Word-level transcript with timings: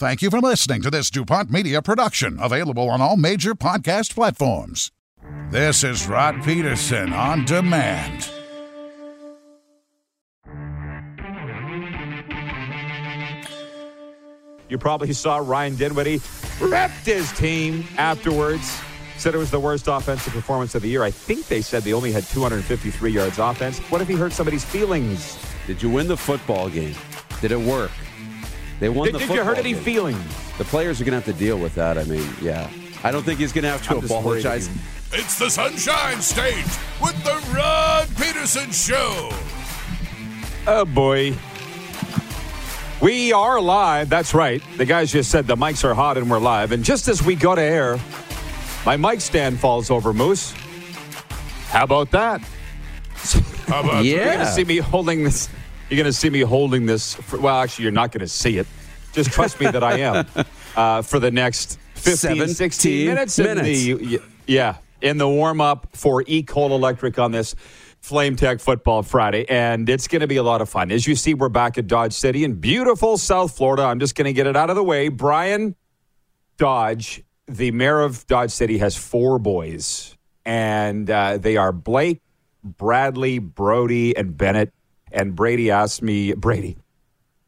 Thank 0.00 0.22
you 0.22 0.30
for 0.30 0.40
listening 0.40 0.80
to 0.80 0.90
this 0.90 1.10
DuPont 1.10 1.50
Media 1.50 1.82
production, 1.82 2.38
available 2.40 2.88
on 2.88 3.02
all 3.02 3.18
major 3.18 3.54
podcast 3.54 4.14
platforms. 4.14 4.90
This 5.50 5.84
is 5.84 6.08
Rod 6.08 6.42
Pedersen 6.42 7.12
on 7.12 7.44
demand. 7.44 8.30
You 14.70 14.78
probably 14.78 15.12
saw 15.12 15.36
Ryan 15.36 15.76
Dinwiddie 15.76 16.22
ripped 16.62 17.04
his 17.04 17.30
team 17.32 17.86
afterwards. 17.98 18.80
Said 19.18 19.34
it 19.34 19.38
was 19.38 19.50
the 19.50 19.60
worst 19.60 19.86
offensive 19.86 20.32
performance 20.32 20.74
of 20.74 20.80
the 20.80 20.88
year. 20.88 21.02
I 21.02 21.10
think 21.10 21.46
they 21.48 21.60
said 21.60 21.82
they 21.82 21.92
only 21.92 22.10
had 22.10 22.24
253 22.24 23.10
yards 23.10 23.38
offense. 23.38 23.80
What 23.90 24.00
if 24.00 24.08
he 24.08 24.14
hurt 24.14 24.32
somebody's 24.32 24.64
feelings? 24.64 25.36
Did 25.66 25.82
you 25.82 25.90
win 25.90 26.08
the 26.08 26.16
football 26.16 26.70
game? 26.70 26.94
Did 27.42 27.52
it 27.52 27.60
work? 27.60 27.90
They 28.80 28.88
won 28.88 29.06
Did, 29.06 29.14
the 29.14 29.18
did 29.18 29.28
football 29.28 29.36
you 29.36 29.44
hurt 29.44 29.58
any 29.58 29.74
game. 29.74 29.82
feelings? 29.82 30.56
The 30.58 30.64
players 30.64 31.00
are 31.00 31.04
going 31.04 31.12
to 31.20 31.24
have 31.24 31.36
to 31.36 31.38
deal 31.44 31.58
with 31.58 31.74
that. 31.76 31.98
I 31.98 32.04
mean, 32.04 32.26
yeah. 32.40 32.68
I 33.04 33.10
don't 33.12 33.22
think 33.22 33.38
he's 33.40 33.52
going 33.52 33.64
to 33.64 33.70
have 33.70 33.82
to 33.88 33.96
I'm 33.98 34.04
apologize. 34.04 34.68
It's 35.12 35.38
the 35.38 35.50
Sunshine 35.50 36.20
State 36.20 36.64
with 37.00 37.22
the 37.24 37.40
Rod 37.54 38.08
Pedersen 38.16 38.70
Show. 38.70 39.30
Oh 40.66 40.84
boy. 40.84 41.34
We 43.00 43.32
are 43.32 43.60
live. 43.60 44.08
That's 44.10 44.34
right. 44.34 44.62
The 44.76 44.84
guys 44.84 45.10
just 45.10 45.30
said 45.30 45.46
the 45.46 45.56
mics 45.56 45.84
are 45.84 45.94
hot 45.94 46.18
and 46.18 46.30
we're 46.30 46.38
live. 46.38 46.72
And 46.72 46.84
just 46.84 47.08
as 47.08 47.22
we 47.22 47.34
go 47.34 47.54
to 47.54 47.62
air, 47.62 47.98
my 48.84 48.96
mic 48.96 49.20
stand 49.22 49.58
falls 49.58 49.90
over, 49.90 50.12
Moose. 50.12 50.52
How 51.68 51.84
about 51.84 52.10
that? 52.10 52.42
How 53.66 53.80
about 53.80 54.04
You're 54.04 54.24
going 54.24 54.38
to 54.40 54.46
see 54.46 54.64
me 54.64 54.76
holding 54.78 55.24
this. 55.24 55.48
You're 55.88 55.96
going 55.96 56.06
to 56.06 56.12
see 56.12 56.30
me 56.30 56.40
holding 56.40 56.86
this. 56.86 57.14
For, 57.14 57.40
well, 57.40 57.56
actually, 57.60 57.84
you're 57.84 57.92
not 57.92 58.12
going 58.12 58.20
to 58.20 58.28
see 58.28 58.58
it. 58.58 58.66
Just 59.12 59.32
trust 59.32 59.60
me 59.60 59.66
that 59.66 59.82
I 59.82 59.98
am 59.98 60.26
uh, 60.76 61.02
for 61.02 61.18
the 61.18 61.30
next 61.30 61.78
15, 61.94 62.48
16 62.48 62.54
17 62.54 63.06
minutes. 63.06 63.38
In 63.38 63.44
minutes. 63.44 63.84
the, 63.84 64.22
yeah, 64.46 64.76
in 65.00 65.18
the 65.18 65.28
warm 65.28 65.60
up 65.60 65.88
for 65.94 66.22
Ecol 66.24 66.70
Electric 66.70 67.18
on 67.18 67.32
this 67.32 67.54
Flame 68.00 68.36
Tech 68.36 68.60
Football 68.60 69.02
Friday. 69.02 69.48
And 69.48 69.88
it's 69.88 70.08
going 70.08 70.20
to 70.20 70.26
be 70.26 70.36
a 70.36 70.42
lot 70.42 70.60
of 70.62 70.68
fun. 70.68 70.90
As 70.90 71.06
you 71.06 71.14
see, 71.14 71.34
we're 71.34 71.48
back 71.48 71.78
at 71.78 71.86
Dodge 71.86 72.12
City 72.12 72.44
in 72.44 72.54
beautiful 72.54 73.18
South 73.18 73.56
Florida. 73.56 73.82
I'm 73.82 74.00
just 74.00 74.14
going 74.14 74.26
to 74.26 74.32
get 74.32 74.46
it 74.46 74.56
out 74.56 74.70
of 74.70 74.76
the 74.76 74.82
way. 74.82 75.08
Brian 75.08 75.76
Dodge, 76.56 77.22
the 77.46 77.70
mayor 77.70 78.00
of 78.00 78.26
Dodge 78.26 78.50
City, 78.50 78.78
has 78.78 78.96
four 78.96 79.38
boys, 79.38 80.16
and 80.44 81.10
uh, 81.10 81.38
they 81.38 81.56
are 81.56 81.72
Blake, 81.72 82.22
Bradley, 82.64 83.38
Brody, 83.38 84.16
and 84.16 84.36
Bennett. 84.36 84.72
And 85.12 85.34
Brady 85.34 85.70
asked 85.70 86.02
me, 86.02 86.32
Brady, 86.34 86.76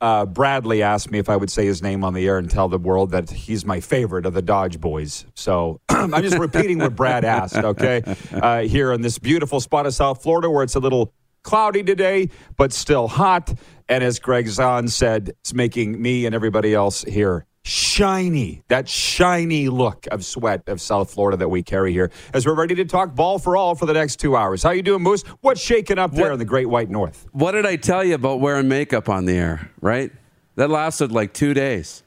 uh, 0.02 0.26
Bradley 0.26 0.82
asked 0.82 1.12
me 1.12 1.20
if 1.20 1.28
I 1.28 1.36
would 1.36 1.48
say 1.48 1.64
his 1.64 1.80
name 1.80 2.02
on 2.02 2.12
the 2.12 2.26
air 2.26 2.36
and 2.36 2.50
tell 2.50 2.68
the 2.68 2.76
world 2.76 3.12
that 3.12 3.30
he's 3.30 3.64
my 3.64 3.78
favorite 3.78 4.26
of 4.26 4.34
the 4.34 4.42
Dodge 4.42 4.80
boys. 4.80 5.24
So 5.34 5.80
I'm 5.88 6.10
just 6.22 6.38
repeating 6.38 6.78
what 6.78 6.96
Brad 6.96 7.24
asked, 7.24 7.54
okay? 7.54 8.02
Uh, 8.32 8.62
here 8.62 8.92
in 8.92 9.00
this 9.00 9.20
beautiful 9.20 9.60
spot 9.60 9.86
of 9.86 9.94
South 9.94 10.20
Florida 10.20 10.50
where 10.50 10.64
it's 10.64 10.74
a 10.74 10.80
little 10.80 11.14
cloudy 11.44 11.84
today, 11.84 12.30
but 12.56 12.72
still 12.72 13.06
hot. 13.06 13.54
And 13.88 14.02
as 14.02 14.18
Greg 14.18 14.48
Zahn 14.48 14.88
said, 14.88 15.34
it's 15.40 15.54
making 15.54 16.02
me 16.02 16.26
and 16.26 16.34
everybody 16.34 16.74
else 16.74 17.02
here 17.04 17.46
shiny, 17.64 18.62
that 18.68 18.88
shiny 18.88 19.68
look 19.68 20.06
of 20.10 20.24
sweat 20.24 20.62
of 20.68 20.80
South 20.80 21.10
Florida 21.12 21.36
that 21.38 21.48
we 21.48 21.62
carry 21.62 21.92
here 21.92 22.10
as 22.34 22.44
we're 22.46 22.54
ready 22.54 22.74
to 22.74 22.84
talk 22.84 23.14
ball 23.14 23.38
for 23.38 23.56
all 23.56 23.74
for 23.74 23.86
the 23.86 23.92
next 23.92 24.16
two 24.16 24.36
hours. 24.36 24.62
How 24.62 24.70
you 24.70 24.82
doing, 24.82 25.02
Moose? 25.02 25.22
What's 25.40 25.60
shaking 25.60 25.98
up 25.98 26.12
there 26.12 26.26
What- 26.26 26.32
in 26.34 26.38
the 26.38 26.44
Great 26.44 26.68
White 26.68 26.90
North? 26.90 27.26
What 27.32 27.52
did 27.52 27.66
I 27.66 27.76
tell 27.76 28.02
you 28.04 28.14
about 28.14 28.40
wearing 28.40 28.68
makeup 28.68 29.08
on 29.08 29.24
the 29.26 29.34
air, 29.36 29.70
right? 29.80 30.10
That 30.56 30.70
lasted 30.70 31.12
like 31.12 31.32
two 31.32 31.54
days. 31.54 32.02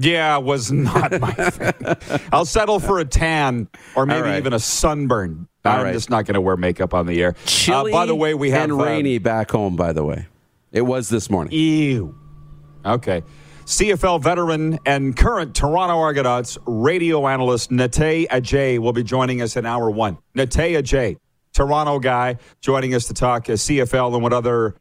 Yeah, 0.00 0.36
was 0.36 0.70
not 0.70 1.18
my 1.20 1.32
thing. 1.32 2.20
I'll 2.32 2.44
settle 2.44 2.78
for 2.78 3.00
a 3.00 3.04
tan 3.04 3.68
or 3.96 4.06
maybe 4.06 4.22
right. 4.22 4.36
even 4.36 4.52
a 4.52 4.60
sunburn. 4.60 5.48
All 5.64 5.72
I'm 5.72 5.84
right. 5.84 5.92
just 5.92 6.08
not 6.08 6.24
going 6.24 6.34
to 6.34 6.40
wear 6.40 6.56
makeup 6.56 6.94
on 6.94 7.06
the 7.06 7.20
air. 7.20 7.34
Chilly 7.46 7.92
uh, 7.92 7.96
by 7.96 8.06
the 8.06 8.14
way, 8.14 8.32
we 8.34 8.50
have 8.50 8.64
and 8.70 8.72
uh, 8.80 8.84
rainy 8.84 9.18
back 9.18 9.50
home. 9.50 9.74
By 9.74 9.92
the 9.92 10.04
way, 10.04 10.26
it 10.70 10.82
was 10.82 11.08
this 11.08 11.28
morning. 11.30 11.52
Ew. 11.52 12.14
Okay. 12.84 13.22
CFL 13.68 14.22
veteran 14.22 14.78
and 14.86 15.14
current 15.14 15.54
Toronto 15.54 15.98
Argonauts 15.98 16.56
radio 16.64 17.28
analyst 17.28 17.70
Nate 17.70 18.26
Adjei 18.30 18.78
will 18.78 18.94
be 18.94 19.02
joining 19.02 19.42
us 19.42 19.58
in 19.58 19.66
hour 19.66 19.90
one. 19.90 20.16
Nate 20.34 20.48
Adjei, 20.48 21.18
Toronto 21.52 21.98
guy, 21.98 22.38
joining 22.62 22.94
us 22.94 23.08
to 23.08 23.12
talk 23.12 23.50
uh, 23.50 23.52
CFL 23.52 24.14
and 24.14 24.22
what 24.22 24.32
other 24.32 24.76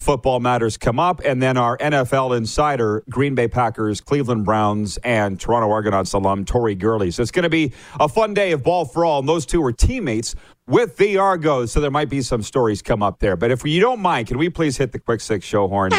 football 0.00 0.38
matters 0.38 0.76
come 0.76 1.00
up. 1.00 1.22
And 1.24 1.42
then 1.42 1.56
our 1.56 1.78
NFL 1.78 2.36
insider, 2.36 3.02
Green 3.08 3.34
Bay 3.34 3.48
Packers, 3.48 4.02
Cleveland 4.02 4.44
Browns, 4.44 4.98
and 4.98 5.40
Toronto 5.40 5.70
Argonauts 5.70 6.12
alum, 6.12 6.44
Tori 6.44 6.74
Gurley. 6.74 7.10
So 7.12 7.22
it's 7.22 7.30
going 7.30 7.44
to 7.44 7.48
be 7.48 7.72
a 7.98 8.06
fun 8.06 8.34
day 8.34 8.52
of 8.52 8.62
ball 8.62 8.84
for 8.84 9.06
all. 9.06 9.20
And 9.20 9.26
those 9.26 9.46
two 9.46 9.64
are 9.64 9.72
teammates 9.72 10.34
with 10.66 10.98
the 10.98 11.16
Argos. 11.16 11.72
So 11.72 11.80
there 11.80 11.90
might 11.90 12.10
be 12.10 12.20
some 12.20 12.42
stories 12.42 12.82
come 12.82 13.02
up 13.02 13.18
there. 13.18 13.38
But 13.38 13.50
if 13.50 13.64
you 13.64 13.80
don't 13.80 14.00
mind, 14.00 14.28
can 14.28 14.36
we 14.36 14.50
please 14.50 14.76
hit 14.76 14.92
the 14.92 14.98
quick 14.98 15.22
six 15.22 15.46
show 15.46 15.68
horn? 15.68 15.92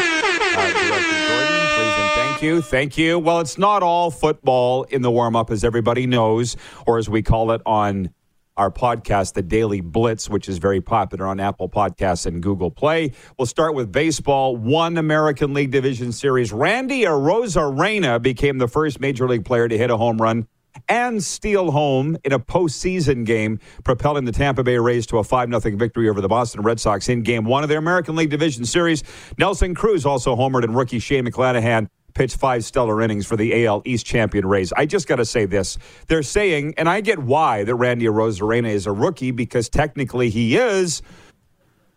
Thank 2.38 2.44
you. 2.44 2.62
Thank 2.62 2.96
you. 2.96 3.18
Well, 3.18 3.40
it's 3.40 3.58
not 3.58 3.82
all 3.82 4.12
football 4.12 4.84
in 4.84 5.02
the 5.02 5.10
warm 5.10 5.34
up, 5.34 5.50
as 5.50 5.64
everybody 5.64 6.06
knows, 6.06 6.56
or 6.86 6.96
as 6.96 7.08
we 7.08 7.20
call 7.20 7.50
it 7.50 7.60
on 7.66 8.10
our 8.56 8.70
podcast, 8.70 9.32
The 9.34 9.42
Daily 9.42 9.80
Blitz, 9.80 10.30
which 10.30 10.48
is 10.48 10.58
very 10.58 10.80
popular 10.80 11.26
on 11.26 11.40
Apple 11.40 11.68
Podcasts 11.68 12.26
and 12.26 12.40
Google 12.40 12.70
Play. 12.70 13.12
We'll 13.36 13.46
start 13.46 13.74
with 13.74 13.90
baseball. 13.90 14.56
One 14.56 14.98
American 14.98 15.52
League 15.52 15.72
Division 15.72 16.12
Series. 16.12 16.52
Randy 16.52 17.02
Arozarena 17.02 18.22
became 18.22 18.58
the 18.58 18.68
first 18.68 19.00
major 19.00 19.26
league 19.26 19.44
player 19.44 19.66
to 19.66 19.76
hit 19.76 19.90
a 19.90 19.96
home 19.96 20.18
run 20.18 20.46
and 20.88 21.24
steal 21.24 21.72
home 21.72 22.16
in 22.22 22.32
a 22.32 22.38
postseason 22.38 23.26
game, 23.26 23.58
propelling 23.82 24.26
the 24.26 24.32
Tampa 24.32 24.62
Bay 24.62 24.78
Rays 24.78 25.06
to 25.06 25.18
a 25.18 25.24
5 25.24 25.48
0 25.48 25.76
victory 25.76 26.08
over 26.08 26.20
the 26.20 26.28
Boston 26.28 26.62
Red 26.62 26.78
Sox 26.78 27.08
in 27.08 27.22
game 27.22 27.44
one 27.44 27.64
of 27.64 27.68
their 27.68 27.78
American 27.78 28.14
League 28.14 28.30
Division 28.30 28.64
Series. 28.64 29.02
Nelson 29.38 29.74
Cruz 29.74 30.06
also 30.06 30.36
homered, 30.36 30.62
and 30.62 30.76
rookie 30.76 31.00
Shane 31.00 31.26
McClanahan 31.26 31.88
pitched 32.18 32.36
five 32.36 32.64
stellar 32.64 33.00
innings 33.00 33.26
for 33.26 33.36
the 33.36 33.64
AL 33.64 33.80
East 33.84 34.04
champion 34.04 34.44
Rays. 34.44 34.72
I 34.72 34.86
just 34.86 35.06
got 35.06 35.16
to 35.16 35.24
say 35.24 35.46
this. 35.46 35.78
They're 36.08 36.24
saying, 36.24 36.74
and 36.76 36.88
I 36.88 37.00
get 37.00 37.20
why 37.20 37.62
that 37.62 37.74
Randy 37.76 38.06
Arozarena 38.06 38.70
is 38.70 38.86
a 38.86 38.92
rookie 38.92 39.30
because 39.30 39.68
technically 39.68 40.28
he 40.28 40.56
is, 40.56 41.00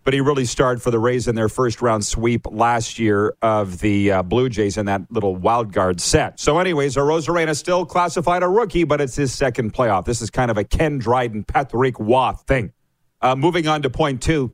but 0.04 0.14
he 0.14 0.22
really 0.22 0.46
starred 0.46 0.80
for 0.80 0.92
the 0.92 1.00
Rays 1.00 1.28
in 1.28 1.34
their 1.34 1.50
first 1.50 1.82
round 1.82 2.06
sweep 2.06 2.46
last 2.52 3.00
year 3.00 3.34
of 3.42 3.80
the 3.80 4.12
uh, 4.12 4.22
Blue 4.22 4.48
Jays 4.48 4.78
in 4.78 4.86
that 4.86 5.02
little 5.10 5.36
wild 5.36 5.74
card 5.74 6.00
set. 6.00 6.40
So, 6.40 6.60
anyways, 6.60 6.98
Arozarena 6.98 7.56
still 7.56 7.84
classified 7.84 8.44
a 8.44 8.48
rookie, 8.48 8.84
but 8.84 9.02
it's 9.02 9.16
his 9.16 9.34
second 9.34 9.74
playoff. 9.74 10.06
This 10.06 10.22
is 10.22 10.30
kind 10.30 10.52
of 10.52 10.58
a 10.58 10.64
Ken 10.64 11.00
Dryden, 11.00 11.46
Patrick 11.46 11.96
Roy 11.98 12.34
thing. 12.46 12.74
Uh, 13.22 13.36
moving 13.36 13.68
on 13.68 13.82
to 13.82 13.90
point 13.90 14.22
two. 14.22 14.54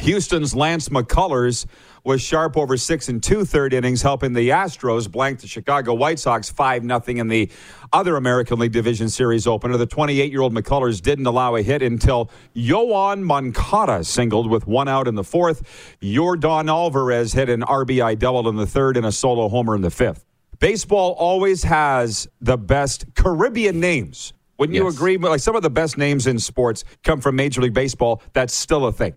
Houston's 0.00 0.54
Lance 0.54 0.88
McCullers 0.88 1.66
was 2.04 2.22
sharp 2.22 2.56
over 2.56 2.76
six 2.76 3.08
and 3.08 3.22
two 3.22 3.44
third 3.44 3.74
innings, 3.74 4.02
helping 4.02 4.32
the 4.32 4.50
Astros 4.50 5.10
blank 5.10 5.40
the 5.40 5.46
Chicago 5.46 5.94
White 5.94 6.18
Sox 6.18 6.48
5 6.48 6.82
0 6.82 7.02
in 7.06 7.28
the 7.28 7.50
other 7.92 8.16
American 8.16 8.58
League 8.58 8.72
Division 8.72 9.08
Series 9.08 9.46
opener. 9.46 9.76
The 9.76 9.86
28 9.86 10.30
year 10.30 10.40
old 10.40 10.54
McCullers 10.54 11.02
didn't 11.02 11.26
allow 11.26 11.56
a 11.56 11.62
hit 11.62 11.82
until 11.82 12.30
Yoan 12.54 13.22
Moncada 13.22 14.04
singled 14.04 14.50
with 14.50 14.66
one 14.66 14.88
out 14.88 15.08
in 15.08 15.14
the 15.14 15.24
fourth. 15.24 15.96
Yordan 16.00 16.68
Alvarez 16.68 17.32
hit 17.32 17.48
an 17.48 17.62
RBI 17.62 18.18
double 18.18 18.48
in 18.48 18.56
the 18.56 18.66
third 18.66 18.96
and 18.96 19.04
a 19.04 19.12
solo 19.12 19.48
homer 19.48 19.74
in 19.74 19.82
the 19.82 19.90
fifth. 19.90 20.24
Baseball 20.60 21.12
always 21.18 21.62
has 21.64 22.26
the 22.40 22.56
best 22.56 23.04
Caribbean 23.14 23.80
names. 23.80 24.32
Wouldn't 24.58 24.74
you 24.74 24.88
agree? 24.88 25.16
Like 25.18 25.40
some 25.40 25.54
of 25.54 25.62
the 25.62 25.70
best 25.70 25.96
names 25.96 26.26
in 26.26 26.38
sports 26.40 26.82
come 27.04 27.20
from 27.20 27.36
Major 27.36 27.60
League 27.62 27.74
Baseball. 27.74 28.22
That's 28.32 28.54
still 28.54 28.86
a 28.86 28.92
thing. 28.92 29.14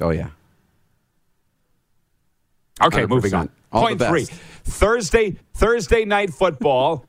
Oh 0.00 0.10
yeah. 0.10 0.28
Okay, 2.82 3.02
100%. 3.02 3.08
moving 3.08 3.34
on. 3.34 3.50
All 3.70 3.94
three. 3.96 4.24
Thursday, 4.64 5.36
Thursday 5.54 6.04
night 6.04 6.32
football. 6.32 7.04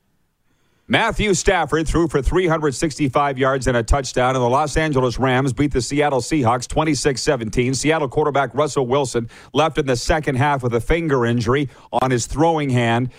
Matthew 0.87 1.33
Stafford 1.33 1.87
threw 1.87 2.09
for 2.09 2.21
365 2.21 3.37
yards 3.37 3.67
and 3.67 3.77
a 3.77 3.83
touchdown, 3.83 4.35
and 4.35 4.43
the 4.43 4.49
Los 4.49 4.75
Angeles 4.75 5.17
Rams 5.17 5.53
beat 5.53 5.71
the 5.71 5.81
Seattle 5.81 6.19
Seahawks 6.19 6.67
26 6.67 7.21
17. 7.21 7.73
Seattle 7.73 8.09
quarterback 8.09 8.53
Russell 8.53 8.85
Wilson 8.85 9.29
left 9.53 9.77
in 9.77 9.85
the 9.85 9.95
second 9.95 10.35
half 10.35 10.61
with 10.61 10.75
a 10.75 10.81
finger 10.81 11.25
injury 11.25 11.69
on 12.01 12.11
his 12.11 12.25
throwing 12.27 12.69
hand. 12.69 13.09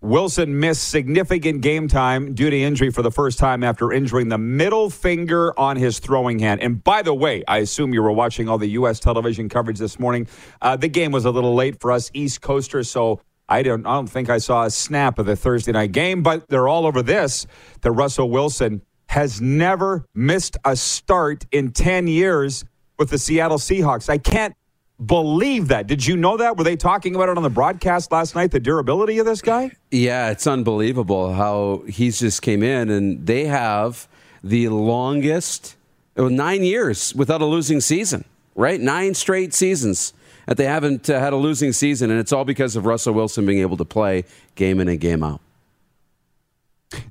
Wilson 0.00 0.60
missed 0.60 0.88
significant 0.88 1.60
game 1.60 1.88
time 1.88 2.32
due 2.32 2.48
to 2.50 2.56
injury 2.56 2.90
for 2.90 3.02
the 3.02 3.10
first 3.10 3.36
time 3.36 3.64
after 3.64 3.92
injuring 3.92 4.28
the 4.28 4.38
middle 4.38 4.90
finger 4.90 5.58
on 5.58 5.74
his 5.74 5.98
throwing 5.98 6.38
hand. 6.38 6.62
And 6.62 6.82
by 6.84 7.02
the 7.02 7.12
way, 7.12 7.42
I 7.48 7.58
assume 7.58 7.92
you 7.92 8.02
were 8.02 8.12
watching 8.12 8.48
all 8.48 8.58
the 8.58 8.70
U.S. 8.70 9.00
television 9.00 9.48
coverage 9.48 9.78
this 9.78 9.98
morning. 9.98 10.28
Uh, 10.62 10.76
the 10.76 10.88
game 10.88 11.10
was 11.10 11.24
a 11.24 11.32
little 11.32 11.52
late 11.52 11.80
for 11.80 11.90
us 11.90 12.12
East 12.14 12.42
Coasters, 12.42 12.88
so 12.88 13.20
I 13.48 13.64
don't, 13.64 13.84
I 13.86 13.94
don't 13.94 14.06
think 14.06 14.30
I 14.30 14.38
saw 14.38 14.64
a 14.64 14.70
snap 14.70 15.18
of 15.18 15.26
the 15.26 15.34
Thursday 15.34 15.72
night 15.72 15.90
game, 15.90 16.22
but 16.22 16.46
they're 16.48 16.68
all 16.68 16.86
over 16.86 17.02
this 17.02 17.48
that 17.80 17.90
Russell 17.90 18.30
Wilson 18.30 18.82
has 19.08 19.40
never 19.40 20.04
missed 20.14 20.56
a 20.64 20.76
start 20.76 21.44
in 21.50 21.72
10 21.72 22.06
years 22.06 22.64
with 22.98 23.10
the 23.10 23.18
Seattle 23.18 23.58
Seahawks. 23.58 24.08
I 24.08 24.18
can't 24.18 24.54
believe 25.04 25.68
that. 25.68 25.86
Did 25.86 26.06
you 26.06 26.16
know 26.16 26.36
that? 26.36 26.56
Were 26.56 26.64
they 26.64 26.76
talking 26.76 27.14
about 27.14 27.28
it 27.28 27.36
on 27.36 27.42
the 27.42 27.50
broadcast 27.50 28.10
last 28.10 28.34
night, 28.34 28.50
the 28.50 28.60
durability 28.60 29.18
of 29.18 29.26
this 29.26 29.40
guy? 29.40 29.70
Yeah, 29.90 30.30
it's 30.30 30.46
unbelievable 30.46 31.32
how 31.34 31.84
he's 31.88 32.18
just 32.18 32.42
came 32.42 32.62
in 32.62 32.90
and 32.90 33.26
they 33.26 33.44
have 33.44 34.08
the 34.42 34.68
longest 34.68 35.76
nine 36.16 36.64
years 36.64 37.14
without 37.14 37.40
a 37.40 37.46
losing 37.46 37.80
season, 37.80 38.24
right? 38.54 38.80
Nine 38.80 39.14
straight 39.14 39.54
seasons 39.54 40.12
that 40.46 40.56
they 40.56 40.64
haven't 40.64 41.08
uh, 41.10 41.20
had 41.20 41.32
a 41.32 41.36
losing 41.36 41.72
season, 41.72 42.10
and 42.10 42.18
it's 42.18 42.32
all 42.32 42.44
because 42.44 42.74
of 42.74 42.86
Russell 42.86 43.12
Wilson 43.12 43.44
being 43.44 43.60
able 43.60 43.76
to 43.76 43.84
play 43.84 44.24
game 44.54 44.80
in 44.80 44.88
and 44.88 44.98
game 44.98 45.22
out. 45.22 45.40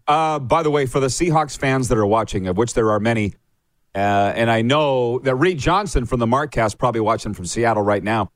Uh, 0.07 0.39
by 0.39 0.63
the 0.63 0.71
way, 0.71 0.87
for 0.87 0.99
the 0.99 1.07
Seahawks 1.07 1.57
fans 1.57 1.87
that 1.89 1.97
are 1.97 2.05
watching, 2.05 2.47
of 2.47 2.57
which 2.57 2.73
there 2.73 2.89
are 2.89 2.99
many, 2.99 3.35
uh, 3.95 4.33
and 4.35 4.51
I 4.51 4.61
know 4.61 5.19
that 5.19 5.35
Reed 5.35 5.57
Johnson 5.57 6.05
from 6.05 6.19
the 6.19 6.27
Markcast 6.27 6.77
probably 6.77 7.01
watching 7.01 7.33
from 7.33 7.45
Seattle 7.45 7.83
right 7.83 8.03
now. 8.03 8.31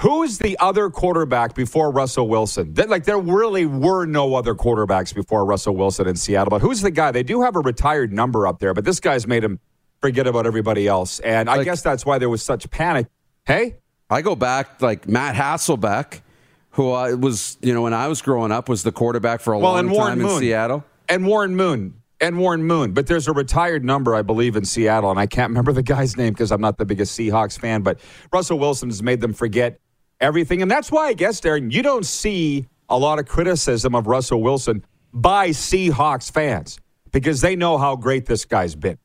Who 0.00 0.22
is 0.22 0.38
the 0.38 0.56
other 0.58 0.88
quarterback 0.88 1.54
before 1.54 1.90
Russell 1.90 2.26
Wilson? 2.26 2.72
That, 2.74 2.88
like 2.88 3.04
there 3.04 3.18
really 3.18 3.66
were 3.66 4.06
no 4.06 4.34
other 4.34 4.54
quarterbacks 4.54 5.14
before 5.14 5.44
Russell 5.44 5.76
Wilson 5.76 6.08
in 6.08 6.16
Seattle. 6.16 6.48
But 6.48 6.62
who's 6.62 6.80
the 6.80 6.90
guy? 6.90 7.10
They 7.10 7.22
do 7.22 7.42
have 7.42 7.54
a 7.54 7.60
retired 7.60 8.10
number 8.10 8.46
up 8.46 8.60
there, 8.60 8.72
but 8.72 8.86
this 8.86 8.98
guy's 8.98 9.26
made 9.26 9.44
him 9.44 9.60
forget 10.00 10.26
about 10.26 10.46
everybody 10.46 10.88
else. 10.88 11.20
And 11.20 11.50
I 11.50 11.62
guess 11.64 11.82
that's 11.82 12.06
why 12.06 12.18
there 12.18 12.30
was 12.30 12.42
such 12.42 12.70
panic. 12.70 13.08
Hey, 13.44 13.76
I 14.08 14.22
go 14.22 14.34
back 14.34 14.80
like 14.80 15.06
Matt 15.06 15.34
Hasselbeck, 15.34 16.22
who 16.70 16.92
uh, 16.92 17.14
was, 17.16 17.58
you 17.60 17.74
know, 17.74 17.82
when 17.82 17.92
I 17.92 18.08
was 18.08 18.22
growing 18.22 18.52
up, 18.52 18.70
was 18.70 18.82
the 18.82 18.92
quarterback 18.92 19.42
for 19.42 19.52
a 19.52 19.58
well, 19.58 19.74
long 19.74 19.94
time 19.94 20.18
Moon 20.18 20.30
in 20.30 20.38
Seattle. 20.38 20.84
and 21.10 21.26
Warren 21.26 21.54
Moon 21.54 21.99
and 22.20 22.38
Warren 22.38 22.62
Moon. 22.62 22.92
But 22.92 23.06
there's 23.06 23.28
a 23.28 23.32
retired 23.32 23.84
number, 23.84 24.14
I 24.14 24.22
believe, 24.22 24.56
in 24.56 24.64
Seattle, 24.64 25.10
and 25.10 25.18
I 25.18 25.26
can't 25.26 25.50
remember 25.50 25.72
the 25.72 25.82
guy's 25.82 26.16
name 26.16 26.32
because 26.32 26.52
I'm 26.52 26.60
not 26.60 26.78
the 26.78 26.84
biggest 26.84 27.18
Seahawks 27.18 27.58
fan. 27.58 27.82
But 27.82 28.00
Russell 28.32 28.58
Wilson 28.58 28.88
has 28.88 29.02
made 29.02 29.20
them 29.20 29.32
forget 29.32 29.80
everything, 30.20 30.62
and 30.62 30.70
that's 30.70 30.90
why 30.90 31.08
I 31.08 31.14
guess, 31.14 31.40
Darren, 31.40 31.72
you 31.72 31.82
don't 31.82 32.06
see 32.06 32.66
a 32.88 32.98
lot 32.98 33.18
of 33.18 33.26
criticism 33.26 33.94
of 33.94 34.06
Russell 34.06 34.42
Wilson 34.42 34.84
by 35.12 35.50
Seahawks 35.50 36.30
fans 36.30 36.78
because 37.12 37.40
they 37.40 37.56
know 37.56 37.78
how 37.78 37.96
great 37.96 38.26
this 38.26 38.44
guy's 38.44 38.74
been. 38.74 38.98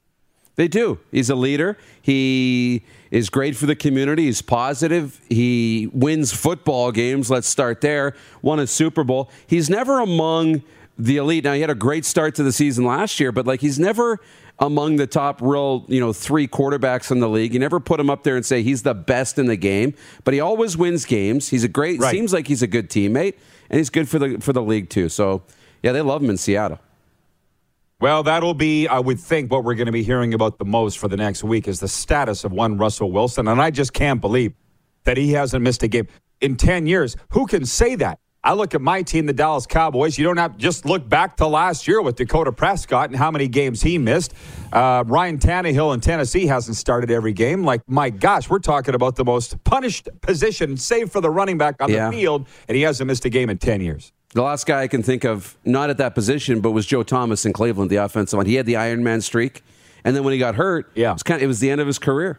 They 0.56 0.68
do. 0.70 1.00
He's 1.12 1.30
a 1.30 1.36
leader. 1.36 1.78
He 2.02 2.84
is 3.12 3.30
great 3.30 3.58
for 3.58 3.66
the 3.66 3.76
community. 3.76 4.26
He's 4.26 4.42
positive. 4.42 5.20
He 5.28 5.90
wins 5.92 6.32
football 6.32 6.92
games. 6.92 7.30
Let's 7.30 7.48
start 7.48 7.82
there. 7.82 8.16
Won 8.42 8.60
a 8.60 8.68
Super 8.68 9.04
Bowl. 9.04 9.30
He's 9.48 9.70
never 9.70 10.00
among 10.00 10.64
the 10.98 11.18
elite. 11.18 11.44
Now 11.44 11.54
he 11.54 11.62
had 11.62 11.70
a 11.70 11.76
great 11.76 12.06
start 12.06 12.36
to 12.36 12.44
the 12.44 12.52
season 12.52 12.86
last 12.86 13.20
year, 13.20 13.32
but 13.32 13.46
like 13.46 13.62
he's 13.62 13.80
never 13.80 14.20
among 14.60 14.96
the 14.96 15.08
top 15.08 15.42
real, 15.42 15.86
you 15.90 16.00
know, 16.00 16.14
three 16.14 16.48
quarterbacks 16.48 17.12
in 17.12 17.20
the 17.20 17.28
league. 17.28 17.54
You 17.54 17.60
never 17.60 17.80
put 17.80 18.00
him 18.00 18.10
up 18.10 18.24
there 18.24 18.38
and 18.38 18.46
say 18.46 18.64
he's 18.64 18.84
the 18.84 18.94
best 18.94 19.38
in 19.38 19.48
the 19.48 19.58
game, 19.58 19.94
but 20.24 20.34
he 20.34 20.40
always 20.40 20.78
wins 20.78 21.04
games. 21.06 21.50
He's 21.50 21.64
a 21.66 21.68
great 21.68 22.00
Right. 22.00 22.12
seems 22.12 22.32
like 22.32 22.48
he's 22.48 22.62
a 22.62 22.68
good 22.68 22.90
teammate 22.90 23.34
and 23.70 23.78
he's 23.80 23.90
good 23.90 24.08
for 24.08 24.20
the 24.20 24.40
for 24.40 24.54
the 24.54 24.62
league 24.62 24.90
too. 24.90 25.10
So, 25.10 25.44
yeah, 25.84 25.92
they 25.92 26.02
love 26.02 26.24
him 26.24 26.30
in 26.30 26.38
Seattle. 26.38 26.80
Well, 28.02 28.24
that'll 28.24 28.54
be, 28.54 28.88
I 28.88 29.00
would 29.00 29.20
think, 29.20 29.50
what 29.52 29.64
we're 29.64 29.74
going 29.76 29.86
to 29.86 29.92
be 29.92 30.04
hearing 30.04 30.34
about 30.34 30.58
the 30.58 30.66
most 30.66 30.98
for 30.98 31.08
the 31.08 31.16
next 31.16 31.44
week 31.46 31.68
is 31.68 31.80
the 31.80 31.88
status 31.88 32.44
of 32.44 32.52
one 32.52 32.78
Russell 32.78 33.10
Wilson. 33.12 33.48
And 33.48 33.62
I 33.62 33.72
just 33.72 33.94
can't 33.94 34.20
believe 34.20 34.54
that 35.06 35.16
he 35.16 35.32
hasn't 35.32 35.64
missed 35.64 35.82
a 35.82 35.88
game 35.88 36.08
in 36.42 36.58
10 36.58 36.88
years. 36.88 37.16
Who 37.32 37.46
can 37.48 37.66
say 37.66 37.96
that? 37.96 38.20
I 38.46 38.54
look 38.54 38.76
at 38.76 38.82
my 38.82 39.02
team, 39.02 39.26
the 39.26 39.34
Dallas 39.34 39.66
Cowboys. 39.66 40.18
You 40.20 40.24
don't 40.26 40.38
have 40.38 40.54
to 40.54 40.60
just 40.60 40.86
look 40.86 41.10
back 41.10 41.38
to 41.38 41.48
last 41.48 41.88
year 41.88 42.00
with 42.02 42.16
Dakota 42.16 42.52
Prescott 42.52 43.10
and 43.10 43.18
how 43.18 43.32
many 43.32 43.48
games 43.48 43.82
he 43.82 43.98
missed. 43.98 44.34
Uh, 44.72 45.04
Ryan 45.08 45.40
Tannehill 45.40 45.94
in 45.96 46.00
Tennessee 46.00 46.46
hasn't 46.46 46.78
started 46.78 47.10
every 47.10 47.34
game. 47.34 47.64
Like, 47.64 47.82
my 47.88 48.12
gosh, 48.12 48.48
we're 48.48 48.60
talking 48.60 48.94
about 48.94 49.16
the 49.16 49.26
most 49.26 49.62
punished 49.64 50.10
position, 50.22 50.78
save 50.78 51.12
for 51.12 51.22
the 51.22 51.30
running 51.32 51.58
back 51.58 51.76
on 51.82 51.90
Yeah. 51.92 52.12
the 52.12 52.18
field, 52.18 52.46
and 52.68 52.76
he 52.76 52.84
hasn't 52.84 53.08
missed 53.08 53.26
a 53.26 53.30
game 53.30 53.50
in 53.50 53.58
10 53.58 53.82
years. 53.82 54.12
The 54.36 54.44
last 54.44 54.68
guy 54.68 54.84
I 54.84 54.88
can 54.88 55.02
think 55.02 55.24
of, 55.26 55.58
not 55.66 55.90
at 55.90 55.98
that 55.98 56.14
position, 56.14 56.60
but 56.60 56.70
was 56.72 56.86
Joe 56.86 57.02
Thomas 57.02 57.46
in 57.48 57.54
Cleveland, 57.54 57.90
the 57.90 57.96
offensive 57.96 58.38
line. 58.38 58.46
He 58.46 58.56
had 58.56 58.68
the 58.68 58.76
Iron 58.76 59.04
Man 59.04 59.22
streak, 59.22 59.64
and 60.04 60.16
then 60.16 60.24
when 60.24 60.34
he 60.34 60.40
got 60.40 60.54
hurt, 60.56 60.92
Yeah. 60.94 61.10
it 61.10 61.14
was 61.14 61.24
kind 61.24 61.38
of, 61.40 61.44
it 61.44 61.48
was 61.48 61.62
the 61.62 61.72
end 61.72 61.82
of 61.82 61.88
his 61.88 61.98
career. 61.98 62.38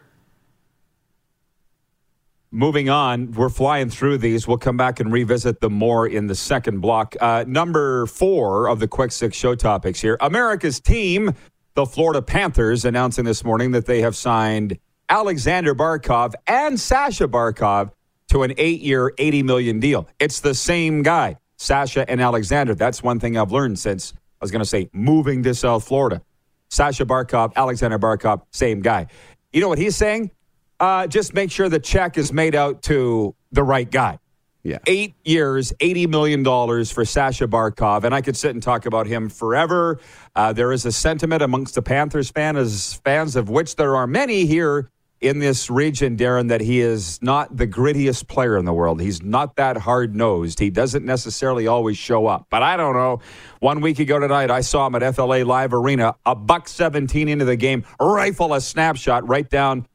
Moving 2.57 2.89
on, 2.89 3.33
we're 3.33 3.49
flying 3.49 3.87
through 3.91 4.17
these. 4.17 4.47
We'll 4.47 4.57
come 4.57 4.77
back 4.77 4.99
and 4.99 5.11
revisit 5.11 5.61
them 5.61 5.73
more 5.73 6.07
in 6.07 6.25
the 6.25 6.33
second 6.33 6.79
block. 6.79 7.15
Uh, 7.21 7.45
number 7.47 8.07
four 8.07 8.67
of 8.67 8.79
the 8.79 8.87
Quick 8.87 9.11
Six 9.11 9.37
show 9.37 9.53
topics 9.53 10.01
here. 10.01 10.17
America's 10.21 10.79
team, 10.79 11.35
the 11.75 11.85
Florida 11.85 12.19
Panthers, 12.19 12.83
announcing 12.83 13.25
this 13.25 13.43
morning 13.43 13.73
that 13.73 13.85
they 13.85 14.01
have 14.01 14.15
signed 14.15 14.79
Alexander 15.07 15.75
Barkov 15.75 16.33
and 16.47 16.79
Sasha 16.79 17.27
Barkov 17.27 17.91
to 18.29 18.41
an 18.41 18.55
eight 18.57 18.81
year, 18.81 19.13
80 19.19 19.43
million 19.43 19.79
deal. 19.79 20.09
It's 20.17 20.39
the 20.39 20.55
same 20.55 21.03
guy, 21.03 21.37
Sasha 21.57 22.09
and 22.09 22.19
Alexander. 22.19 22.73
That's 22.73 23.03
one 23.03 23.19
thing 23.19 23.37
I've 23.37 23.51
learned 23.51 23.77
since 23.77 24.13
I 24.15 24.17
was 24.41 24.49
going 24.49 24.63
to 24.63 24.65
say 24.65 24.89
moving 24.93 25.43
to 25.43 25.53
South 25.53 25.87
Florida. 25.87 26.23
Sasha 26.69 27.05
Barkov, 27.05 27.53
Alexander 27.55 27.99
Barkov, 27.99 28.41
same 28.49 28.81
guy. 28.81 29.05
You 29.53 29.61
know 29.61 29.69
what 29.69 29.77
he's 29.77 29.95
saying? 29.95 30.31
Uh, 30.79 31.07
just 31.07 31.33
make 31.33 31.51
sure 31.51 31.69
the 31.69 31.79
check 31.79 32.17
is 32.17 32.31
made 32.31 32.55
out 32.55 32.83
to 32.83 33.35
the 33.51 33.63
right 33.63 33.89
guy. 33.89 34.19
Yeah. 34.63 34.79
Eight 34.85 35.15
years, 35.23 35.71
$80 35.79 36.09
million 36.09 36.43
for 36.43 37.05
Sasha 37.05 37.47
Barkov. 37.47 38.03
And 38.03 38.13
I 38.13 38.21
could 38.21 38.35
sit 38.35 38.51
and 38.51 38.61
talk 38.61 38.85
about 38.85 39.07
him 39.07 39.29
forever. 39.29 39.99
Uh, 40.35 40.51
there 40.51 40.73
is 40.73 40.85
a 40.85 40.91
sentiment 40.91 41.41
amongst 41.41 41.75
the 41.75 41.81
Panthers 41.81 42.29
fans, 42.29 42.95
fans 42.95 43.37
of 43.37 43.49
which 43.49 43.77
there 43.77 43.95
are 43.95 44.07
many 44.07 44.45
here 44.45 44.89
in 45.21 45.39
this 45.39 45.69
region, 45.69 46.17
Darren, 46.17 46.49
that 46.49 46.61
he 46.61 46.81
is 46.81 47.19
not 47.21 47.55
the 47.55 47.65
grittiest 47.65 48.27
player 48.27 48.57
in 48.57 48.65
the 48.65 48.73
world. 48.73 49.01
He's 49.01 49.23
not 49.23 49.55
that 49.55 49.77
hard 49.77 50.15
nosed. 50.15 50.59
He 50.59 50.69
doesn't 50.69 51.05
necessarily 51.05 51.65
always 51.65 51.97
show 51.97 52.27
up. 52.27 52.47
But 52.49 52.61
I 52.61 52.77
don't 52.77 52.93
know. 52.93 53.21
One 53.59 53.79
week 53.81 53.99
ago 53.99 54.19
tonight, 54.19 54.51
I 54.51 54.61
saw 54.61 54.85
him 54.85 54.95
at 54.95 55.15
FLA 55.15 55.43
Live 55.43 55.73
Arena, 55.73 56.15
a 56.25 56.35
buck 56.35 56.67
17 56.67 57.29
into 57.29 57.45
the 57.45 57.55
game, 57.55 57.85
rifle 57.99 58.53
a 58.53 58.61
snapshot 58.61 59.27
right 59.27 59.49
down 59.49 59.87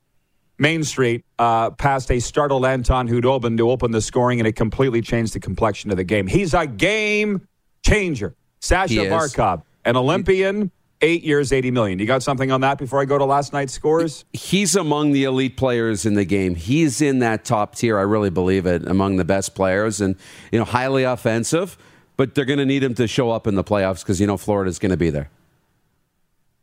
Main 0.62 0.84
Street 0.84 1.24
uh, 1.38 1.70
past 1.72 2.10
a 2.10 2.20
startled 2.20 2.64
Anton 2.64 3.08
Khudobin 3.08 3.56
to 3.58 3.68
open 3.68 3.90
the 3.90 4.00
scoring, 4.00 4.40
and 4.40 4.46
it 4.46 4.52
completely 4.52 5.02
changed 5.02 5.34
the 5.34 5.40
complexion 5.40 5.90
of 5.90 5.96
the 5.96 6.04
game. 6.04 6.28
He's 6.28 6.54
a 6.54 6.66
game 6.66 7.46
changer. 7.84 8.36
Sasha. 8.60 8.94
Barkov, 8.94 9.62
an 9.84 9.96
Olympian 9.96 10.70
Eight 11.04 11.24
years, 11.24 11.52
80 11.52 11.72
million. 11.72 11.98
You 11.98 12.06
got 12.06 12.22
something 12.22 12.52
on 12.52 12.60
that 12.60 12.78
before 12.78 13.00
I 13.00 13.06
go 13.06 13.18
to 13.18 13.24
last 13.24 13.52
night's 13.52 13.72
scores? 13.72 14.24
He's 14.32 14.76
among 14.76 15.10
the 15.10 15.24
elite 15.24 15.56
players 15.56 16.06
in 16.06 16.14
the 16.14 16.24
game. 16.24 16.54
He's 16.54 17.02
in 17.02 17.18
that 17.18 17.44
top 17.44 17.74
tier. 17.74 17.98
I 17.98 18.02
really 18.02 18.30
believe 18.30 18.66
it. 18.66 18.86
Among 18.86 19.16
the 19.16 19.24
best 19.24 19.56
players, 19.56 20.00
and 20.00 20.14
you 20.52 20.60
know, 20.60 20.64
highly 20.64 21.02
offensive. 21.02 21.76
But 22.16 22.36
they're 22.36 22.44
going 22.44 22.60
to 22.60 22.64
need 22.64 22.84
him 22.84 22.94
to 22.94 23.08
show 23.08 23.32
up 23.32 23.48
in 23.48 23.56
the 23.56 23.64
playoffs 23.64 24.04
because 24.04 24.20
you 24.20 24.28
know 24.28 24.36
Florida's 24.36 24.78
going 24.78 24.90
to 24.90 24.96
be 24.96 25.10
there. 25.10 25.28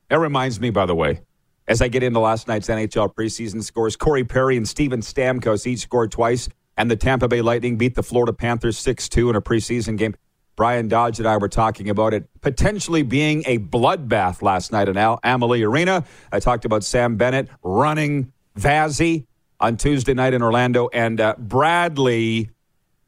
It 0.10 0.16
reminds 0.16 0.62
me, 0.62 0.70
by 0.70 0.86
the 0.86 0.96
way, 0.96 1.20
as 1.70 1.84
I 1.84 1.88
get 1.88 2.02
into 2.02 2.20
last 2.20 2.48
night's 2.48 2.68
NHL 2.68 3.14
preseason 3.14 3.64
scores, 3.64 3.96
Corey 3.96 4.24
Perry 4.24 4.58
and 4.58 4.68
Steven 4.68 5.02
Stamkos 5.02 5.68
each 5.68 5.82
scored 5.82 6.12
twice, 6.12 6.50
and 6.76 6.90
the 6.90 6.96
Tampa 6.96 7.28
Bay 7.28 7.42
Lightning 7.42 7.78
beat 7.78 7.94
the 7.94 8.02
Florida 8.02 8.34
Panthers 8.34 8.78
6 8.80 9.08
2 9.08 9.30
in 9.30 9.36
a 9.36 9.42
preseason 9.42 9.96
game. 9.96 10.16
Brian 10.56 10.88
Dodge 10.90 11.20
and 11.20 11.28
I 11.28 11.38
were 11.38 11.48
talking 11.48 11.90
about 11.90 12.14
it 12.14 12.28
potentially 12.42 13.04
being 13.04 13.44
a 13.46 13.60
bloodbath 13.60 14.42
last 14.42 14.72
night 14.72 14.90
in 14.90 14.98
Al- 14.98 15.20
Amalie 15.24 15.64
Arena. 15.64 16.04
I 16.34 16.40
talked 16.40 16.66
about 16.66 16.84
Sam 16.84 17.16
Bennett 17.16 17.48
running 17.64 18.34
Vazzy 18.58 19.26
on 19.60 19.78
Tuesday 19.78 20.16
night 20.16 20.34
in 20.34 20.42
Orlando, 20.42 20.90
and 20.92 21.22
uh, 21.22 21.36
Bradley 21.38 22.50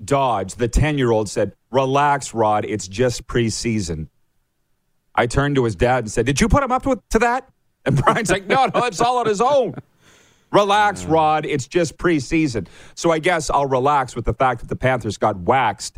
Dodge, 0.05 0.55
the 0.55 0.67
10 0.67 0.99
year 0.99 1.11
old, 1.11 1.29
said, 1.29 1.53
Relax, 1.71 2.33
Rod, 2.33 2.63
it's 2.65 2.87
just 2.87 3.25
preseason. 3.25 4.07
I 5.15 5.25
turned 5.25 5.55
to 5.55 5.65
his 5.65 5.75
dad 5.75 6.03
and 6.03 6.11
said, 6.11 6.25
Did 6.27 6.39
you 6.39 6.47
put 6.47 6.63
him 6.63 6.71
up 6.71 6.83
to, 6.83 7.01
to 7.09 7.19
that? 7.19 7.50
And 7.85 7.95
Brian's 7.95 8.29
like, 8.29 8.47
No, 8.47 8.67
no, 8.73 8.85
it's 8.85 9.01
all 9.01 9.17
on 9.17 9.27
his 9.27 9.41
own. 9.41 9.75
Relax, 10.51 11.05
Rod, 11.05 11.45
it's 11.45 11.65
just 11.65 11.97
preseason. 11.97 12.67
So 12.95 13.11
I 13.11 13.19
guess 13.19 13.49
I'll 13.49 13.67
relax 13.67 14.15
with 14.15 14.25
the 14.25 14.33
fact 14.33 14.59
that 14.59 14.67
the 14.67 14.75
Panthers 14.75 15.17
got 15.17 15.37
waxed 15.39 15.97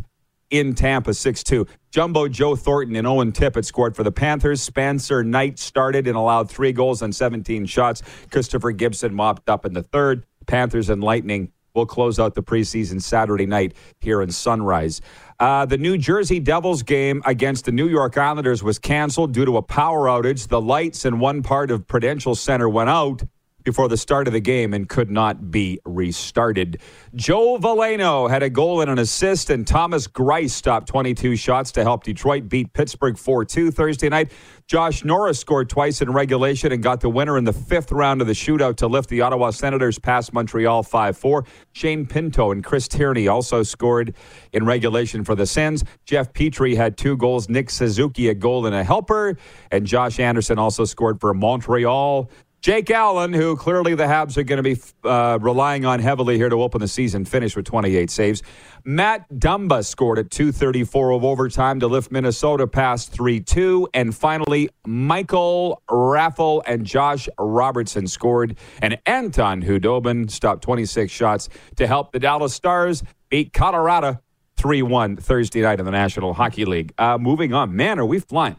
in 0.52 0.76
Tampa 0.76 1.16
6 1.16 1.44
2. 1.44 1.66
Jumbo 1.90 2.28
Joe 2.28 2.56
Thornton 2.56 2.96
and 2.96 3.08
Owen 3.08 3.32
Tippett 3.32 3.66
scored 3.66 3.96
for 3.96 4.04
the 4.04 4.12
Panthers. 4.12 4.62
Spencer 4.62 5.24
Knight 5.24 5.58
started 5.58 6.08
and 6.08 6.16
allowed 6.16 6.50
three 6.50 6.72
goals 6.72 7.02
on 7.02 7.12
17 7.12 7.66
shots. 7.66 8.04
Christopher 8.30 8.72
Gibson 8.72 9.14
mopped 9.16 9.50
up 9.50 9.66
in 9.66 9.74
the 9.74 9.84
third. 9.84 10.26
Panthers 10.46 10.90
and 10.90 11.04
Lightning 11.04 11.53
will 11.74 11.86
close 11.88 12.20
out 12.20 12.36
the 12.36 12.44
preseason 12.44 13.02
Saturday 13.02 13.48
night 13.48 13.74
here 14.00 14.22
in 14.22 14.32
Sunrise. 14.32 15.02
Uh, 15.40 15.66
the 15.66 15.78
New 15.78 15.98
Jersey 15.98 16.40
Devils 16.40 16.84
game 16.84 17.24
against 17.26 17.66
the 17.66 17.72
New 17.72 17.88
York 17.88 18.16
Islanders 18.16 18.62
was 18.62 18.78
canceled 18.78 19.34
due 19.34 19.46
to 19.46 19.58
a 19.58 19.64
power 19.64 20.06
outage. 20.06 20.50
The 20.50 20.62
lights 20.62 21.04
in 21.04 21.18
one 21.20 21.42
part 21.42 21.72
of 21.72 21.88
Prudential 21.88 22.36
Center 22.36 22.70
went 22.70 22.92
out 22.92 23.24
before 23.64 23.88
the 23.88 23.98
start 23.98 24.28
of 24.28 24.34
the 24.34 24.40
game 24.40 24.74
and 24.74 24.90
could 24.90 25.10
not 25.10 25.52
be 25.52 25.80
restarted. 25.86 26.82
Joe 27.16 27.58
Veleno 27.58 28.30
had 28.30 28.44
a 28.44 28.50
goal 28.50 28.82
and 28.82 28.90
an 28.90 29.00
assist, 29.00 29.50
and 29.50 29.66
Thomas 29.66 30.08
Greiss 30.08 30.52
stopped 30.52 30.88
22 30.88 31.36
shots 31.36 31.72
to 31.74 31.84
help 31.84 32.04
Detroit 32.04 32.50
beat 32.50 32.74
Pittsburgh 32.74 33.18
4 33.18 33.46
2 33.46 33.72
Thursday 33.72 34.10
night. 34.10 34.32
Josh 34.68 35.04
Norris 35.04 35.40
scored 35.40 35.70
twice 35.70 36.02
in 36.02 36.12
regulation 36.12 36.72
and 36.72 36.82
got 36.82 37.02
the 37.02 37.10
winner 37.10 37.38
in 37.38 37.44
the 37.44 37.54
fifth 37.54 37.92
round 37.92 38.22
of 38.22 38.28
the 38.28 38.34
shootout 38.34 38.78
to 38.78 38.88
lift 38.88 39.10
the 39.10 39.22
Ottawa 39.22 39.52
Senators 39.52 40.00
past 40.00 40.34
Montreal 40.34 40.84
5 40.84 41.18
4. 41.18 41.46
Shane 41.74 42.06
Pinto 42.06 42.52
and 42.52 42.64
Chris 42.64 42.88
Tierney 42.88 43.28
also 43.28 43.64
scored 43.64 44.16
in 44.52 44.66
regulation 44.66 45.24
for 45.24 45.36
the 45.36 45.46
Sens. 45.46 45.84
Jeff 46.06 46.34
Petry 46.34 46.76
had 46.76 46.98
two 46.98 47.18
goals, 47.18 47.50
Nick 47.50 47.70
Suzuki 47.70 48.30
a 48.30 48.34
goal 48.34 48.66
and 48.66 48.76
a 48.76 48.84
helper, 48.84 49.38
and 49.72 49.86
Josh 49.86 50.20
Anderson 50.20 50.58
also 50.58 50.86
scored 50.86 51.20
for 51.20 51.34
Montreal. 51.34 52.30
Jake 52.64 52.90
Allen, 52.92 53.34
who 53.34 53.58
clearly 53.58 53.94
the 53.94 54.06
Habs 54.06 54.38
are 54.38 54.44
going 54.44 54.64
to 54.64 54.64
be 54.64 54.82
uh, 55.04 55.38
relying 55.42 55.86
on 55.86 56.00
heavily 56.00 56.38
here 56.38 56.48
to 56.48 56.64
open 56.64 56.80
the 56.80 56.88
season, 56.88 57.26
finished 57.26 57.58
with 57.58 57.66
28 57.66 58.10
saves. 58.10 58.42
Matt 58.86 59.30
Dumba 59.34 59.86
scored 59.86 60.18
at 60.18 60.32
234 60.32 61.12
of 61.12 61.26
overtime 61.26 61.82
to 61.82 61.88
lift 61.88 62.10
Minnesota 62.10 62.66
past 62.66 63.12
3 63.12 63.42
2. 63.42 63.90
And 63.94 64.16
finally, 64.16 64.70
Michael 64.88 65.84
Raffl 65.90 66.62
and 66.66 66.86
Josh 66.86 67.28
Robertson 67.38 68.08
scored. 68.08 68.56
And 68.82 68.98
Anton 69.06 69.62
Khudobin 69.62 70.32
stopped 70.32 70.64
26 70.64 71.12
shots 71.12 71.50
to 71.76 71.86
help 71.86 72.14
the 72.14 72.20
Dallas 72.20 72.54
Stars 72.54 73.04
beat 73.28 73.52
Colorado 73.52 74.22
3 74.56 74.84
1 74.84 75.18
Thursday 75.18 75.62
night 75.62 75.80
in 75.80 75.86
the 75.86 75.92
National 75.92 76.34
Hockey 76.34 76.64
League. 76.64 76.94
Uh, 76.98 77.18
moving 77.18 77.54
on. 77.54 77.76
Man, 77.76 78.00
are 78.00 78.06
we 78.06 78.20
flying? 78.20 78.56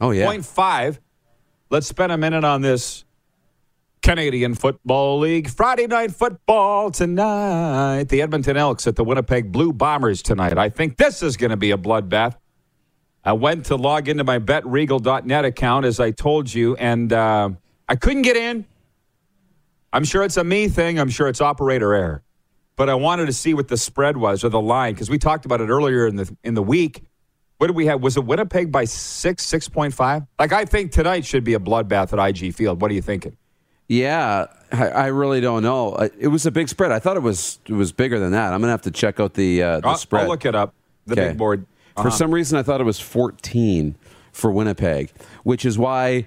Oh 0.00 0.10
yeah. 0.10 0.26
Point 0.26 0.44
five. 0.44 1.00
Let's 1.70 1.86
spend 1.86 2.12
a 2.12 2.18
minute 2.18 2.44
on 2.44 2.60
this 2.60 3.03
Canadian 4.04 4.54
Football 4.54 5.20
League. 5.20 5.48
Friday 5.48 5.86
night 5.86 6.12
football 6.12 6.90
tonight. 6.90 8.04
The 8.10 8.20
Edmonton 8.20 8.54
Elks 8.54 8.86
at 8.86 8.96
the 8.96 9.02
Winnipeg 9.02 9.50
Blue 9.50 9.72
Bombers 9.72 10.20
tonight. 10.20 10.58
I 10.58 10.68
think 10.68 10.98
this 10.98 11.22
is 11.22 11.38
going 11.38 11.52
to 11.52 11.56
be 11.56 11.70
a 11.70 11.78
bloodbath. 11.78 12.36
I 13.24 13.32
went 13.32 13.64
to 13.66 13.76
log 13.76 14.10
into 14.10 14.22
my 14.22 14.38
betregal.net 14.38 15.46
account, 15.46 15.86
as 15.86 16.00
I 16.00 16.10
told 16.10 16.52
you, 16.52 16.76
and 16.76 17.14
uh, 17.14 17.48
I 17.88 17.96
couldn't 17.96 18.22
get 18.22 18.36
in. 18.36 18.66
I'm 19.90 20.04
sure 20.04 20.22
it's 20.22 20.36
a 20.36 20.44
me 20.44 20.68
thing. 20.68 21.00
I'm 21.00 21.08
sure 21.08 21.26
it's 21.26 21.40
operator 21.40 21.94
error. 21.94 22.22
But 22.76 22.90
I 22.90 22.96
wanted 22.96 23.24
to 23.24 23.32
see 23.32 23.54
what 23.54 23.68
the 23.68 23.78
spread 23.78 24.18
was 24.18 24.44
or 24.44 24.50
the 24.50 24.60
line 24.60 24.92
because 24.92 25.08
we 25.08 25.16
talked 25.16 25.46
about 25.46 25.62
it 25.62 25.70
earlier 25.70 26.06
in 26.06 26.16
the 26.16 26.36
in 26.44 26.52
the 26.52 26.62
week. 26.62 27.04
What 27.56 27.68
did 27.68 27.76
we 27.76 27.86
have? 27.86 28.02
Was 28.02 28.18
it 28.18 28.26
Winnipeg 28.26 28.70
by 28.70 28.84
six, 28.84 29.46
six 29.46 29.66
point 29.66 29.94
five? 29.94 30.24
Like 30.38 30.52
I 30.52 30.66
think 30.66 30.92
tonight 30.92 31.24
should 31.24 31.44
be 31.44 31.54
a 31.54 31.58
bloodbath 31.58 32.12
at 32.12 32.42
IG 32.42 32.52
Field. 32.52 32.82
What 32.82 32.90
are 32.90 32.94
you 32.94 33.00
thinking? 33.00 33.38
Yeah, 33.88 34.46
I, 34.72 34.88
I 34.88 35.06
really 35.08 35.40
don't 35.40 35.62
know. 35.62 35.94
It 36.18 36.28
was 36.28 36.46
a 36.46 36.50
big 36.50 36.68
spread. 36.68 36.90
I 36.90 36.98
thought 36.98 37.16
it 37.16 37.22
was 37.22 37.58
it 37.66 37.72
was 37.74 37.92
bigger 37.92 38.18
than 38.18 38.32
that. 38.32 38.52
I'm 38.52 38.60
gonna 38.60 38.72
have 38.72 38.82
to 38.82 38.90
check 38.90 39.20
out 39.20 39.34
the 39.34 39.62
uh, 39.62 39.80
the 39.80 39.88
I'll, 39.88 39.96
spread. 39.96 40.22
I'll 40.22 40.28
look 40.28 40.44
it 40.46 40.54
up. 40.54 40.72
The 41.06 41.12
Okay. 41.12 41.28
big 41.28 41.38
board. 41.38 41.66
For 42.00 42.10
some 42.10 42.32
reason, 42.34 42.58
I 42.58 42.62
thought 42.64 42.80
it 42.80 42.84
was 42.84 42.98
14 42.98 43.94
for 44.32 44.50
Winnipeg, 44.50 45.12
which 45.44 45.64
is 45.64 45.78
why, 45.78 46.26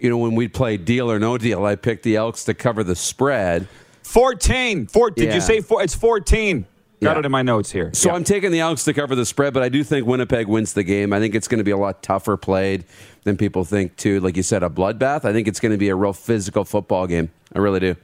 you 0.00 0.10
know, 0.10 0.18
when 0.18 0.34
we 0.34 0.48
played 0.48 0.84
deal 0.84 1.08
or 1.08 1.20
no 1.20 1.38
deal, 1.38 1.64
I 1.64 1.76
picked 1.76 2.02
the 2.02 2.16
Elks 2.16 2.42
to 2.46 2.54
cover 2.54 2.82
the 2.82 2.96
spread. 2.96 3.68
14. 4.02 4.86
Four, 4.88 5.10
did 5.12 5.28
Yeah. 5.28 5.34
you 5.36 5.40
say 5.40 5.60
four? 5.60 5.82
It's 5.84 5.94
14. 5.94 6.64
Got 7.00 7.12
Yeah. 7.14 7.18
it 7.20 7.24
in 7.26 7.32
my 7.32 7.42
notes 7.42 7.70
here. 7.70 7.90
So 7.94 8.08
Yeah. 8.10 8.16
I'm 8.16 8.24
taking 8.24 8.50
the 8.50 8.60
Elks 8.60 8.84
to 8.84 8.92
cover 8.92 9.14
the 9.14 9.24
spread, 9.24 9.54
but 9.54 9.62
I 9.62 9.68
do 9.68 9.84
think 9.84 10.06
Winnipeg 10.06 10.48
wins 10.48 10.72
the 10.72 10.82
game. 10.82 11.12
I 11.12 11.20
think 11.20 11.34
it's 11.34 11.46
going 11.48 11.58
to 11.58 11.64
be 11.64 11.70
a 11.70 11.76
lot 11.76 12.02
tougher 12.02 12.36
played 12.36 12.84
than 13.24 13.36
people 13.36 13.64
think, 13.64 13.96
too. 13.96 14.18
Like 14.20 14.36
you 14.36 14.42
said, 14.42 14.62
a 14.62 14.68
bloodbath. 14.68 15.24
I 15.24 15.32
think 15.32 15.46
it's 15.46 15.60
going 15.60 15.72
to 15.72 15.78
be 15.78 15.88
a 15.90 15.94
real 15.94 16.12
physical 16.12 16.64
football 16.64 17.06
game. 17.06 17.30
I 17.54 17.60
really 17.60 17.80
do. 17.80 17.94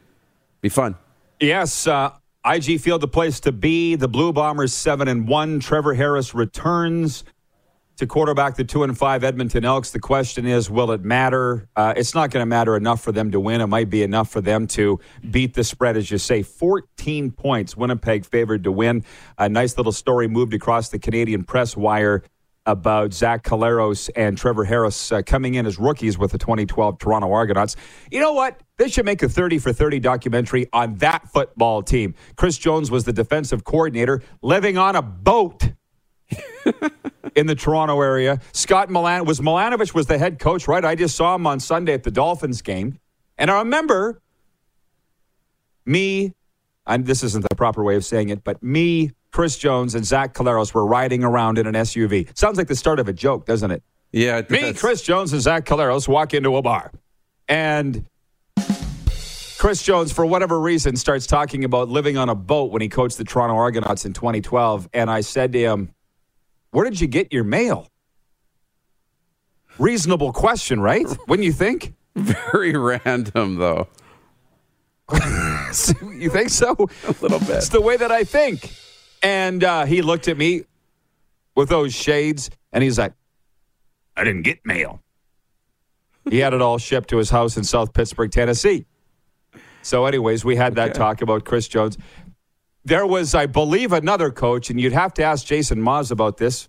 Be 0.60 0.68
fun. 0.68 0.94
Yes, 1.40 1.86
uh, 1.86 2.10
IG 2.46 2.78
Field, 2.80 3.00
the 3.00 3.08
place 3.08 3.40
to 3.40 3.52
be. 3.52 3.96
The 3.96 4.06
Blue 4.08 4.32
Bombers 4.32 4.72
seven 4.72 5.08
and 5.08 5.26
one. 5.26 5.58
Trevor 5.60 5.94
Harris 5.94 6.34
returns 6.34 7.24
to 7.96 8.06
quarterback 8.06 8.56
the 8.56 8.64
two 8.64 8.82
and 8.82 8.96
five 8.96 9.22
Edmonton 9.24 9.64
Elks. 9.64 9.90
The 9.90 10.00
question 10.00 10.46
is, 10.46 10.68
will 10.70 10.90
it 10.90 11.02
matter? 11.02 11.68
Uh, 11.76 11.94
it's 11.96 12.14
not 12.14 12.30
going 12.30 12.42
to 12.42 12.46
matter 12.46 12.76
enough 12.76 13.02
for 13.02 13.12
them 13.12 13.30
to 13.30 13.40
win. 13.40 13.60
It 13.60 13.66
might 13.66 13.90
be 13.90 14.02
enough 14.02 14.30
for 14.30 14.40
them 14.40 14.66
to 14.68 14.98
beat 15.30 15.54
the 15.54 15.64
spread, 15.64 15.96
as 15.96 16.10
you 16.10 16.18
say. 16.18 16.42
14 16.42 17.30
points, 17.30 17.76
Winnipeg 17.76 18.26
favored 18.26 18.64
to 18.64 18.72
win. 18.72 19.04
A 19.38 19.48
nice 19.48 19.76
little 19.76 19.92
story 19.92 20.28
moved 20.28 20.54
across 20.54 20.88
the 20.88 20.98
Canadian 20.98 21.44
press 21.44 21.76
wire 21.76 22.24
about 22.66 23.12
Zach 23.12 23.44
Collaros 23.44 24.08
and 24.16 24.38
Trevor 24.38 24.64
Harris 24.64 25.12
uh, 25.12 25.22
coming 25.22 25.54
in 25.54 25.66
as 25.66 25.78
rookies 25.78 26.16
with 26.16 26.32
the 26.32 26.38
2012 26.38 26.98
Toronto 26.98 27.30
Argonauts. 27.30 27.76
You 28.10 28.20
know 28.20 28.32
what? 28.32 28.60
They 28.78 28.88
should 28.88 29.04
make 29.04 29.22
a 29.22 29.28
30 29.28 29.58
for 29.58 29.72
30 29.72 30.00
documentary 30.00 30.66
on 30.72 30.96
that 30.96 31.28
football 31.30 31.82
team. 31.82 32.14
Chris 32.36 32.56
Jones 32.56 32.90
was 32.90 33.04
the 33.04 33.12
defensive 33.12 33.64
coordinator 33.64 34.22
living 34.42 34.78
on 34.78 34.96
a 34.96 35.02
boat 35.02 35.72
in 37.34 37.46
the 37.46 37.54
Toronto 37.54 38.00
area. 38.00 38.40
Scott 38.52 38.90
Milan 38.90 39.24
was 39.24 39.40
Milanovich 39.40 39.94
was 39.94 40.06
the 40.06 40.18
head 40.18 40.38
coach, 40.38 40.68
right? 40.68 40.84
I 40.84 40.94
just 40.94 41.16
saw 41.16 41.34
him 41.34 41.46
on 41.46 41.60
Sunday 41.60 41.94
at 41.94 42.02
the 42.02 42.10
Dolphins 42.10 42.62
game. 42.62 42.98
And 43.38 43.50
I 43.50 43.58
remember 43.58 44.20
me, 45.86 46.32
and 46.86 47.06
this 47.06 47.22
isn't 47.22 47.46
the 47.48 47.56
proper 47.56 47.82
way 47.82 47.96
of 47.96 48.04
saying 48.04 48.28
it, 48.28 48.44
but 48.44 48.62
me, 48.62 49.12
Chris 49.32 49.58
Jones, 49.58 49.94
and 49.94 50.04
Zach 50.04 50.34
Collaros 50.34 50.72
were 50.72 50.86
riding 50.86 51.24
around 51.24 51.58
in 51.58 51.66
an 51.66 51.74
SUV. 51.74 52.36
Sounds 52.38 52.56
like 52.56 52.68
the 52.68 52.76
start 52.76 53.00
of 53.00 53.08
a 53.08 53.12
joke, 53.12 53.46
doesn't 53.46 53.70
it? 53.70 53.82
Yeah. 54.12 54.42
Me, 54.48 54.72
Chris 54.72 55.02
Jones, 55.02 55.32
and 55.32 55.42
Zach 55.42 55.66
Collaros 55.66 56.06
walk 56.06 56.34
into 56.34 56.56
a 56.56 56.62
bar. 56.62 56.92
And 57.48 58.06
Chris 59.58 59.82
Jones, 59.82 60.12
for 60.12 60.24
whatever 60.24 60.60
reason, 60.60 60.94
starts 60.94 61.26
talking 61.26 61.64
about 61.64 61.88
living 61.88 62.16
on 62.16 62.28
a 62.28 62.34
boat 62.34 62.70
when 62.70 62.80
he 62.80 62.88
coached 62.88 63.18
the 63.18 63.24
Toronto 63.24 63.56
Argonauts 63.56 64.04
in 64.04 64.12
2012. 64.12 64.88
And 64.92 65.10
I 65.10 65.20
said 65.20 65.52
to 65.52 65.58
him, 65.58 65.90
Where 66.74 66.84
did 66.84 67.00
you 67.00 67.06
get 67.06 67.32
your 67.32 67.44
mail? 67.44 67.88
Reasonable 69.78 70.32
question, 70.32 70.80
right? 70.80 71.06
Wouldn't 71.28 71.46
you 71.46 71.52
think? 71.52 71.94
Very 72.16 72.76
random, 72.76 73.54
though. 73.56 73.86
you 75.12 76.30
think 76.30 76.48
so? 76.48 76.72
A 77.06 77.14
little 77.22 77.38
bit. 77.38 77.50
It's 77.50 77.68
the 77.68 77.80
way 77.80 77.96
that 77.96 78.10
I 78.10 78.24
think. 78.24 78.72
And 79.22 79.62
uh, 79.62 79.84
he 79.84 80.02
looked 80.02 80.26
at 80.26 80.36
me 80.36 80.64
with 81.54 81.68
those 81.68 81.94
shades 81.94 82.50
and 82.72 82.82
he's 82.82 82.98
like, 82.98 83.12
I 84.16 84.24
didn't 84.24 84.42
get 84.42 84.58
mail. 84.66 85.00
He 86.28 86.38
had 86.40 86.54
it 86.54 86.60
all 86.60 86.78
shipped 86.78 87.08
to 87.10 87.18
his 87.18 87.30
house 87.30 87.56
in 87.56 87.62
South 87.62 87.92
Pittsburgh, 87.92 88.32
Tennessee. 88.32 88.86
So, 89.82 90.06
anyways, 90.06 90.44
we 90.44 90.56
had 90.56 90.74
that 90.74 90.90
Okay. 90.90 90.98
talk 90.98 91.22
about 91.22 91.44
Chris 91.44 91.68
Jones. 91.68 91.98
There 92.84 93.06
was, 93.06 93.34
I 93.34 93.46
believe, 93.46 93.92
another 93.92 94.30
coach, 94.30 94.68
and 94.70 94.80
you'd 94.80 94.92
have 94.92 95.14
to 95.14 95.22
ask 95.22 95.46
Jason 95.46 95.80
Maas 95.80 96.10
about 96.10 96.36
this. 96.36 96.68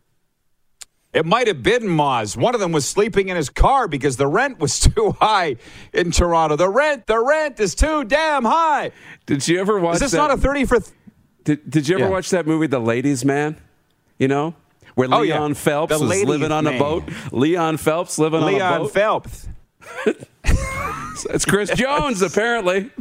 It 1.14 1.26
might 1.26 1.48
have 1.48 1.64
been 1.64 1.84
Moz. 1.84 2.36
One 2.36 2.54
of 2.54 2.60
them 2.62 2.72
was 2.74 2.86
sleeping 2.86 3.30
in 3.30 3.38
his 3.38 3.50
car 3.50 3.88
because 3.88 4.18
the 4.18 4.28
rent 4.28 4.60
was 4.60 4.80
too 4.96 5.16
high 5.20 5.56
in 5.94 6.12
Toronto. 6.12 6.56
The 6.58 6.70
rent, 6.70 7.08
the 7.08 7.20
rent 7.24 7.60
is 7.60 7.74
too 7.76 8.04
damn 8.04 8.44
high. 8.44 8.92
Did 9.26 9.48
you 9.48 9.60
ever 9.60 9.80
watch? 9.80 9.96
Is 9.96 10.02
this 10.02 10.12
that, 10.12 10.18
not 10.18 10.32
a 10.32 10.38
thirty 10.38 10.66
for? 10.66 10.80
Th- 10.80 10.92
did, 11.46 11.70
did 11.70 11.88
you 11.88 11.96
ever 11.96 12.06
Yeah. 12.06 12.10
watch 12.12 12.30
that 12.32 12.46
movie, 12.48 12.68
The 12.68 12.80
Ladies' 12.80 13.24
Man? 13.24 13.58
You 14.18 14.28
know, 14.28 14.56
where 14.96 15.08
Oh, 15.12 15.22
yeah. 15.22 15.36
Leon 15.36 15.54
Phelps 15.54 15.98
The 15.98 16.06
was 16.06 16.24
living 16.24 16.52
on 16.52 16.66
a 16.68 16.78
boat. 16.80 17.04
Leon 17.32 17.78
Phelps 17.78 18.18
living 18.20 18.42
on 18.42 18.50
a 18.50 18.52
boat. 18.58 18.58
Leon. 18.58 18.90
Phelps. 18.90 19.48
It's 21.30 21.46
Chris 21.46 21.70
Jones, 21.76 22.22
apparently. 22.22 22.92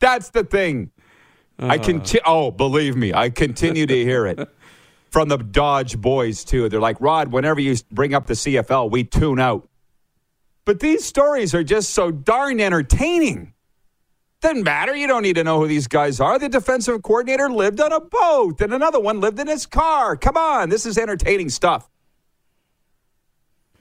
That's 0.00 0.30
the 0.30 0.44
thing. 0.44 0.90
I 1.58 1.78
can. 1.78 2.02
oh, 2.24 2.50
believe 2.50 2.96
me, 2.96 3.12
I 3.12 3.30
continue 3.30 3.86
to 3.86 4.04
hear 4.04 4.26
it 4.26 4.48
from 5.10 5.28
the 5.28 5.38
Dodge 5.38 5.98
boys 5.98 6.44
too. 6.44 6.68
They're 6.68 6.80
like, 6.80 7.00
Rod, 7.00 7.32
whenever 7.32 7.60
you 7.60 7.76
bring 7.90 8.14
up 8.14 8.26
the 8.26 8.34
CFL, 8.34 8.90
we 8.90 9.04
tune 9.04 9.40
out. 9.40 9.68
But 10.64 10.80
these 10.80 11.04
stories 11.04 11.54
are 11.54 11.64
just 11.64 11.90
so 11.90 12.10
darn 12.10 12.60
entertaining. 12.60 13.54
Doesn't 14.40 14.62
matter. 14.62 14.94
You 14.94 15.08
don't 15.08 15.22
need 15.22 15.34
to 15.34 15.42
know 15.42 15.58
who 15.58 15.66
these 15.66 15.88
guys 15.88 16.20
are. 16.20 16.38
The 16.38 16.48
defensive 16.48 17.02
coordinator 17.02 17.50
lived 17.50 17.80
on 17.80 17.92
a 17.92 18.00
boat, 18.00 18.60
and 18.60 18.72
another 18.72 19.00
one 19.00 19.20
lived 19.20 19.40
in 19.40 19.48
his 19.48 19.66
car. 19.66 20.16
Come 20.16 20.36
on, 20.36 20.68
this 20.68 20.86
is 20.86 20.96
entertaining 20.96 21.48
stuff. 21.48 21.88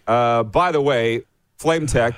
Uh, 0.08 0.42
by 0.44 0.72
the 0.72 0.82
way, 0.82 1.24
Flame 1.58 1.86
Tech 1.86 2.16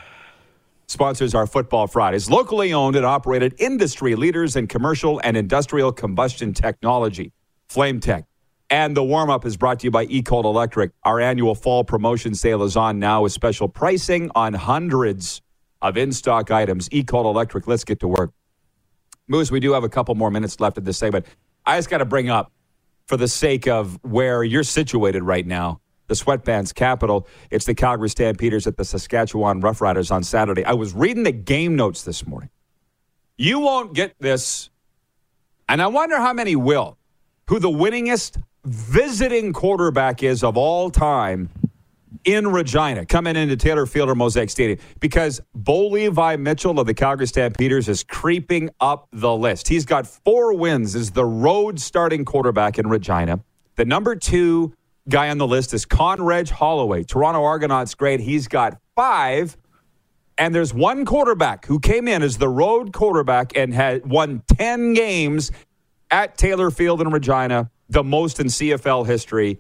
sponsors 0.90 1.36
our 1.36 1.46
Football 1.46 1.88
Fridays. 1.88 2.30
Locally 2.30 2.74
owned 2.74 2.96
and 2.96 3.06
operated 3.06 3.54
industry 3.60 4.16
leaders 4.16 4.56
in 4.56 4.68
commercial 4.68 5.22
and 5.24 5.38
industrial 5.38 5.92
combustion 5.92 6.54
technology. 6.54 7.32
Flame 7.70 8.00
Tech. 8.00 8.26
And 8.72 8.98
the 8.98 9.04
warm 9.04 9.30
up 9.30 9.46
is 9.46 9.56
brought 9.56 9.80
to 9.80 9.88
you 9.88 9.92
by 9.92 10.08
eCold 10.08 10.46
Electric. 10.46 10.92
Our 11.04 11.20
annual 11.20 11.56
fall 11.56 11.84
promotion 11.84 12.34
sale 12.36 12.64
is 12.64 12.76
on 12.76 13.00
now 13.00 13.24
with 13.24 13.32
special 13.32 13.68
pricing 13.68 14.32
on 14.36 14.54
hundreds 14.54 15.42
of 15.82 15.96
in 15.96 16.12
stock 16.12 16.52
items. 16.52 16.90
eCold 16.90 17.26
Electric, 17.26 17.68
let's 17.68 17.84
get 17.84 18.00
to 18.02 18.08
work. 18.08 18.32
Moose, 19.28 19.52
we 19.52 19.60
do 19.60 19.74
have 19.74 19.84
a 19.84 19.90
couple 19.90 20.16
more 20.16 20.32
minutes 20.32 20.60
left 20.60 20.78
of 20.78 20.86
this 20.86 20.98
segment. 20.98 21.26
I 21.66 21.78
just 21.78 21.90
got 21.90 22.00
to 22.00 22.06
bring 22.06 22.30
up, 22.30 22.52
for 23.08 23.16
the 23.18 23.28
sake 23.28 23.68
of 23.68 24.00
where 24.04 24.44
you're 24.44 24.64
situated 24.64 25.24
right 25.24 25.46
now, 25.46 25.82
the 26.10 26.16
sweatbands 26.16 26.76
capital. 26.76 27.26
It's 27.50 27.66
the 27.66 27.74
Calgary 27.74 28.10
Stampeders 28.10 28.68
at 28.68 28.76
the 28.76 28.84
Saskatchewan 28.84 29.62
Roughriders 29.62 30.12
on 30.12 30.24
Saturday. 30.24 30.66
I 30.66 30.74
was 30.74 30.94
reading 30.94 31.24
the 31.24 31.32
game 31.32 31.78
notes 31.78 32.04
this 32.04 32.28
morning. 32.28 32.50
You 33.38 33.60
won't 33.60 33.94
get 33.94 34.16
this, 34.20 34.70
and 35.70 35.82
I 35.82 35.88
wonder 35.88 36.18
how 36.18 36.34
many 36.34 36.58
will, 36.58 36.98
who 37.48 37.60
the 37.60 37.70
winningest 37.70 38.42
visiting 38.66 39.54
quarterback 39.54 40.22
is 40.22 40.44
of 40.44 40.58
all 40.58 40.90
time 40.90 41.50
in 42.26 42.48
Regina, 42.48 43.06
coming 43.06 43.38
into 43.38 43.56
Taylor 43.56 43.86
Field 43.86 44.10
or 44.10 44.16
Mosaic 44.16 44.50
Stadium, 44.50 44.80
because 45.00 45.40
Bo 45.56 45.88
Levi 45.88 46.36
Mitchell 46.36 46.78
of 46.80 46.86
the 46.86 46.94
Calgary 46.94 47.28
Stampeders 47.28 47.88
is 47.88 48.04
creeping 48.04 48.70
up 48.82 49.08
the 49.14 49.34
list. 49.34 49.70
He's 49.70 49.86
got 49.86 50.06
four 50.06 50.54
wins 50.54 50.96
as 50.96 51.12
the 51.12 51.24
road 51.24 51.80
starting 51.80 52.26
quarterback 52.26 52.78
in 52.78 52.88
Regina. 52.88 53.40
The 53.76 53.86
number 53.86 54.18
two 54.18 54.74
guy 55.10 55.30
on 55.30 55.38
the 55.38 55.48
list 55.48 55.74
is 55.74 55.86
Condredge 55.86 56.50
Holloway, 56.52 57.04
Toronto 57.04 57.44
Argonauts 57.44 57.96
great. 57.96 58.20
He's 58.20 58.48
got 58.48 58.80
five. 58.96 59.58
And 60.38 60.56
there's 60.56 60.74
one 60.74 61.04
quarterback 61.04 61.66
who 61.66 61.80
came 61.80 62.08
in 62.08 62.22
as 62.24 62.38
the 62.38 62.48
road 62.48 62.94
quarterback 62.94 63.58
and 63.58 63.74
had 63.74 64.06
won 64.06 64.42
10 64.58 64.94
games 64.94 65.52
at 66.12 66.38
Taylor 66.38 66.72
Field 66.72 67.02
in 67.02 67.10
Regina, 67.10 67.70
the 67.90 68.04
most 68.06 68.40
in 68.40 68.48
CFL 68.48 69.06
history. 69.06 69.60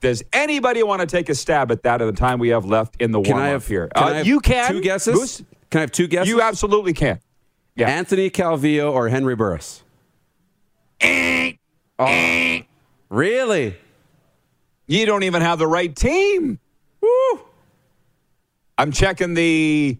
Does 0.00 0.22
anybody 0.32 0.82
want 0.84 1.00
to 1.00 1.06
take 1.06 1.28
a 1.28 1.34
stab 1.34 1.72
at 1.72 1.82
that 1.82 2.00
at 2.00 2.04
the 2.04 2.12
time 2.12 2.38
we 2.38 2.50
have 2.50 2.64
left 2.64 3.02
in 3.02 3.10
the 3.10 3.20
Can 3.20 3.32
warm 3.34 3.44
I 3.44 3.48
have 3.48 3.66
here? 3.66 3.88
Can 3.88 4.02
Uh, 4.02 4.06
I 4.06 4.14
have 4.18 4.26
you 4.26 4.38
can. 4.40 4.70
two 4.70 4.80
guesses? 4.80 5.14
Moose? 5.14 5.42
Can 5.70 5.78
I 5.78 5.80
have 5.80 5.92
two 5.92 6.06
guesses? 6.06 6.28
You 6.28 6.40
absolutely 6.40 6.92
can. 6.92 7.18
Yeah. 7.74 7.88
Anthony 7.88 8.30
Calvillo 8.30 8.92
or 8.92 9.08
Henry 9.08 9.34
Burris? 9.34 9.82
oh, 11.98 12.60
really? 13.08 13.76
You 14.90 15.06
don't 15.06 15.22
even 15.22 15.40
have 15.40 15.60
the 15.60 15.68
right 15.68 15.94
team. 15.94 16.58
Woo. 17.00 17.40
I'm 18.76 18.90
checking 18.90 19.34
the. 19.34 19.96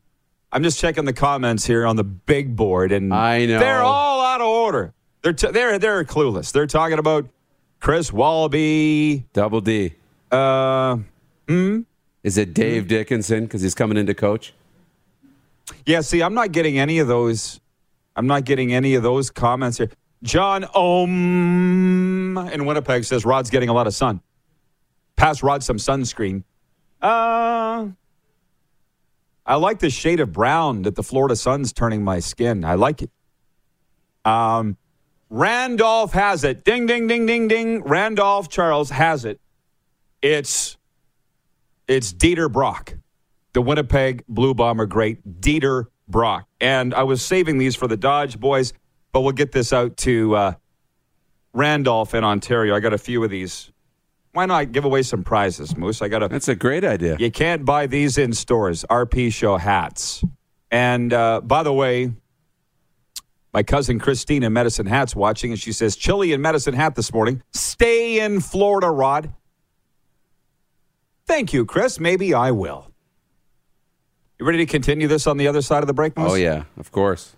I'm 0.50 0.64
just 0.64 0.80
checking 0.80 1.04
the 1.04 1.12
comments 1.12 1.64
here 1.64 1.86
on 1.86 1.94
the 1.94 2.02
big 2.02 2.56
board, 2.56 2.90
and 2.90 3.14
I 3.14 3.46
know. 3.46 3.60
they're 3.60 3.82
all 3.84 4.20
out 4.20 4.40
of 4.40 4.48
order. 4.48 4.92
They're 5.22 5.32
t- 5.32 5.52
they're 5.52 5.78
they're 5.78 6.02
clueless. 6.04 6.50
They're 6.50 6.66
talking 6.66 6.98
about 6.98 7.28
Chris 7.78 8.12
Walby. 8.12 9.26
Double 9.32 9.60
D. 9.60 9.94
Uh, 10.32 10.96
Is 11.48 12.36
it 12.36 12.52
Dave 12.52 12.88
Dickenson 12.88 13.44
because 13.44 13.62
he's 13.62 13.76
coming 13.76 13.96
in 13.96 14.06
to 14.06 14.14
coach? 14.14 14.52
yeah. 15.86 16.00
See, 16.00 16.20
I'm 16.20 16.34
not 16.34 16.50
getting 16.50 16.80
any 16.80 16.98
of 16.98 17.06
those. 17.06 17.60
I'm 18.16 18.26
not 18.26 18.44
getting 18.44 18.74
any 18.74 18.96
of 18.96 19.04
those 19.04 19.30
comments 19.30 19.78
here. 19.78 19.90
John 20.24 20.66
Ohm 20.74 22.36
in 22.38 22.66
Winnipeg 22.66 23.04
says 23.04 23.24
Rod's 23.24 23.50
getting 23.50 23.68
a 23.68 23.72
lot 23.72 23.86
of 23.86 23.94
sun. 23.94 24.20
Pass 25.16 25.42
Rod 25.42 25.62
some 25.62 25.76
sunscreen. 25.76 26.44
Uh, 27.00 27.88
I 29.46 29.54
like 29.56 29.78
the 29.78 29.90
shade 29.90 30.20
of 30.20 30.32
brown 30.32 30.82
that 30.82 30.94
the 30.94 31.02
Florida 31.02 31.36
sun's 31.36 31.72
turning 31.72 32.04
my 32.04 32.20
skin. 32.20 32.64
I 32.64 32.74
like 32.74 33.02
it. 33.02 33.10
Um, 34.24 34.76
Randolph 35.28 36.12
has 36.12 36.44
it. 36.44 36.64
Ding, 36.64 36.86
ding, 36.86 37.06
ding, 37.06 37.26
ding, 37.26 37.48
ding. 37.48 37.82
Randolph 37.82 38.48
Charles 38.48 38.90
has 38.90 39.24
it. 39.24 39.40
It's 40.22 40.76
it's 41.88 42.12
Dieter 42.12 42.50
Brock, 42.50 42.94
the 43.52 43.62
Winnipeg 43.62 44.24
Blue 44.28 44.54
Bomber 44.54 44.86
great 44.86 45.40
Dieter 45.40 45.86
Brock. 46.06 46.46
And 46.60 46.94
I 46.94 47.04
was 47.04 47.22
saving 47.22 47.58
these 47.58 47.74
for 47.74 47.88
the 47.88 47.96
Dodge 47.96 48.38
boys, 48.38 48.72
but 49.12 49.22
we'll 49.22 49.32
get 49.32 49.52
this 49.52 49.72
out 49.72 49.96
to 49.98 50.36
uh, 50.36 50.52
Randolph 51.52 52.14
in 52.14 52.22
Ontario. 52.22 52.74
I 52.74 52.80
got 52.80 52.92
a 52.92 52.98
few 52.98 53.24
of 53.24 53.30
these. 53.30 53.69
Why 54.32 54.46
not 54.46 54.70
give 54.72 54.84
away 54.84 55.02
some 55.02 55.24
prizes, 55.24 55.76
Moose? 55.76 56.02
I 56.02 56.08
got 56.08 56.22
a 56.22 56.28
That's 56.28 56.48
a 56.48 56.54
great 56.54 56.84
idea. 56.84 57.16
you 57.18 57.30
can't 57.30 57.64
buy 57.64 57.86
these 57.86 58.16
in 58.16 58.32
stores. 58.32 58.84
RP 58.88 59.32
Show 59.32 59.56
hats. 59.56 60.22
And 60.70 61.12
uh, 61.12 61.40
by 61.40 61.64
the 61.64 61.72
way, 61.72 62.12
my 63.52 63.64
cousin 63.64 63.98
Christine 63.98 64.44
in 64.44 64.52
Medicine 64.52 64.86
Hat's 64.86 65.16
watching, 65.16 65.50
and 65.50 65.58
she 65.58 65.72
says, 65.72 65.96
chilly 65.96 66.32
in 66.32 66.40
Medicine 66.40 66.74
Hat 66.74 66.94
this 66.94 67.12
morning. 67.12 67.42
Stay 67.52 68.20
in 68.20 68.40
Florida, 68.40 68.88
Rod. 68.88 69.32
Thank 71.26 71.52
you, 71.52 71.64
Chris. 71.64 71.98
Maybe 71.98 72.32
I 72.32 72.52
will. 72.52 72.90
You 74.38 74.46
ready 74.46 74.58
to 74.58 74.66
continue 74.66 75.08
this 75.08 75.26
on 75.26 75.36
the 75.36 75.48
other 75.48 75.60
side 75.62 75.82
of 75.82 75.86
the 75.88 75.92
break, 75.92 76.16
Moose? 76.16 76.32
Oh 76.32 76.34
yeah, 76.34 76.64
of 76.78 76.92
course. 76.92 77.34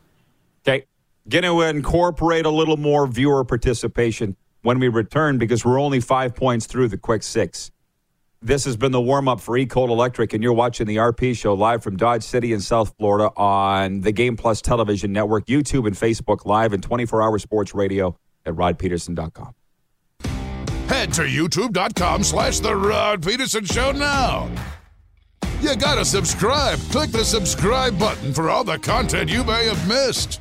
Okay. 0.67 0.87
Going 1.29 1.45
to 1.45 1.63
incorporate 1.63 2.47
a 2.47 2.51
little 2.51 2.77
more 2.77 3.07
viewer 3.07 3.45
participation 3.45 4.37
when 4.63 4.79
we 4.79 4.89
return 4.89 5.39
because 5.39 5.65
we're 5.65 5.81
only 5.81 6.01
five 6.01 6.35
points 6.35 6.67
through 6.67 6.89
the 6.89 6.99
quick 6.99 7.23
six. 7.23 7.71
This 8.41 8.65
has 8.65 8.77
been 8.77 8.91
the 8.91 9.01
warm 9.01 9.29
up 9.29 9.41
for 9.41 9.57
eCold 9.57 9.89
Electric, 9.89 10.33
and 10.33 10.43
you're 10.43 10.53
watching 10.53 10.89
the 10.89 10.97
RP 10.97 11.37
show 11.37 11.55
live 11.55 11.83
from 11.83 11.97
Dodge 11.97 12.25
City 12.25 12.53
in 12.53 12.61
South 12.61 12.93
Florida 12.99 13.31
on 13.37 14.01
the 14.01 14.11
Game 14.11 14.37
Plus 14.37 14.61
Television 14.61 15.13
Network, 15.13 15.47
YouTube, 15.47 15.87
and 15.87 15.95
Facebook 15.95 16.45
Live, 16.45 16.73
and 16.73 16.83
24 16.83 17.23
hour 17.23 17.39
sports 17.39 17.73
radio 17.73 18.17
at 18.45 18.55
rodpedersen.com. 18.55 19.55
Head 20.89 21.13
to 21.15 21.23
youtube.com 21.23 22.25
slash 22.25 22.59
The 22.59 22.75
Rod 22.75 23.23
Pedersen 23.23 23.65
Show 23.65 23.93
now. 23.93 24.51
You 25.61 25.77
gotta 25.77 26.05
subscribe. 26.05 26.81
Click 26.91 27.11
the 27.11 27.25
subscribe 27.25 27.97
button 27.97 28.35
for 28.35 28.51
all 28.51 28.65
the 28.65 28.79
content 28.79 29.31
you 29.31 29.45
may 29.45 29.67
have 29.67 29.89
missed. 29.89 30.41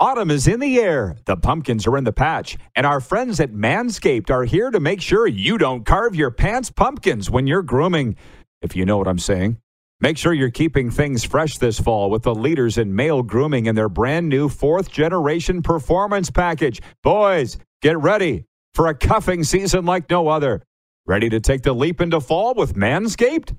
Autumn 0.00 0.30
is 0.30 0.46
in 0.46 0.60
the 0.60 0.78
air. 0.78 1.16
The 1.24 1.36
pumpkins 1.36 1.84
are 1.84 1.98
in 1.98 2.04
the 2.04 2.12
patch. 2.12 2.56
And 2.76 2.86
our 2.86 3.00
friends 3.00 3.40
at 3.40 3.50
Manscaped 3.50 4.30
are 4.30 4.44
here 4.44 4.70
to 4.70 4.78
make 4.78 5.00
sure 5.00 5.26
you 5.26 5.58
don't 5.58 5.84
carve 5.84 6.14
your 6.14 6.30
pants 6.30 6.70
pumpkins 6.70 7.28
when 7.30 7.48
you're 7.48 7.64
grooming, 7.64 8.14
if 8.62 8.76
you 8.76 8.84
know 8.84 8.96
what 8.96 9.08
I'm 9.08 9.18
saying. 9.18 9.56
Make 10.00 10.16
sure 10.16 10.32
you're 10.32 10.50
keeping 10.50 10.92
things 10.92 11.24
fresh 11.24 11.58
this 11.58 11.80
fall 11.80 12.10
with 12.10 12.22
the 12.22 12.32
leaders 12.32 12.78
in 12.78 12.94
male 12.94 13.24
grooming 13.24 13.66
and 13.66 13.76
their 13.76 13.88
brand 13.88 14.28
new 14.28 14.48
fourth 14.48 14.88
generation 14.88 15.62
performance 15.62 16.30
package. 16.30 16.80
Boys, 17.02 17.58
get 17.82 17.98
ready 17.98 18.44
for 18.74 18.86
a 18.86 18.94
cuffing 18.94 19.42
season 19.42 19.84
like 19.84 20.08
no 20.08 20.28
other. 20.28 20.62
Ready 21.06 21.28
to 21.30 21.40
take 21.40 21.62
the 21.62 21.72
leap 21.72 22.00
into 22.00 22.20
fall 22.20 22.54
with 22.54 22.76
Manscaped? 22.76 23.56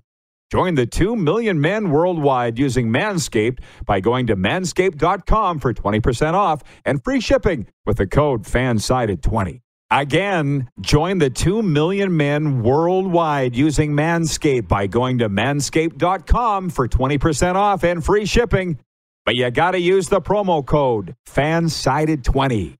Join 0.51 0.73
the 0.73 0.87
2 0.87 1.15
million 1.15 1.61
men 1.61 1.91
worldwide 1.91 2.57
using 2.57 2.89
Manscaped 2.89 3.59
by 3.85 3.99
going 3.99 4.27
to 4.27 4.35
manscaped.com 4.35 5.59
for 5.59 5.73
20% 5.73 6.33
off 6.33 6.63
and 6.85 7.03
free 7.03 7.21
shipping 7.21 7.67
with 7.85 7.97
the 7.97 8.07
code 8.07 8.43
FANSIDED20. 8.45 9.61
Again, 9.91 10.69
join 10.81 11.19
the 11.19 11.29
2 11.29 11.61
million 11.61 12.15
men 12.15 12.63
worldwide 12.63 13.55
using 13.55 13.93
Manscaped 13.93 14.67
by 14.67 14.87
going 14.87 15.19
to 15.19 15.29
manscaped.com 15.29 16.69
for 16.69 16.87
20% 16.87 17.55
off 17.55 17.83
and 17.83 18.03
free 18.03 18.25
shipping. 18.25 18.79
But 19.25 19.35
you 19.35 19.49
got 19.51 19.71
to 19.71 19.79
use 19.79 20.09
the 20.09 20.21
promo 20.21 20.65
code 20.65 21.15
FANSIDED20. 21.27 22.78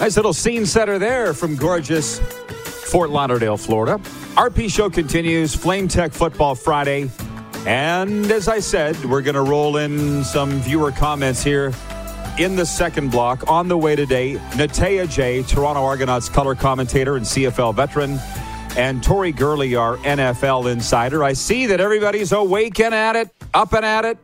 Nice 0.00 0.14
little 0.14 0.32
scene 0.32 0.64
setter 0.64 0.96
there 0.96 1.34
from 1.34 1.56
gorgeous 1.56 2.20
Fort 2.20 3.10
Lauderdale, 3.10 3.56
Florida. 3.56 3.98
RP 4.36 4.70
show 4.70 4.88
continues. 4.88 5.56
Flame 5.56 5.88
Tech 5.88 6.12
Football 6.12 6.54
Friday. 6.54 7.10
And 7.66 8.30
as 8.30 8.46
I 8.46 8.60
said, 8.60 8.96
we're 9.04 9.22
going 9.22 9.34
to 9.34 9.42
roll 9.42 9.76
in 9.76 10.22
some 10.22 10.50
viewer 10.60 10.92
comments 10.92 11.42
here 11.42 11.72
in 12.38 12.54
the 12.54 12.64
second 12.64 13.10
block. 13.10 13.50
On 13.50 13.66
the 13.66 13.76
way 13.76 13.96
today, 13.96 14.34
Natey 14.52 15.04
Adjei, 15.04 15.46
Toronto 15.46 15.82
Argonauts 15.82 16.28
color 16.28 16.54
commentator 16.54 17.16
and 17.16 17.26
CFL 17.26 17.74
veteran, 17.74 18.20
and 18.76 19.02
Tori 19.02 19.32
Gurley, 19.32 19.74
our 19.74 19.96
NFL 19.98 20.70
insider. 20.70 21.24
I 21.24 21.32
see 21.32 21.66
that 21.66 21.80
everybody's 21.80 22.30
awake 22.30 22.78
and 22.78 22.94
at 22.94 23.16
it, 23.16 23.30
up 23.52 23.72
and 23.72 23.84
at 23.84 24.04
it. 24.04 24.16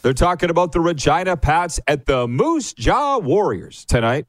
They're 0.00 0.14
talking 0.14 0.48
about 0.48 0.72
the 0.72 0.80
Regina 0.80 1.36
Pats 1.36 1.78
at 1.86 2.06
the 2.06 2.26
Moose 2.26 2.72
Jaw 2.72 3.18
Warriors 3.18 3.84
tonight 3.84 4.26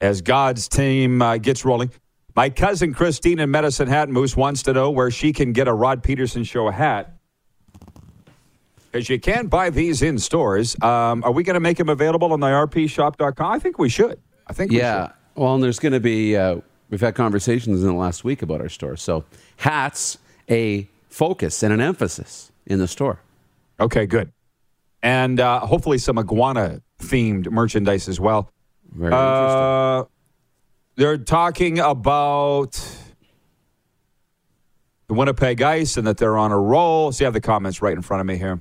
as 0.00 0.22
God's 0.22 0.68
team 0.68 1.22
uh, 1.22 1.36
gets 1.36 1.64
rolling. 1.64 1.90
My 2.36 2.48
cousin 2.48 2.94
Christine 2.94 3.38
in 3.38 3.50
Medicine 3.50 3.88
Hat 3.88 4.08
Moose 4.08 4.36
wants 4.36 4.62
to 4.64 4.72
know 4.72 4.90
where 4.90 5.10
she 5.10 5.32
can 5.32 5.52
get 5.52 5.68
a 5.68 5.74
Rod 5.74 6.02
Pedersen 6.02 6.44
Show 6.44 6.70
hat. 6.70 7.16
Because 8.90 9.08
you 9.08 9.20
can't 9.20 9.50
buy 9.50 9.70
these 9.70 10.02
in 10.02 10.18
stores. 10.18 10.80
Um, 10.82 11.22
are 11.22 11.32
we 11.32 11.42
going 11.42 11.54
to 11.54 11.60
make 11.60 11.76
them 11.76 11.88
available 11.88 12.32
on 12.32 12.40
the 12.40 12.46
rpshop.com? 12.46 13.52
I 13.52 13.58
think 13.58 13.78
we 13.78 13.88
should. 13.88 14.18
I 14.46 14.52
think 14.52 14.72
yeah. 14.72 15.12
Well, 15.36 15.54
and 15.54 15.62
there's 15.62 15.78
going 15.78 15.92
to 15.92 16.00
be, 16.00 16.36
uh, 16.36 16.60
we've 16.88 17.00
had 17.00 17.14
conversations 17.14 17.82
in 17.82 17.86
the 17.86 17.94
last 17.94 18.24
week 18.24 18.42
about 18.42 18.60
our 18.60 18.68
store. 18.68 18.96
So 18.96 19.24
hats, 19.58 20.18
a 20.48 20.88
focus 21.08 21.62
and 21.62 21.72
an 21.72 21.80
emphasis 21.80 22.50
in 22.66 22.78
the 22.78 22.88
store. 22.88 23.20
Okay, 23.78 24.06
good. 24.06 24.32
And 25.02 25.40
uh, 25.40 25.60
hopefully 25.60 25.98
some 25.98 26.18
iguana 26.18 26.82
themed 27.00 27.50
merchandise 27.50 28.08
as 28.08 28.20
well. 28.20 28.50
Very 28.92 29.12
interesting. 29.12 29.20
Uh, 29.20 30.04
they're 30.96 31.18
talking 31.18 31.78
about 31.78 32.72
the 35.06 35.14
Winnipeg 35.14 35.62
Ice 35.62 35.96
and 35.96 36.06
that 36.06 36.18
they're 36.18 36.36
on 36.36 36.52
a 36.52 36.58
roll. 36.58 37.12
So 37.12 37.22
you 37.22 37.26
have 37.26 37.34
the 37.34 37.40
comments 37.40 37.82
right 37.82 37.94
in 37.94 38.02
front 38.02 38.20
of 38.20 38.26
me 38.26 38.36
here. 38.36 38.60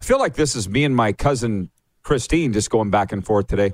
I 0.00 0.04
feel 0.04 0.18
like 0.18 0.34
this 0.34 0.54
is 0.54 0.68
me 0.68 0.84
and 0.84 0.94
my 0.94 1.12
cousin 1.12 1.70
Christine 2.02 2.52
just 2.52 2.70
going 2.70 2.90
back 2.90 3.12
and 3.12 3.24
forth 3.24 3.46
today. 3.46 3.72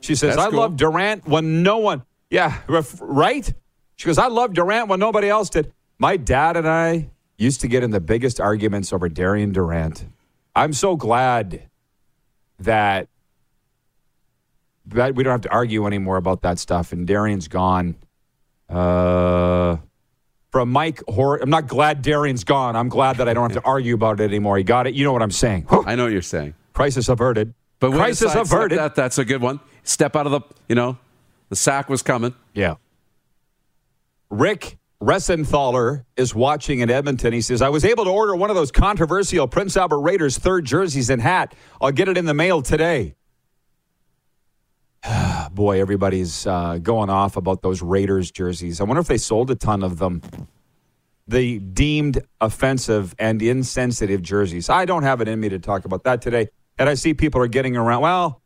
She 0.00 0.14
says, 0.14 0.36
That's 0.36 0.46
I 0.46 0.50
cool. 0.50 0.60
love 0.60 0.76
Durant 0.76 1.26
when 1.26 1.62
no 1.62 1.78
one, 1.78 2.02
yeah, 2.30 2.60
ref- 2.68 2.98
right? 3.00 3.52
She 3.96 4.06
goes, 4.06 4.18
I 4.18 4.28
love 4.28 4.52
Durant 4.52 4.88
when 4.88 5.00
nobody 5.00 5.28
else 5.28 5.48
did. 5.48 5.72
My 5.98 6.16
dad 6.16 6.56
and 6.56 6.68
I 6.68 7.10
used 7.38 7.60
to 7.62 7.68
get 7.68 7.82
in 7.82 7.90
the 7.90 8.00
biggest 8.00 8.40
arguments 8.40 8.92
over 8.92 9.08
Darian 9.08 9.52
Durant. 9.52 10.06
I'm 10.54 10.72
so 10.72 10.96
glad 10.96 11.68
that 12.58 13.08
that 14.86 15.14
we 15.14 15.22
don't 15.22 15.32
have 15.32 15.40
to 15.42 15.52
argue 15.52 15.86
anymore 15.86 16.16
about 16.16 16.42
that 16.42 16.58
stuff. 16.58 16.92
And 16.92 17.06
Darian's 17.06 17.48
gone. 17.48 17.96
Uh, 18.68 19.76
from 20.50 20.70
Mike 20.70 21.02
Hor, 21.08 21.36
I'm 21.36 21.50
not 21.50 21.66
glad 21.66 22.02
Darian's 22.02 22.44
gone. 22.44 22.76
I'm 22.76 22.88
glad 22.88 23.16
that 23.18 23.28
I 23.28 23.34
don't 23.34 23.50
have 23.50 23.62
to 23.62 23.66
argue 23.66 23.94
about 23.94 24.20
it 24.20 24.24
anymore. 24.24 24.58
He 24.58 24.64
got 24.64 24.86
it. 24.86 24.94
You 24.94 25.04
know 25.04 25.12
what 25.12 25.22
I'm 25.22 25.30
saying? 25.30 25.66
I 25.86 25.94
know 25.94 26.04
what 26.04 26.12
you're 26.12 26.22
saying. 26.22 26.54
Crisis 26.72 27.08
averted. 27.08 27.54
But 27.80 27.92
crisis 27.92 28.34
averted. 28.34 28.78
That, 28.78 28.94
that's 28.94 29.18
a 29.18 29.24
good 29.24 29.40
one. 29.40 29.60
Step 29.82 30.14
out 30.14 30.26
of 30.26 30.32
the, 30.32 30.40
you 30.68 30.74
know, 30.74 30.98
the 31.48 31.56
sack 31.56 31.88
was 31.88 32.02
coming. 32.02 32.34
Yeah. 32.54 32.76
Rick 34.30 34.78
Ressenthaler 35.02 36.04
is 36.16 36.34
watching 36.34 36.78
in 36.78 36.90
Edmonton. 36.90 37.32
He 37.32 37.40
says, 37.40 37.60
I 37.60 37.68
was 37.68 37.84
able 37.84 38.04
to 38.04 38.10
order 38.10 38.36
one 38.36 38.50
of 38.50 38.56
those 38.56 38.70
controversial 38.70 39.48
Prince 39.48 39.76
Albert 39.76 39.98
Raiders 39.98 40.38
third 40.38 40.64
jerseys 40.64 41.10
and 41.10 41.20
hat. 41.20 41.54
I'll 41.80 41.90
get 41.90 42.08
it 42.08 42.16
in 42.16 42.24
the 42.24 42.34
mail 42.34 42.62
today. 42.62 43.16
Boy, 45.54 45.80
everybody's 45.80 46.46
uh, 46.46 46.78
going 46.78 47.10
off 47.10 47.36
about 47.36 47.60
those 47.62 47.82
Raiders 47.82 48.30
jerseys. 48.30 48.80
I 48.80 48.84
wonder 48.84 49.00
if 49.00 49.06
they 49.06 49.18
sold 49.18 49.50
a 49.50 49.54
ton 49.54 49.82
of 49.82 49.98
them. 49.98 50.22
The 51.28 51.58
deemed 51.58 52.22
offensive 52.40 53.14
and 53.18 53.42
insensitive 53.42 54.22
jerseys. 54.22 54.70
I 54.70 54.86
don't 54.86 55.02
have 55.02 55.20
it 55.20 55.28
in 55.28 55.38
me 55.38 55.50
to 55.50 55.58
talk 55.58 55.84
about 55.84 56.04
that 56.04 56.22
today. 56.22 56.48
And 56.78 56.88
I 56.88 56.94
see 56.94 57.14
people 57.14 57.40
are 57.42 57.48
getting 57.48 57.76
around. 57.76 58.00
Well, 58.02 58.42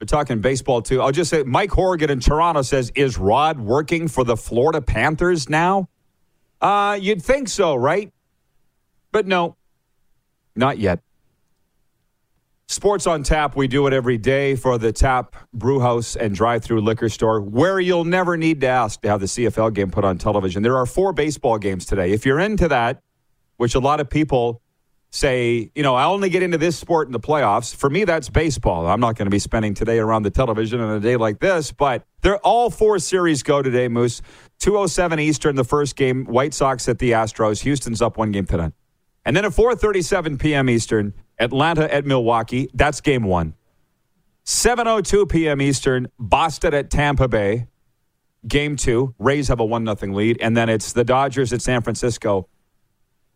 we're 0.00 0.06
talking 0.06 0.40
baseball 0.40 0.82
too. 0.82 1.00
I'll 1.00 1.12
just 1.12 1.30
say 1.30 1.42
Mike 1.42 1.70
Horgan 1.70 2.10
in 2.10 2.20
Toronto 2.20 2.62
says, 2.62 2.92
Is 2.94 3.18
Rod 3.18 3.58
working 3.58 4.06
for 4.06 4.24
the 4.24 4.36
Florida 4.36 4.80
Panthers 4.80 5.48
now? 5.48 5.88
Uh, 6.60 6.98
you'd 7.00 7.22
think 7.22 7.48
so, 7.48 7.74
right? 7.74 8.12
But 9.12 9.26
no, 9.26 9.56
not 10.54 10.78
yet. 10.78 11.00
Sports 12.70 13.08
on 13.08 13.24
Tap, 13.24 13.56
we 13.56 13.66
do 13.66 13.88
it 13.88 13.92
every 13.92 14.16
day 14.16 14.54
for 14.54 14.78
the 14.78 14.92
Tap 14.92 15.34
Brew 15.52 15.80
House 15.80 16.14
and 16.14 16.32
drive 16.32 16.62
through 16.62 16.82
liquor 16.82 17.08
store, 17.08 17.40
where 17.40 17.80
you'll 17.80 18.04
never 18.04 18.36
need 18.36 18.60
to 18.60 18.68
ask 18.68 19.00
to 19.00 19.08
have 19.08 19.18
the 19.18 19.26
CFL 19.26 19.74
game 19.74 19.90
put 19.90 20.04
on 20.04 20.18
television. 20.18 20.62
There 20.62 20.76
are 20.76 20.86
four 20.86 21.12
baseball 21.12 21.58
games 21.58 21.84
today. 21.84 22.12
If 22.12 22.24
you're 22.24 22.38
into 22.38 22.68
that, 22.68 23.02
which 23.56 23.74
a 23.74 23.80
lot 23.80 23.98
of 23.98 24.08
people 24.08 24.62
say, 25.10 25.72
you 25.74 25.82
know, 25.82 25.96
I 25.96 26.04
only 26.04 26.28
get 26.28 26.44
into 26.44 26.58
this 26.58 26.78
sport 26.78 27.08
in 27.08 27.12
the 27.12 27.18
playoffs. 27.18 27.74
For 27.74 27.90
me, 27.90 28.04
that's 28.04 28.28
baseball. 28.28 28.86
I'm 28.86 29.00
not 29.00 29.16
going 29.16 29.26
to 29.26 29.32
be 29.32 29.40
spending 29.40 29.74
today 29.74 29.98
around 29.98 30.22
the 30.22 30.30
television 30.30 30.80
on 30.80 30.96
a 30.96 31.00
day 31.00 31.16
like 31.16 31.40
this, 31.40 31.72
but 31.72 32.04
they're 32.22 32.38
all 32.38 32.70
four 32.70 33.00
series 33.00 33.42
go 33.42 33.62
today, 33.62 33.88
Moose. 33.88 34.22
207 34.60 35.18
Eastern, 35.18 35.56
the 35.56 35.64
first 35.64 35.96
game, 35.96 36.24
White 36.24 36.54
Sox 36.54 36.88
at 36.88 37.00
the 37.00 37.10
Astros. 37.10 37.62
Houston's 37.62 38.00
up 38.00 38.16
one 38.16 38.30
game 38.30 38.46
tonight. 38.46 38.74
And 39.24 39.36
then 39.36 39.44
at 39.44 39.52
4:37 39.52 40.40
p.m. 40.40 40.70
Eastern, 40.70 41.14
Atlanta 41.38 41.92
at 41.92 42.04
Milwaukee. 42.06 42.68
That's 42.74 43.00
game 43.00 43.24
1. 43.24 43.54
7:02 44.44 45.28
p.m. 45.28 45.60
Eastern, 45.60 46.08
Boston 46.18 46.74
at 46.74 46.90
Tampa 46.90 47.28
Bay. 47.28 47.66
Game 48.48 48.76
2. 48.76 49.14
Rays 49.18 49.48
have 49.48 49.60
a 49.60 49.64
1 49.64 49.84
nothing 49.84 50.14
lead 50.14 50.38
and 50.40 50.56
then 50.56 50.70
it's 50.70 50.94
the 50.94 51.04
Dodgers 51.04 51.52
at 51.52 51.60
San 51.60 51.82
Francisco. 51.82 52.48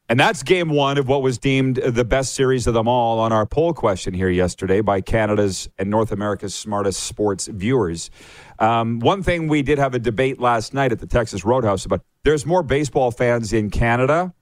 And 0.08 0.20
that's 0.20 0.42
game 0.42 0.70
1 0.70 0.98
of 0.98 1.08
what 1.08 1.22
was 1.22 1.38
deemed 1.38 1.76
the 1.76 2.04
best 2.04 2.34
series 2.34 2.66
of 2.66 2.74
them 2.74 2.88
all 2.88 3.18
on 3.20 3.32
our 3.32 3.46
poll 3.46 3.72
question 3.72 4.12
here 4.12 4.28
yesterday 4.28 4.80
by 4.80 5.00
Canada's 5.00 5.68
and 5.78 5.90
North 5.90 6.12
America's 6.12 6.54
smartest 6.54 7.02
sports 7.02 7.46
viewers. 7.46 8.10
Um, 8.58 8.98
one 8.98 9.22
thing 9.22 9.48
we 9.48 9.62
did 9.62 9.78
have 9.78 9.94
a 9.94 9.98
debate 9.98 10.40
last 10.40 10.74
night 10.74 10.92
at 10.92 11.00
the 11.00 11.06
Texas 11.06 11.44
Roadhouse 11.44 11.84
about 11.84 12.02
there's 12.22 12.44
more 12.44 12.62
baseball 12.62 13.10
fans 13.10 13.52
in 13.52 13.70
Canada 13.70 14.34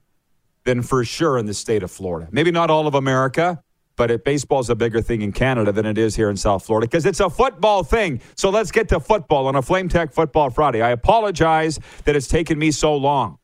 than 0.65 0.81
for 0.81 1.03
sure 1.03 1.37
in 1.37 1.45
the 1.45 1.53
state 1.53 1.83
of 1.83 1.91
Florida. 1.91 2.27
Maybe 2.31 2.51
not 2.51 2.69
all 2.69 2.87
of 2.87 2.95
America, 2.95 3.63
but 3.95 4.09
it, 4.09 4.23
baseball's 4.23 4.69
a 4.69 4.75
bigger 4.75 5.01
thing 5.01 5.21
in 5.21 5.31
Canada 5.31 5.71
than 5.71 5.85
it 5.85 5.97
is 5.97 6.15
here 6.15 6.29
in 6.29 6.37
South 6.37 6.65
Florida 6.65 6.87
because 6.87 7.05
it's 7.05 7.19
a 7.19 7.29
football 7.29 7.83
thing. 7.83 8.21
So 8.35 8.49
let's 8.49 8.71
get 8.71 8.89
to 8.89 8.99
football 8.99 9.47
on 9.47 9.55
a 9.55 9.61
Flame 9.61 9.89
Tech 9.89 10.13
Football 10.13 10.49
Friday. 10.49 10.81
I 10.81 10.91
apologize 10.91 11.79
that 12.05 12.15
it's 12.15 12.27
taken 12.27 12.57
me 12.57 12.71
so 12.71 12.95
long. 12.95 13.37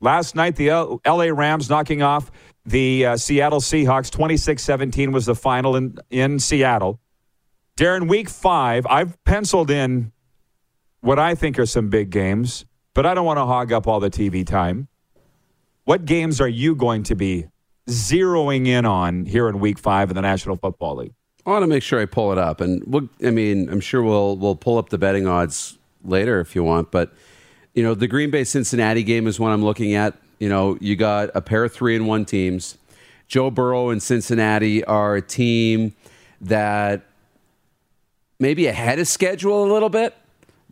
Last 0.00 0.34
night, 0.34 0.56
the 0.56 0.70
L- 0.70 1.00
LA 1.06 1.26
Rams 1.26 1.70
knocking 1.70 2.02
off 2.02 2.30
the 2.64 3.06
uh, 3.06 3.16
Seattle 3.16 3.60
Seahawks 3.60 4.10
26 4.10 4.62
17 4.62 5.12
was 5.12 5.26
the 5.26 5.34
final 5.34 5.76
in, 5.76 5.96
in 6.10 6.38
Seattle. 6.38 7.00
Darren, 7.76 8.08
week 8.08 8.28
five, 8.28 8.86
I've 8.86 9.22
penciled 9.24 9.70
in 9.70 10.12
what 11.00 11.18
I 11.18 11.34
think 11.34 11.58
are 11.58 11.66
some 11.66 11.88
big 11.88 12.10
games, 12.10 12.64
but 12.94 13.06
I 13.06 13.14
don't 13.14 13.24
want 13.24 13.38
to 13.38 13.46
hog 13.46 13.72
up 13.72 13.86
all 13.86 13.98
the 13.98 14.10
TV 14.10 14.46
time. 14.46 14.88
What 15.84 16.04
games 16.04 16.40
are 16.40 16.48
you 16.48 16.74
going 16.74 17.02
to 17.04 17.16
be 17.16 17.46
zeroing 17.88 18.68
in 18.68 18.86
on 18.86 19.26
here 19.26 19.48
in 19.48 19.58
week 19.58 19.78
five 19.78 20.10
of 20.10 20.14
the 20.14 20.22
National 20.22 20.56
Football 20.56 20.96
League? 20.96 21.14
I 21.44 21.50
want 21.50 21.64
to 21.64 21.66
make 21.66 21.82
sure 21.82 22.00
I 22.00 22.06
pull 22.06 22.30
it 22.30 22.38
up, 22.38 22.60
and 22.60 22.84
we'll, 22.86 23.08
I 23.24 23.30
mean, 23.30 23.68
I'm 23.68 23.80
sure 23.80 24.00
we'll 24.00 24.36
we'll 24.36 24.54
pull 24.54 24.78
up 24.78 24.90
the 24.90 24.98
betting 24.98 25.26
odds 25.26 25.76
later 26.04 26.38
if 26.38 26.54
you 26.54 26.62
want. 26.62 26.92
But 26.92 27.12
you 27.74 27.82
know, 27.82 27.94
the 27.94 28.06
Green 28.06 28.30
Bay 28.30 28.44
Cincinnati 28.44 29.02
game 29.02 29.26
is 29.26 29.40
one 29.40 29.50
I'm 29.50 29.64
looking 29.64 29.94
at. 29.94 30.14
You 30.38 30.48
know, 30.48 30.78
you 30.80 30.94
got 30.94 31.30
a 31.34 31.40
pair 31.40 31.64
of 31.64 31.72
three 31.72 31.96
and 31.96 32.06
one 32.06 32.24
teams. 32.24 32.78
Joe 33.26 33.50
Burrow 33.50 33.90
and 33.90 34.00
Cincinnati 34.00 34.84
are 34.84 35.16
a 35.16 35.22
team 35.22 35.94
that 36.40 37.02
maybe 38.38 38.66
ahead 38.66 39.00
of 39.00 39.08
schedule 39.08 39.64
a 39.64 39.70
little 39.72 39.88
bit, 39.88 40.14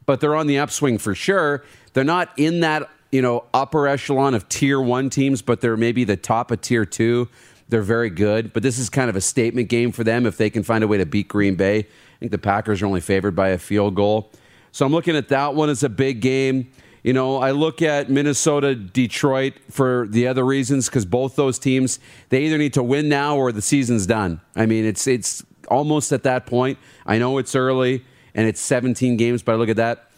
but 0.06 0.20
they're 0.20 0.36
on 0.36 0.46
the 0.46 0.58
upswing 0.58 0.98
for 0.98 1.14
sure. 1.16 1.64
They're 1.94 2.04
not 2.04 2.30
in 2.36 2.60
that 2.60 2.88
you 3.10 3.22
know 3.22 3.44
upper 3.52 3.86
echelon 3.86 4.34
of 4.34 4.48
tier 4.48 4.80
one 4.80 5.10
teams, 5.10 5.42
but 5.42 5.60
they're 5.60 5.76
maybe 5.76 6.04
the 6.04 6.16
top 6.16 6.50
of 6.50 6.60
tier 6.60 6.84
two. 6.84 7.28
They're 7.68 7.82
very 7.82 8.10
good, 8.10 8.52
but 8.52 8.62
this 8.62 8.78
is 8.78 8.90
kind 8.90 9.08
of 9.08 9.16
a 9.16 9.20
statement 9.20 9.68
game 9.68 9.92
for 9.92 10.02
them 10.02 10.26
if 10.26 10.36
they 10.36 10.50
can 10.50 10.62
find 10.62 10.82
a 10.82 10.88
way 10.88 10.98
to 10.98 11.06
beat 11.06 11.28
Green 11.28 11.54
Bay. 11.54 11.78
I 11.78 12.18
think 12.18 12.32
the 12.32 12.38
Packers 12.38 12.82
are 12.82 12.86
only 12.86 13.00
favored 13.00 13.36
by 13.36 13.50
a 13.50 13.58
field 13.58 13.94
goal. 13.94 14.32
So 14.72 14.84
I'm 14.84 14.92
looking 14.92 15.16
at 15.16 15.28
that 15.28 15.54
one 15.54 15.70
as 15.70 15.82
a 15.82 15.88
big 15.88 16.20
game. 16.20 16.70
You 17.02 17.12
know, 17.12 17.38
I 17.38 17.52
look 17.52 17.80
at 17.80 18.10
Minnesota, 18.10 18.74
Detroit 18.74 19.54
for 19.70 20.06
the 20.08 20.26
other 20.26 20.44
reasons 20.44 20.86
because 20.86 21.06
both 21.06 21.36
those 21.36 21.58
teams 21.58 21.98
they 22.28 22.44
either 22.44 22.58
need 22.58 22.74
to 22.74 22.82
win 22.82 23.08
now 23.08 23.36
or 23.36 23.52
the 23.52 23.62
season's 23.62 24.06
done. 24.06 24.40
I 24.54 24.66
mean, 24.66 24.84
it's 24.84 25.06
it's 25.06 25.44
almost 25.68 26.12
at 26.12 26.24
that 26.24 26.46
point. 26.46 26.78
I 27.06 27.18
know 27.18 27.38
it's 27.38 27.54
early 27.54 28.04
and 28.34 28.46
it's 28.46 28.60
17 28.60 29.16
games, 29.16 29.42
but 29.42 29.52
I 29.52 29.54
look 29.56 29.68
at 29.68 29.76
that. 29.76 30.09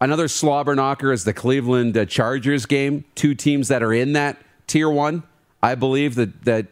Another 0.00 0.28
slobber 0.28 0.74
knocker 0.74 1.12
is 1.12 1.24
the 1.24 1.32
Cleveland 1.32 1.96
uh, 1.96 2.04
Chargers 2.04 2.66
game. 2.66 3.04
Two 3.14 3.34
teams 3.34 3.68
that 3.68 3.82
are 3.82 3.92
in 3.92 4.12
that 4.12 4.36
tier 4.66 4.90
one. 4.90 5.22
I 5.62 5.74
believe 5.74 6.14
that 6.16 6.44
that 6.44 6.66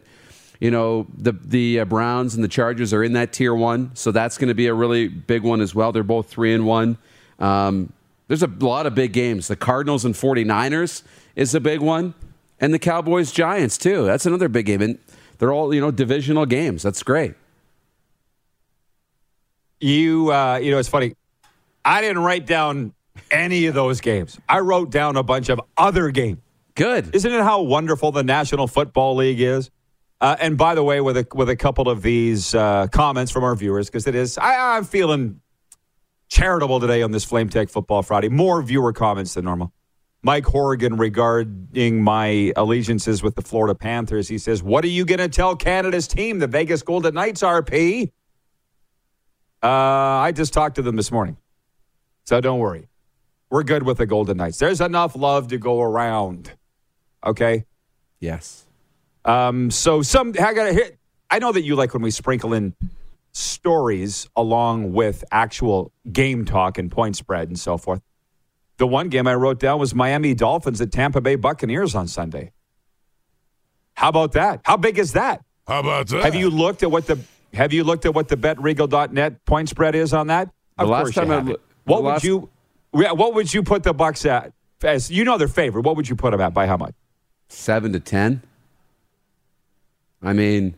You 0.60 0.70
know, 0.70 1.06
the 1.16 1.32
the 1.32 1.80
uh, 1.80 1.84
Browns 1.84 2.34
and 2.34 2.44
the 2.44 2.48
Chargers 2.48 2.92
are 2.92 3.02
in 3.02 3.14
that 3.14 3.32
tier 3.32 3.54
one, 3.54 3.90
so 3.94 4.12
that's 4.12 4.38
going 4.38 4.48
to 4.48 4.54
be 4.54 4.66
a 4.66 4.74
really 4.74 5.08
big 5.08 5.42
one 5.42 5.60
as 5.60 5.74
well. 5.74 5.90
They're 5.92 6.02
both 6.02 6.28
three 6.28 6.54
and 6.54 6.64
one. 6.66 6.96
Um, 7.38 7.92
there's 8.28 8.42
a 8.42 8.46
lot 8.46 8.86
of 8.86 8.94
big 8.94 9.12
games. 9.12 9.48
The 9.48 9.56
Cardinals 9.56 10.04
and 10.04 10.14
49ers 10.14 11.02
is 11.34 11.54
a 11.54 11.60
big 11.60 11.80
one, 11.80 12.14
and 12.60 12.72
the 12.72 12.78
Cowboys 12.78 13.32
Giants 13.32 13.76
too. 13.76 14.04
That's 14.04 14.26
another 14.26 14.48
big 14.48 14.66
game, 14.66 14.80
and 14.80 14.98
they're 15.38 15.52
all 15.52 15.74
you 15.74 15.80
know 15.80 15.90
divisional 15.90 16.46
games. 16.46 16.82
That's 16.82 17.02
great. 17.02 17.34
You, 19.80 20.32
uh, 20.32 20.56
you 20.62 20.70
know, 20.70 20.78
it's 20.78 20.88
funny. 20.88 21.14
I 21.84 22.00
didn't 22.00 22.22
write 22.22 22.46
down 22.46 22.94
any 23.30 23.66
of 23.66 23.74
those 23.74 24.00
games. 24.00 24.38
I 24.48 24.60
wrote 24.60 24.90
down 24.90 25.16
a 25.16 25.22
bunch 25.22 25.48
of 25.48 25.60
other 25.76 26.10
games. 26.10 26.38
Good. 26.74 27.14
Isn't 27.14 27.32
it 27.32 27.42
how 27.42 27.62
wonderful 27.62 28.10
the 28.12 28.24
National 28.24 28.66
Football 28.66 29.16
League 29.16 29.40
is? 29.40 29.70
Uh, 30.20 30.36
and 30.40 30.56
by 30.56 30.74
the 30.74 30.82
way, 30.82 31.00
with 31.00 31.16
a 31.16 31.26
with 31.34 31.48
a 31.48 31.56
couple 31.56 31.88
of 31.88 32.02
these 32.02 32.54
uh, 32.54 32.86
comments 32.88 33.30
from 33.30 33.44
our 33.44 33.54
viewers, 33.54 33.88
because 33.88 34.06
it 34.06 34.14
is, 34.14 34.38
I, 34.38 34.76
I'm 34.76 34.84
feeling 34.84 35.40
charitable 36.28 36.80
today 36.80 37.02
on 37.02 37.10
this 37.10 37.24
Flame 37.24 37.48
Tech 37.48 37.68
Football 37.68 38.02
Friday. 38.02 38.28
More 38.28 38.62
viewer 38.62 38.92
comments 38.92 39.34
than 39.34 39.44
normal. 39.44 39.72
Mike 40.22 40.46
Horrigan 40.46 40.96
regarding 40.96 42.02
my 42.02 42.52
allegiances 42.56 43.22
with 43.22 43.34
the 43.34 43.42
Florida 43.42 43.74
Panthers. 43.74 44.28
He 44.28 44.38
says, 44.38 44.62
"What 44.62 44.84
are 44.84 44.88
you 44.88 45.04
going 45.04 45.18
to 45.18 45.28
tell 45.28 45.54
Canada's 45.54 46.08
team, 46.08 46.38
the 46.38 46.46
Vegas 46.46 46.82
Golden 46.82 47.14
Knights, 47.14 47.42
RP?" 47.42 48.10
Uh, 49.62 49.66
I 49.68 50.32
just 50.32 50.52
talked 50.52 50.76
to 50.76 50.82
them 50.82 50.96
this 50.96 51.12
morning, 51.12 51.36
so 52.24 52.40
don't 52.40 52.58
worry. 52.58 52.88
We're 53.54 53.62
good 53.62 53.84
with 53.84 53.98
the 53.98 54.06
Golden 54.06 54.38
Knights. 54.38 54.58
There's 54.58 54.80
enough 54.80 55.14
love 55.14 55.46
to 55.46 55.58
go 55.58 55.80
around. 55.80 56.50
Okay. 57.24 57.66
Yes. 58.18 58.66
Um, 59.24 59.70
so 59.70 60.02
some 60.02 60.30
I 60.30 60.52
got 60.54 60.64
to 60.64 60.72
hit. 60.72 60.98
I 61.30 61.38
know 61.38 61.52
that 61.52 61.62
you 61.62 61.76
like 61.76 61.94
when 61.94 62.02
we 62.02 62.10
sprinkle 62.10 62.52
in 62.52 62.74
stories 63.30 64.28
along 64.34 64.92
with 64.92 65.22
actual 65.30 65.92
game 66.10 66.44
talk 66.44 66.78
and 66.78 66.90
point 66.90 67.14
spread 67.14 67.46
and 67.46 67.56
so 67.56 67.78
forth. 67.78 68.00
The 68.78 68.88
one 68.88 69.08
game 69.08 69.28
I 69.28 69.36
wrote 69.36 69.60
down 69.60 69.78
was 69.78 69.94
Miami 69.94 70.34
Dolphins 70.34 70.80
at 70.80 70.90
Tampa 70.90 71.20
Bay 71.20 71.36
Buccaneers 71.36 71.94
on 71.94 72.08
Sunday. 72.08 72.50
How 73.94 74.08
about 74.08 74.32
that? 74.32 74.62
How 74.64 74.76
big 74.76 74.98
is 74.98 75.12
that? 75.12 75.44
How 75.68 75.78
about 75.78 76.08
that? 76.08 76.24
Have 76.24 76.34
you 76.34 76.50
looked 76.50 76.82
at 76.82 76.90
what 76.90 77.06
the 77.06 77.20
Have 77.52 77.72
you 77.72 77.84
looked 77.84 78.04
at 78.04 78.14
what 78.16 78.26
the 78.26 78.36
BetRegal.net 78.36 79.44
point 79.44 79.68
spread 79.68 79.94
is 79.94 80.12
on 80.12 80.26
that? 80.26 80.50
The 80.76 80.82
Of 80.82 80.88
last 80.88 81.02
course 81.02 81.14
you 81.14 81.22
time 81.22 81.30
I 81.30 81.34
haven't. 81.36 81.60
what 81.84 81.96
the 81.98 82.02
would 82.02 82.08
last- 82.08 82.24
you? 82.24 82.50
Yeah, 82.94 83.12
What 83.12 83.34
would 83.34 83.52
you 83.52 83.62
put 83.62 83.82
the 83.82 83.92
Bucks 83.94 84.24
at? 84.26 84.52
As 84.82 85.10
you 85.10 85.24
know, 85.24 85.38
they're 85.38 85.48
favorite. 85.48 85.84
What 85.84 85.96
would 85.96 86.08
you 86.08 86.16
put 86.16 86.32
them 86.32 86.40
at? 86.40 86.52
By 86.52 86.66
how 86.66 86.76
much? 86.76 86.94
Seven 87.48 87.92
to 87.92 88.00
ten. 88.00 88.42
I 90.22 90.32
mean, 90.32 90.74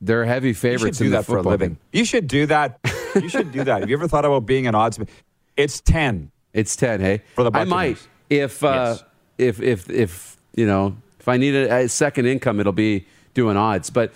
they're 0.00 0.24
heavy 0.24 0.52
favorites. 0.52 1.00
You 1.00 1.06
should 1.06 1.10
do 1.10 1.16
that 1.16 1.24
for 1.26 1.38
a 1.38 1.42
living. 1.42 1.70
game. 1.70 1.78
You 1.92 2.04
should 2.04 2.26
do 2.28 2.46
that. 2.46 2.78
You 3.14 3.28
should 3.28 3.50
do 3.52 3.64
that. 3.64 3.80
Have 3.80 3.90
you 3.90 3.96
ever 3.96 4.06
thought 4.08 4.24
about 4.24 4.46
being 4.46 4.66
an 4.66 4.74
oddsman? 4.74 5.08
It's 5.56 5.80
ten. 5.80 6.30
It's 6.52 6.76
ten. 6.76 7.00
Hey, 7.00 7.22
For 7.34 7.44
the 7.44 7.50
I 7.56 7.64
might 7.64 7.98
if 8.30 8.62
uh, 8.62 8.96
Yes. 8.96 9.04
if 9.38 9.60
if 9.62 9.90
if 9.90 10.36
you 10.54 10.66
know 10.66 10.96
if 11.18 11.26
I 11.28 11.36
need 11.36 11.54
a, 11.54 11.74
a 11.84 11.88
second 11.88 12.26
income, 12.26 12.60
it'll 12.60 12.72
be 12.72 13.06
doing 13.34 13.56
odds. 13.56 13.90
But 13.90 14.12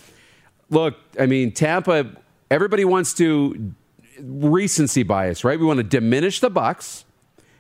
look, 0.71 0.97
I 1.19 1.27
mean, 1.27 1.53
Tampa. 1.53 2.11
Everybody 2.51 2.85
wants 2.85 3.15
to 3.15 3.73
recency 4.21 5.03
bias, 5.03 5.43
right? 5.45 5.59
We 5.59 5.65
want 5.67 5.79
to 5.79 5.85
diminish 5.85 6.41
the 6.41 6.51
Bucks 6.51 7.05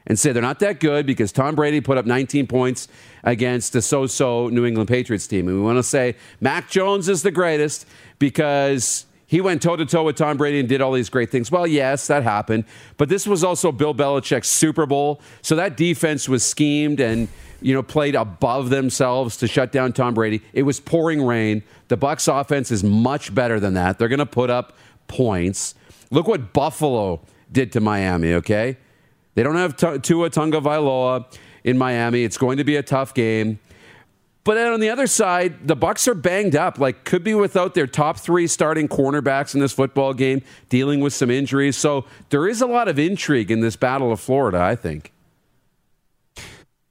and 0.06 0.18
say 0.18 0.32
they're 0.32 0.42
not 0.42 0.58
that 0.60 0.80
good 0.80 1.06
because 1.06 1.32
Tom 1.32 1.54
Brady 1.54 1.80
put 1.80 1.98
up 1.98 2.06
19 2.06 2.46
points 2.46 2.88
against 3.24 3.72
the 3.72 3.82
so-so 3.82 4.48
New 4.48 4.64
England 4.64 4.88
Patriots 4.88 5.26
team, 5.26 5.48
and 5.48 5.56
we 5.56 5.62
want 5.62 5.78
to 5.78 5.82
say 5.82 6.16
Mac 6.40 6.70
Jones 6.70 7.08
is 7.08 7.22
the 7.22 7.30
greatest 7.30 7.86
because 8.18 9.06
he 9.26 9.40
went 9.40 9.62
toe 9.62 9.76
to 9.76 9.86
toe 9.86 10.04
with 10.04 10.16
Tom 10.16 10.36
Brady 10.36 10.60
and 10.60 10.68
did 10.68 10.80
all 10.80 10.92
these 10.92 11.08
great 11.08 11.30
things. 11.30 11.50
Well, 11.50 11.66
yes, 11.66 12.06
that 12.08 12.22
happened, 12.22 12.64
but 12.96 13.08
this 13.08 13.26
was 13.26 13.42
also 13.42 13.72
Bill 13.72 13.94
Belichick's 13.94 14.48
Super 14.48 14.86
Bowl, 14.86 15.20
so 15.40 15.56
that 15.56 15.76
defense 15.76 16.28
was 16.28 16.44
schemed 16.44 17.00
and 17.00 17.28
you 17.62 17.72
know 17.72 17.82
played 17.82 18.14
above 18.14 18.70
themselves 18.70 19.36
to 19.38 19.46
shut 19.46 19.72
down 19.72 19.92
Tom 19.92 20.14
Brady. 20.14 20.42
It 20.52 20.64
was 20.64 20.80
pouring 20.80 21.24
rain. 21.24 21.62
The 21.88 21.96
Bucks 21.96 22.28
offense 22.28 22.70
is 22.70 22.82
much 22.82 23.34
better 23.34 23.60
than 23.60 23.74
that. 23.74 23.98
They're 23.98 24.08
going 24.08 24.18
to 24.18 24.26
put 24.26 24.50
up 24.50 24.76
points. 25.08 25.74
Look 26.10 26.26
what 26.26 26.52
Buffalo 26.52 27.20
did 27.50 27.72
to 27.72 27.80
Miami. 27.80 28.34
Okay, 28.34 28.76
they 29.34 29.42
don't 29.42 29.56
have 29.56 29.76
T- 29.76 29.98
Tua 29.98 30.30
Tagovailoa 30.30 31.24
in 31.64 31.78
Miami. 31.78 32.24
It's 32.24 32.38
going 32.38 32.58
to 32.58 32.64
be 32.64 32.76
a 32.76 32.82
tough 32.82 33.14
game. 33.14 33.58
But 34.44 34.54
then 34.54 34.72
on 34.72 34.80
the 34.80 34.90
other 34.90 35.06
side, 35.06 35.68
the 35.68 35.76
Bucks 35.76 36.08
are 36.08 36.14
banged 36.14 36.56
up. 36.56 36.76
Like 36.78 37.04
could 37.04 37.22
be 37.22 37.32
without 37.34 37.74
their 37.74 37.86
top 37.86 38.18
three 38.18 38.48
starting 38.48 38.88
cornerbacks 38.88 39.54
in 39.54 39.60
this 39.60 39.72
football 39.72 40.14
game, 40.14 40.42
dealing 40.68 40.98
with 41.00 41.12
some 41.12 41.30
injuries. 41.30 41.76
So 41.76 42.06
there 42.30 42.48
is 42.48 42.60
a 42.60 42.66
lot 42.66 42.88
of 42.88 42.98
intrigue 42.98 43.50
in 43.52 43.60
this 43.60 43.76
battle 43.76 44.10
of 44.10 44.18
Florida. 44.18 44.58
I 44.58 44.74
think. 44.74 45.12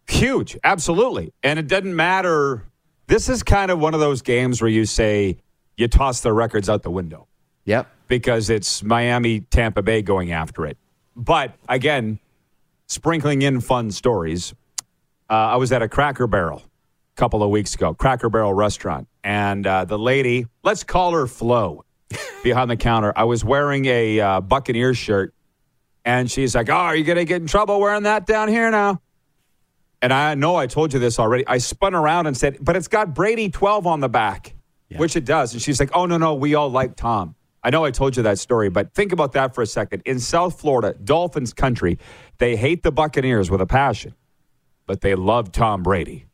Huge, 0.07 0.57
absolutely. 0.63 1.33
And 1.43 1.57
it 1.59 1.67
doesn't 1.67 1.95
matter. 1.95 2.65
This 3.07 3.29
is 3.29 3.43
kind 3.43 3.71
of 3.71 3.79
one 3.79 3.93
of 3.93 3.99
those 3.99 4.21
games 4.21 4.61
where 4.61 4.69
you 4.69 4.85
say 4.85 5.37
you 5.77 5.87
toss 5.87 6.21
the 6.21 6.33
records 6.33 6.69
out 6.69 6.83
the 6.83 6.91
window 6.91 7.27
Yep. 7.65 7.87
because 8.07 8.49
it's 8.49 8.83
Miami, 8.83 9.41
Tampa 9.41 9.81
Bay 9.81 10.01
going 10.01 10.31
after 10.31 10.65
it. 10.65 10.77
But 11.15 11.55
again, 11.67 12.19
sprinkling 12.91 13.41
in 13.41 13.61
fun 13.61 13.89
stories. 13.89 14.53
Uh, 15.29 15.33
I 15.33 15.55
was 15.55 15.71
at 15.71 15.81
a 15.81 15.87
Cracker 15.87 16.27
Barrel 16.27 16.61
a 16.61 17.15
couple 17.15 17.41
of 17.41 17.49
weeks 17.49 17.73
ago, 17.73 17.93
Cracker 17.93 18.29
Barrel 18.29 18.53
restaurant, 18.53 19.07
and 19.23 19.65
uh, 19.65 19.85
the 19.85 19.97
lady, 19.97 20.45
let's 20.63 20.83
call 20.83 21.13
her 21.13 21.25
Flo, 21.25 21.85
behind 22.43 22.69
the 22.69 22.75
counter. 22.75 23.13
I 23.15 23.23
was 23.23 23.45
wearing 23.45 23.85
a 23.85 24.19
uh, 24.19 24.41
Buccaneers 24.41 24.97
shirt, 24.97 25.33
and 26.03 26.29
she's 26.29 26.53
like, 26.53 26.69
"Oh, 26.69 26.73
are 26.73 26.95
you 26.95 27.05
gonna 27.05 27.23
get 27.23 27.41
in 27.41 27.47
trouble 27.47 27.79
wearing 27.79 28.03
that 28.03 28.25
down 28.25 28.49
here 28.49 28.69
now?" 28.69 29.01
And 30.01 30.11
I 30.11 30.33
know 30.35 30.55
I 30.55 30.67
told 30.67 30.93
you 30.93 30.99
this 30.99 31.17
already. 31.17 31.47
I 31.47 31.59
spun 31.59 31.95
around 31.95 32.27
and 32.27 32.35
said, 32.35 32.57
"But 32.59 32.75
it's 32.75 32.89
got 32.89 33.13
Brady 33.13 33.49
12 33.49 33.87
on 33.87 34.01
the 34.01 34.09
back," 34.09 34.53
which 34.97 35.15
it 35.15 35.23
does. 35.23 35.53
And 35.53 35.61
she's 35.61 35.79
like, 35.79 35.91
"Oh 35.93 36.05
no, 36.05 36.17
no, 36.17 36.33
we 36.33 36.55
all 36.55 36.69
like 36.69 36.97
Tom." 36.97 37.35
I 37.63 37.69
know 37.69 37.85
I 37.85 37.91
told 37.91 38.17
you 38.17 38.23
that 38.23 38.39
story, 38.39 38.69
but 38.69 38.93
think 38.93 39.11
about 39.11 39.33
that 39.33 39.53
for 39.53 39.61
a 39.61 39.67
second. 39.67 40.01
In 40.05 40.19
South 40.19 40.59
Florida, 40.59 40.95
Dolphins 41.03 41.53
country, 41.53 41.99
they 42.39 42.55
hate 42.55 42.83
the 42.83 42.91
Buccaneers 42.91 43.51
with 43.51 43.61
a 43.61 43.67
passion, 43.67 44.15
but 44.87 45.01
they 45.01 45.15
love 45.15 45.51
Tom 45.51 45.83
Brady. 45.83 46.25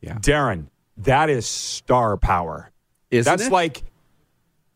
Yeah. 0.00 0.18
Darren, 0.18 0.66
that 0.96 1.30
is 1.30 1.46
star 1.46 2.16
power. 2.16 2.72
Isn't 3.10 3.30
that's 3.30 3.46
it? 3.46 3.52
like 3.52 3.84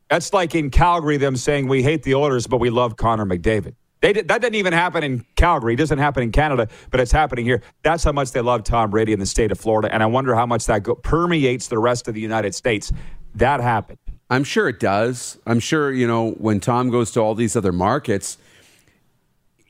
that's 0.08 0.32
like 0.32 0.54
in 0.54 0.70
Calgary 0.70 1.16
them 1.16 1.36
saying 1.36 1.66
we 1.66 1.82
hate 1.82 2.04
the 2.04 2.14
Oilers 2.14 2.46
but 2.46 2.58
we 2.58 2.70
love 2.70 2.96
Connor 2.96 3.26
McDavid. 3.26 3.74
They 4.02 4.12
did, 4.12 4.28
that 4.28 4.40
didn't 4.40 4.56
even 4.56 4.72
happen 4.72 5.02
in 5.02 5.24
Calgary. 5.36 5.72
It 5.74 5.78
doesn't 5.78 5.98
happen 5.98 6.22
in 6.22 6.30
Canada, 6.30 6.68
but 6.90 7.00
it's 7.00 7.10
happening 7.10 7.44
here. 7.44 7.62
That's 7.82 8.04
how 8.04 8.12
much 8.12 8.30
they 8.30 8.40
love 8.42 8.62
Tom 8.62 8.90
Brady 8.90 9.12
in 9.12 9.18
the 9.18 9.26
state 9.26 9.50
of 9.50 9.58
Florida, 9.58 9.92
and 9.92 10.02
I 10.02 10.06
wonder 10.06 10.34
how 10.34 10.46
much 10.46 10.66
that 10.66 10.82
go, 10.82 10.94
permeates 10.94 11.68
the 11.68 11.78
rest 11.78 12.06
of 12.06 12.14
the 12.14 12.20
United 12.20 12.54
States. 12.54 12.92
That 13.34 13.60
happened. 13.60 13.98
I'm 14.28 14.44
sure 14.44 14.68
it 14.68 14.80
does. 14.80 15.38
I'm 15.46 15.60
sure, 15.60 15.92
you 15.92 16.06
know, 16.06 16.32
when 16.32 16.60
Tom 16.60 16.90
goes 16.90 17.12
to 17.12 17.20
all 17.20 17.34
these 17.34 17.54
other 17.54 17.72
markets, 17.72 18.38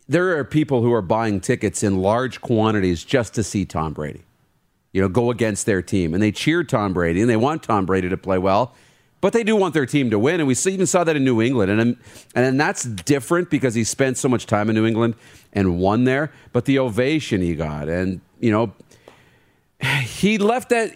there 0.09 0.39
are 0.39 0.45
people 0.45 0.83
who 0.83 0.93
are 0.93 1.03
buying 1.03 1.41
tickets 1.41 1.83
in 1.83 2.01
large 2.01 2.41
quantities 2.41 3.05
just 3.05 3.35
to 3.35 3.43
see 3.43 3.65
Tom 3.65 3.93
Brady, 3.93 4.23
you 4.93 5.03
know, 5.03 5.09
go 5.09 5.31
against 5.31 5.67
their 5.67 5.83
team. 5.83 6.15
And 6.15 6.23
they 6.23 6.33
cheer 6.33 6.65
Tom 6.65 6.95
Brady 6.95 7.21
and 7.21 7.29
they 7.29 7.37
want 7.37 7.63
Tom 7.63 7.85
Brady 7.85 8.09
to 8.09 8.17
play 8.17 8.39
well, 8.39 8.75
but 9.21 9.33
they 9.33 9.43
do 9.43 9.57
want 9.57 9.75
their 9.75 9.85
team 9.85 10.11
to 10.11 10.19
win. 10.19 10.41
And 10.41 10.47
we 10.47 10.55
even 10.67 10.87
saw 10.87 11.05
that 11.05 11.17
in 11.17 11.25
New 11.25 11.43
England. 11.43 11.71
And, 11.73 11.97
and 12.35 12.59
that's 12.59 12.85
different 12.85 13.51
because 13.51 13.75
he 13.75 13.85
spent 13.85 14.17
so 14.17 14.29
much 14.29 14.47
time 14.47 14.71
in 14.71 14.75
New 14.75 14.87
England 14.87 15.17
and 15.53 15.79
won 15.79 16.05
there. 16.05 16.33
But 16.53 16.65
the 16.65 16.79
ovation 16.79 17.43
he 17.43 17.57
got, 17.57 17.89
and, 17.89 18.21
you 18.41 18.53
know, 18.53 18.73
he 20.03 20.39
left 20.39 20.71
that 20.71 20.93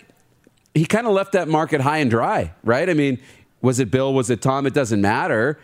he 0.75 0.87
kind 0.87 1.07
of 1.07 1.13
left 1.13 1.33
that 1.33 1.49
market 1.49 1.81
high 1.81 1.99
and 1.99 2.11
dry, 2.11 2.53
right? 2.63 2.89
I 2.89 2.95
mean, 2.95 3.19
was 3.63 3.79
it 3.79 3.91
Bill? 3.91 4.13
Was 4.13 4.31
it 4.31 4.43
Tom? 4.43 4.67
It 4.67 4.75
doesn't 4.75 5.01
matter. 5.01 5.59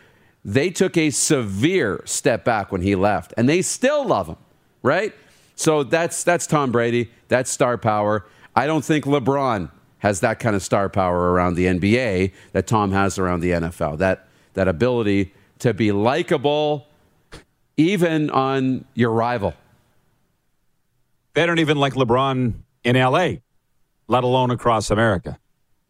They 0.45 0.71
took 0.71 0.97
a 0.97 1.11
severe 1.11 2.03
step 2.05 2.45
back 2.45 2.71
when 2.71 2.83
he 2.83 2.95
left, 2.95 3.35
and 3.37 3.49
they 3.49 3.63
still 3.63 4.07
love 4.07 4.29
him, 4.29 4.37
right? 4.83 5.13
So 5.57 5.83
that's 5.83 6.23
that's 6.23 6.47
Tom 6.47 6.71
Brady. 6.71 7.11
That's 7.29 7.51
star 7.51 7.79
power. 7.79 8.25
I 8.55 8.67
don't 8.67 8.85
think 8.85 9.05
LeBron 9.05 9.71
has 9.99 10.21
that 10.21 10.39
kind 10.39 10.55
of 10.55 10.63
star 10.63 10.89
power 10.89 11.33
around 11.33 11.55
the 11.55 11.67
NBA 11.67 12.33
that 12.53 12.67
Tom 12.67 12.93
has 12.93 13.19
around 13.19 13.41
the 13.41 13.51
NFL. 13.51 13.99
That 13.99 14.29
that 14.55 14.69
ability 14.69 15.33
to 15.61 15.75
be 15.75 15.91
likable, 15.93 16.87
even 17.77 18.31
on 18.31 18.85
your 18.95 19.11
rival. 19.11 19.55
They 21.35 21.45
don't 21.45 21.59
even 21.59 21.79
like 21.79 21.95
LeBron 21.95 22.55
in 22.85 22.97
LA, 22.97 23.29
let 24.09 24.25
alone 24.25 24.51
across 24.51 24.91
America. 24.91 25.39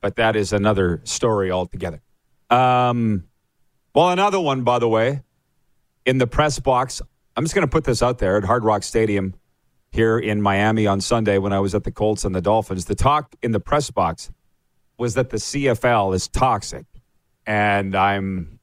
But 0.07 0.15
that 0.15 0.37
is 0.37 0.53
another 0.53 1.01
story 1.03 1.51
altogether. 1.51 2.01
Um, 2.49 3.25
well, 3.93 4.11
another 4.11 4.39
one, 4.39 4.63
by 4.63 4.79
the 4.79 4.89
way, 4.89 5.23
in 6.05 6.19
the 6.19 6.29
press 6.29 6.61
box. 6.61 7.03
I'm 7.35 7.43
just 7.43 7.57
going 7.57 7.67
to 7.67 7.71
put 7.71 7.83
this 7.83 8.05
out 8.05 8.19
there 8.19 8.37
at 8.37 8.45
Hard 8.45 8.63
Rock 8.63 8.85
Stadium 8.85 9.35
here 9.91 10.17
in 10.17 10.41
Miami 10.41 10.87
on 10.87 11.01
Sunday 11.01 11.39
when 11.39 11.53
I 11.53 11.59
was 11.59 11.75
at 11.75 11.83
the 11.83 11.91
Colts 11.91 12.25
and 12.25 12.37
the 12.37 12.41
Dolphins. 12.41 12.85
The 12.85 12.95
talk 12.95 13.35
in 13.43 13.51
the 13.51 13.59
press 13.59 13.91
box 13.91 14.31
was 14.97 15.15
that 15.15 15.31
the 15.31 15.39
CFL 15.39 16.15
is 16.15 16.29
toxic. 16.29 16.87
And 17.45 17.97
I'm, 17.97 18.61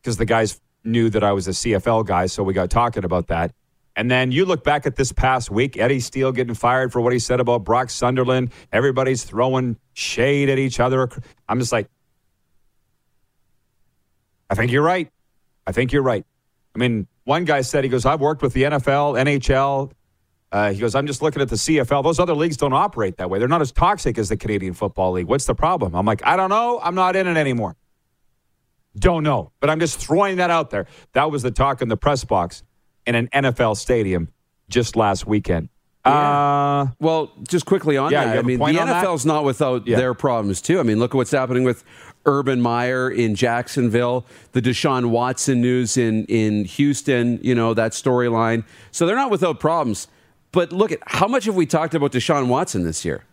because 0.00 0.16
the 0.16 0.24
guys 0.24 0.62
knew 0.82 1.10
that 1.10 1.22
I 1.22 1.32
was 1.32 1.46
a 1.46 1.50
CFL 1.50 2.06
guy, 2.06 2.24
so 2.24 2.42
we 2.42 2.54
got 2.54 2.70
talking 2.70 3.04
about 3.04 3.26
that. 3.26 3.52
And 3.96 4.10
then 4.10 4.30
you 4.32 4.44
look 4.44 4.62
back 4.64 4.86
at 4.86 4.96
this 4.96 5.12
past 5.12 5.50
week, 5.50 5.76
Eddie 5.76 6.00
Steele 6.00 6.32
getting 6.32 6.54
fired 6.54 6.92
for 6.92 7.00
what 7.00 7.12
he 7.12 7.18
said 7.18 7.40
about 7.40 7.64
Brock 7.64 7.90
Sunderland. 7.90 8.52
Everybody's 8.72 9.24
throwing 9.24 9.76
shade 9.92 10.48
at 10.48 10.58
each 10.58 10.80
other. 10.80 11.08
I'm 11.48 11.58
just 11.58 11.72
like, 11.72 11.88
I 14.48 14.54
think 14.54 14.72
you're 14.72 14.82
right. 14.82 15.10
I 15.66 15.72
think 15.72 15.92
you're 15.92 16.02
right. 16.02 16.24
I 16.74 16.78
mean, 16.78 17.08
one 17.24 17.44
guy 17.44 17.60
said, 17.60 17.84
he 17.84 17.90
goes, 17.90 18.06
I've 18.06 18.20
worked 18.20 18.42
with 18.42 18.52
the 18.52 18.62
NFL, 18.62 19.20
NHL. 19.20 19.92
Uh, 20.52 20.72
he 20.72 20.80
goes, 20.80 20.94
I'm 20.94 21.06
just 21.06 21.22
looking 21.22 21.42
at 21.42 21.48
the 21.48 21.56
CFL. 21.56 22.02
Those 22.02 22.18
other 22.18 22.34
leagues 22.34 22.56
don't 22.56 22.72
operate 22.72 23.18
that 23.18 23.30
way. 23.30 23.38
They're 23.38 23.48
not 23.48 23.60
as 23.60 23.70
toxic 23.70 24.18
as 24.18 24.28
the 24.28 24.36
Canadian 24.36 24.74
Football 24.74 25.12
League. 25.12 25.26
What's 25.26 25.44
the 25.44 25.54
problem? 25.54 25.94
I'm 25.94 26.06
like, 26.06 26.24
I 26.24 26.36
don't 26.36 26.50
know. 26.50 26.80
I'm 26.82 26.94
not 26.94 27.14
in 27.14 27.28
it 27.28 27.36
anymore. 27.36 27.76
Don't 28.98 29.22
know. 29.22 29.52
But 29.60 29.70
I'm 29.70 29.78
just 29.78 29.98
throwing 30.00 30.38
that 30.38 30.50
out 30.50 30.70
there. 30.70 30.86
That 31.12 31.30
was 31.30 31.42
the 31.42 31.52
talk 31.52 31.82
in 31.82 31.88
the 31.88 31.96
press 31.96 32.24
box 32.24 32.64
in 33.06 33.14
an 33.14 33.28
NFL 33.32 33.76
stadium 33.76 34.28
just 34.68 34.96
last 34.96 35.26
weekend. 35.26 35.68
Yeah. 36.06 36.12
Uh, 36.12 36.86
Well, 36.98 37.32
just 37.46 37.66
quickly 37.66 37.96
on 37.96 38.10
Yeah, 38.10 38.24
that. 38.24 38.38
I 38.38 38.42
mean, 38.42 38.58
the 38.58 38.64
on 38.64 38.74
that? 38.74 39.04
NFL's 39.04 39.26
not 39.26 39.44
without 39.44 39.86
Yeah. 39.86 39.96
their 39.98 40.14
problems 40.14 40.62
too. 40.62 40.80
I 40.80 40.82
mean, 40.82 40.98
look 40.98 41.10
at 41.14 41.16
what's 41.16 41.30
happening 41.30 41.62
with 41.64 41.84
Urban 42.24 42.60
Meyer 42.60 43.10
in 43.10 43.34
Jacksonville, 43.34 44.24
the 44.52 44.62
Deshaun 44.62 45.06
Watson 45.10 45.60
news 45.60 45.96
in 45.96 46.24
in 46.26 46.64
Houston. 46.64 47.38
You 47.42 47.54
know 47.54 47.74
that 47.74 47.92
storyline. 47.92 48.64
So 48.92 49.06
they're 49.06 49.16
not 49.16 49.30
without 49.30 49.60
problems. 49.60 50.08
But 50.52 50.72
look 50.72 50.90
at 50.90 50.98
how 51.06 51.28
much 51.28 51.44
have 51.44 51.54
we 51.54 51.64
talked 51.66 51.94
about 51.94 52.12
Deshaun 52.12 52.46
Watson 52.48 52.82
this 52.84 53.04
year? 53.04 53.24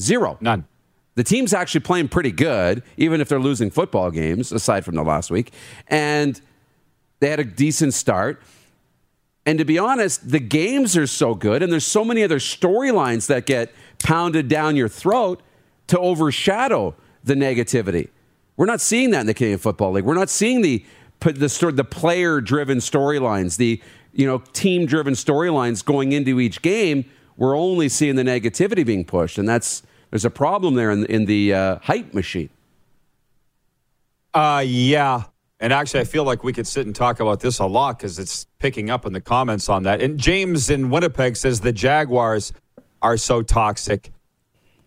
Zero. 0.00 0.36
none. 0.40 0.64
The 1.14 1.24
team's 1.24 1.52
actually 1.52 1.80
playing 1.80 2.08
pretty 2.08 2.30
good, 2.30 2.84
even 2.96 3.20
if 3.20 3.28
they're 3.28 3.40
losing 3.40 3.70
football 3.70 4.12
games, 4.12 4.52
aside 4.52 4.84
from 4.84 4.94
the 4.94 5.02
last 5.02 5.32
week. 5.32 5.52
And 5.88 6.40
they 7.18 7.28
had 7.30 7.40
a 7.40 7.44
decent 7.44 7.94
start. 7.94 8.40
And 9.46 9.58
to 9.58 9.64
be 9.64 9.78
honest, 9.78 10.28
the 10.28 10.40
games 10.40 10.96
are 10.96 11.06
so 11.06 11.34
good, 11.34 11.62
and 11.62 11.72
there's 11.72 11.86
so 11.86 12.04
many 12.04 12.22
other 12.22 12.38
storylines 12.38 13.26
that 13.28 13.46
get 13.46 13.72
pounded 13.98 14.48
down 14.48 14.76
your 14.76 14.88
throat 14.88 15.40
to 15.86 15.98
overshadow 15.98 16.94
the 17.24 17.34
negativity. 17.34 18.08
We're 18.56 18.66
not 18.66 18.80
seeing 18.80 19.10
that 19.12 19.20
in 19.20 19.26
the 19.26 19.34
Canadian 19.34 19.58
Football 19.58 19.92
League. 19.92 20.04
We're 20.04 20.14
not 20.14 20.30
seeing 20.30 20.62
the 20.62 20.84
the, 21.20 21.72
the 21.74 21.84
player-driven 21.84 22.78
storylines, 22.78 23.56
the 23.56 23.80
you 24.12 24.26
know 24.26 24.38
team-driven 24.52 25.14
storylines 25.14 25.84
going 25.84 26.12
into 26.12 26.38
each 26.40 26.62
game. 26.62 27.04
We're 27.36 27.56
only 27.56 27.88
seeing 27.88 28.16
the 28.16 28.22
negativity 28.22 28.84
being 28.84 29.04
pushed, 29.04 29.38
and 29.38 29.48
that's 29.48 29.82
there's 30.10 30.24
a 30.24 30.30
problem 30.30 30.74
there 30.74 30.90
in, 30.90 31.06
in 31.06 31.24
the 31.24 31.54
uh, 31.54 31.78
hype 31.82 32.14
machine. 32.14 32.50
Uh, 34.34 34.62
yeah. 34.66 35.24
And 35.60 35.72
actually, 35.72 36.00
I 36.00 36.04
feel 36.04 36.24
like 36.24 36.44
we 36.44 36.52
could 36.52 36.66
sit 36.66 36.86
and 36.86 36.94
talk 36.94 37.18
about 37.18 37.40
this 37.40 37.58
a 37.58 37.66
lot 37.66 37.98
because 37.98 38.18
it's 38.18 38.46
picking 38.58 38.90
up 38.90 39.04
in 39.06 39.12
the 39.12 39.20
comments 39.20 39.68
on 39.68 39.82
that. 39.84 40.00
And 40.00 40.18
James 40.18 40.70
in 40.70 40.90
Winnipeg 40.90 41.36
says 41.36 41.60
the 41.60 41.72
Jaguars 41.72 42.52
are 43.02 43.16
so 43.16 43.42
toxic. 43.42 44.12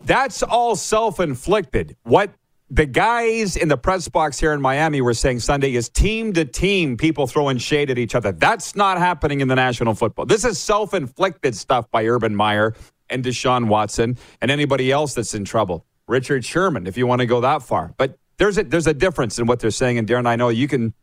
That's 0.04 0.42
all 0.44 0.76
self 0.76 1.20
inflicted. 1.20 1.98
What 2.04 2.32
the 2.70 2.86
guys 2.86 3.58
in 3.58 3.68
the 3.68 3.78
press 3.78 4.08
box 4.08 4.40
here 4.40 4.54
in 4.54 4.62
Miami 4.62 5.02
were 5.02 5.14
saying 5.14 5.42
Sunday 5.42 5.76
is 5.76 5.90
team 5.90 6.32
to 6.34 6.46
team, 6.46 6.96
people 6.96 7.28
throwing 7.28 7.58
shade 7.58 7.92
at 7.92 7.98
each 7.98 8.16
other. 8.16 8.32
That's 8.32 8.76
not 8.78 8.98
happening 8.98 9.42
in 9.42 9.50
the 9.50 9.56
National 9.56 9.94
Football. 9.94 10.26
This 10.26 10.46
is 10.46 10.58
self 10.58 10.94
inflicted 10.94 11.56
stuff 11.56 11.92
by 11.92 12.06
Urban 12.06 12.34
Meyer 12.34 12.74
and 13.10 13.26
Deshaun 13.26 13.68
Watson 13.68 14.18
and 14.40 14.50
anybody 14.50 14.90
else 14.90 15.14
that's 15.14 15.36
in 15.36 15.44
trouble. 15.44 15.86
Richard 16.08 16.46
Sherman, 16.46 16.88
if 16.88 16.98
you 16.98 17.06
want 17.06 17.20
to 17.20 17.26
go 17.26 17.42
that 17.42 17.62
far. 17.62 17.94
But 17.98 18.18
there's 18.42 18.58
a 18.58 18.64
there's 18.64 18.88
a 18.88 18.94
difference 18.94 19.38
in 19.38 19.46
what 19.46 19.60
they're 19.60 19.70
saying, 19.70 20.00
and 20.00 20.08
Darren, 20.08 20.26
I 20.26 20.36
know 20.36 20.50
you 20.50 20.68
can 20.68 20.96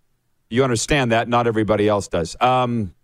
you 0.50 0.64
understand 0.64 1.12
that. 1.12 1.28
Not 1.28 1.46
everybody 1.46 1.86
else 1.88 2.08
does. 2.08 2.36
Um, 2.40 2.94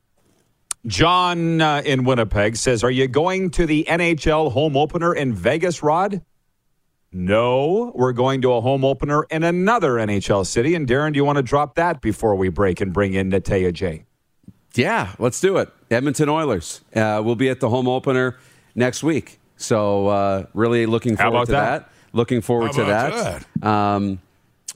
John 0.86 1.60
uh, 1.60 1.82
in 1.84 2.02
Winnipeg 2.02 2.56
says, 2.56 2.82
"Are 2.82 2.90
you 2.90 3.06
going 3.06 3.50
to 3.50 3.64
the 3.64 3.84
NHL 3.88 4.50
home 4.50 4.76
opener 4.76 5.14
in 5.14 5.32
Vegas, 5.34 5.84
Rod?" 5.84 6.20
No, 7.12 7.92
we're 7.94 8.12
going 8.12 8.42
to 8.42 8.52
a 8.54 8.60
home 8.60 8.84
opener 8.84 9.22
in 9.30 9.44
another 9.44 9.92
NHL 9.92 10.44
city. 10.44 10.74
And 10.74 10.88
Darren, 10.88 11.12
do 11.12 11.18
you 11.18 11.24
want 11.24 11.36
to 11.36 11.42
drop 11.42 11.76
that 11.76 12.00
before 12.00 12.34
we 12.34 12.48
break 12.48 12.80
and 12.80 12.92
bring 12.92 13.14
in 13.14 13.30
Natey 13.30 13.70
Adjei? 13.70 14.04
Yeah, 14.74 15.12
let's 15.20 15.40
do 15.40 15.58
it. 15.58 15.68
Edmonton 15.92 16.28
Oilers. 16.28 16.80
Uh, 16.92 17.22
we'll 17.24 17.36
be 17.36 17.48
at 17.50 17.60
the 17.60 17.68
home 17.68 17.86
opener 17.86 18.36
next 18.74 19.04
week. 19.04 19.38
So 19.56 20.08
uh, 20.08 20.46
really 20.54 20.86
looking 20.86 21.16
forward 21.16 21.46
to 21.46 21.52
that? 21.52 21.82
that. 21.82 21.93
Looking 22.14 22.40
forward 22.40 22.72
to 22.72 22.82
about 22.82 23.42
that. 23.60 23.66
Um, 23.66 24.20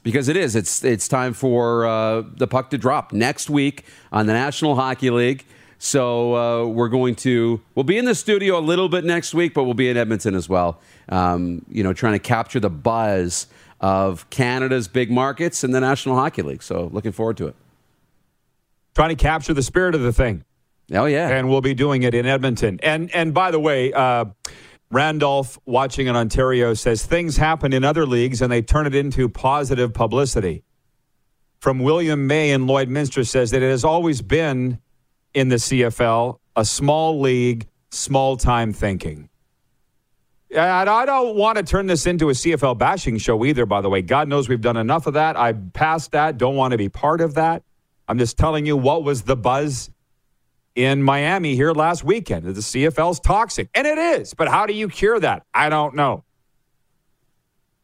because 0.03 0.29
it 0.29 0.37
is. 0.37 0.57
It's 0.57 0.83
it's 0.83 1.07
time 1.07 1.33
for 1.33 1.87
uh, 1.87 2.22
the 2.37 2.48
puck 2.48 2.70
to 2.70 2.79
drop 2.79 3.12
next 3.12 3.48
week 3.48 3.85
on 4.11 4.27
the 4.27 4.33
National 4.33 4.74
Hockey 4.74 5.11
League. 5.11 5.44
So 5.79 6.35
uh, 6.35 6.66
we're 6.66 6.88
going 6.88 7.14
to 7.16 7.61
we'll 7.77 7.85
be 7.85 7.96
in 7.96 8.05
the 8.05 8.14
studio 8.16 8.59
a 8.59 8.61
little 8.61 8.88
bit 8.88 9.05
next 9.05 9.35
week, 9.35 9.55
but 9.55 9.64
we'll 9.64 9.74
be 9.74 9.88
in 9.88 9.96
Edmonton 9.96 10.35
as 10.35 10.48
well. 10.48 10.81
Um, 11.09 11.64
you 11.68 11.85
know, 11.85 11.92
trying 11.92 12.14
to 12.14 12.18
capture 12.18 12.59
the 12.59 12.70
buzz 12.70 13.46
of 13.81 14.29
Canada's 14.31 14.88
big 14.88 15.09
markets 15.09 15.62
and 15.62 15.72
the 15.72 15.81
National 15.81 16.16
Hockey 16.16 16.42
League. 16.42 16.64
So 16.64 16.90
looking 16.92 17.12
forward 17.12 17.37
to 17.37 17.46
it. 17.46 17.55
Trying 18.96 19.11
to 19.11 19.22
capture 19.22 19.55
the 19.55 19.62
spirit 19.62 19.94
of 19.94 20.01
the 20.01 20.12
thing. 20.12 20.44
Oh 20.92 21.05
yeah, 21.05 21.29
and 21.29 21.48
we'll 21.48 21.61
be 21.61 21.74
doing 21.74 22.03
it 22.03 22.14
in 22.14 22.27
Edmonton. 22.27 22.81
And 22.83 23.14
and 23.14 23.33
by 23.33 23.53
the 23.53 23.61
way, 23.61 23.92
uh, 23.92 24.24
Randolph, 24.90 25.59
watching 25.66 26.07
in 26.07 26.16
Ontario, 26.16 26.72
says 26.74 27.05
things 27.05 27.37
happen 27.37 27.72
in 27.72 27.85
other 27.85 28.07
leagues 28.07 28.40
and 28.40 28.51
they 28.51 28.62
turn 28.62 28.87
it 28.87 28.94
into 28.94 29.29
positive 29.29 29.92
publicity. 29.92 30.64
From 31.61 31.81
William 31.81 32.27
May 32.27 32.51
in 32.51 32.66
Lloydminster 32.66 33.27
says 33.27 33.51
that 33.51 33.62
it 33.62 33.70
has 33.70 33.85
always 33.85 34.22
been 34.22 34.79
in 35.35 35.48
the 35.48 35.57
CFL 35.57 36.38
a 36.57 36.64
small 36.64 37.20
league, 37.20 37.68
small 37.90 38.37
time 38.37 38.72
thinking. 38.72 39.29
And 40.51 40.88
I 40.88 41.05
don't 41.05 41.37
want 41.37 41.59
to 41.59 41.62
turn 41.62 41.87
this 41.87 42.07
into 42.07 42.31
a 42.31 42.33
CFL 42.33 42.79
bashing 42.79 43.18
show 43.18 43.44
either, 43.44 43.66
by 43.66 43.83
the 43.83 43.90
way. 43.90 44.01
God 44.01 44.29
knows 44.29 44.48
we've 44.48 44.61
done 44.61 44.79
enough 44.79 45.07
of 45.07 45.14
that. 45.14 45.37
I've 45.37 45.72
passed 45.74 46.12
that, 46.12 46.38
don't 46.38 46.57
want 46.57 46.72
to 46.72 46.79
be 46.79 46.88
part 46.88 47.20
of 47.20 47.35
that. 47.35 47.62
I'm 48.09 48.18
just 48.18 48.38
telling 48.38 48.64
you 48.64 48.77
what 48.77 49.05
was 49.05 49.22
the 49.22 49.37
buzz 49.37 49.90
in 50.78 51.02
Miami 51.02 51.56
here 51.56 51.72
last 51.72 52.04
weekend. 52.04 52.44
The 52.44 52.52
CFL's 52.52 53.18
toxic, 53.18 53.68
and 53.74 53.84
it 53.84 53.98
is. 53.98 54.32
But 54.32 54.46
how 54.46 54.64
do 54.64 54.72
you 54.72 54.88
cure 54.88 55.18
that? 55.18 55.42
I 55.52 55.68
don't 55.68 55.96
know. 55.96 56.22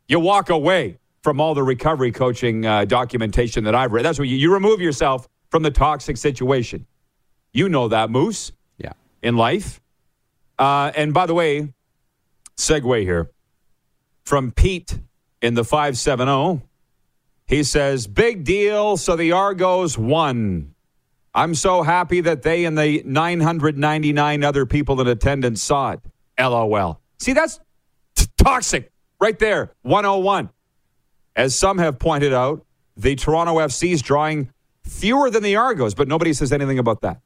You 0.07 0.21
walk 0.21 0.49
away 0.49 0.99
from 1.21 1.41
all 1.41 1.55
the 1.55 1.63
recovery 1.65 2.13
coaching 2.13 2.65
uh, 2.65 2.85
documentation 2.85 3.65
that 3.65 3.75
I've 3.75 3.93
read. 3.93 4.05
That's 4.05 4.19
what 4.19 4.29
you, 4.29 4.37
you 4.37 4.53
remove 4.53 4.81
yourself 4.81 5.29
from 5.51 5.65
the 5.65 5.73
toxic 5.73 6.17
situation. 6.17 6.87
You 7.53 7.69
know 7.69 7.89
that, 7.89 8.11
Moose, 8.11 8.53
yeah. 8.79 8.93
in 9.23 9.37
life. 9.37 9.81
Uh, 10.57 10.93
and 10.95 11.13
by 11.13 11.27
the 11.27 11.35
way, 11.35 11.73
segue 12.57 13.03
here 13.03 13.29
from 14.25 14.53
Pete 14.53 15.01
in 15.43 15.55
the 15.55 15.65
570. 15.65 16.65
He 17.47 17.65
says, 17.65 18.07
Big 18.07 18.45
deal. 18.45 18.97
So 18.97 19.17
the 19.17 19.33
Argos 19.33 19.99
won. 19.99 20.74
I'm 21.35 21.55
so 21.55 21.83
happy 21.83 22.21
that 22.21 22.43
they 22.43 22.65
and 22.65 22.79
the 22.79 23.03
999 23.05 24.45
other 24.45 24.67
people 24.67 25.01
in 25.01 25.09
attendance 25.09 25.63
saw 25.63 25.93
it. 25.93 26.01
LOL. 26.39 27.01
See, 27.19 27.33
that's 27.33 27.59
t- 28.15 28.27
toxic 28.37 28.93
right 29.21 29.39
there. 29.39 29.73
101. 29.83 30.51
As 31.35 31.59
some 31.59 31.79
have 31.79 31.99
pointed 31.99 32.33
out, 32.33 32.65
the 32.97 33.17
Toronto 33.17 33.57
FC 33.59 33.93
is 33.93 34.03
drawing 34.03 34.51
fewer 34.85 35.31
than 35.31 35.43
the 35.43 35.57
Argos, 35.57 35.95
but 35.95 36.07
nobody 36.07 36.33
says 36.33 36.53
anything 36.53 36.79
about 36.79 37.01
that. 37.01 37.21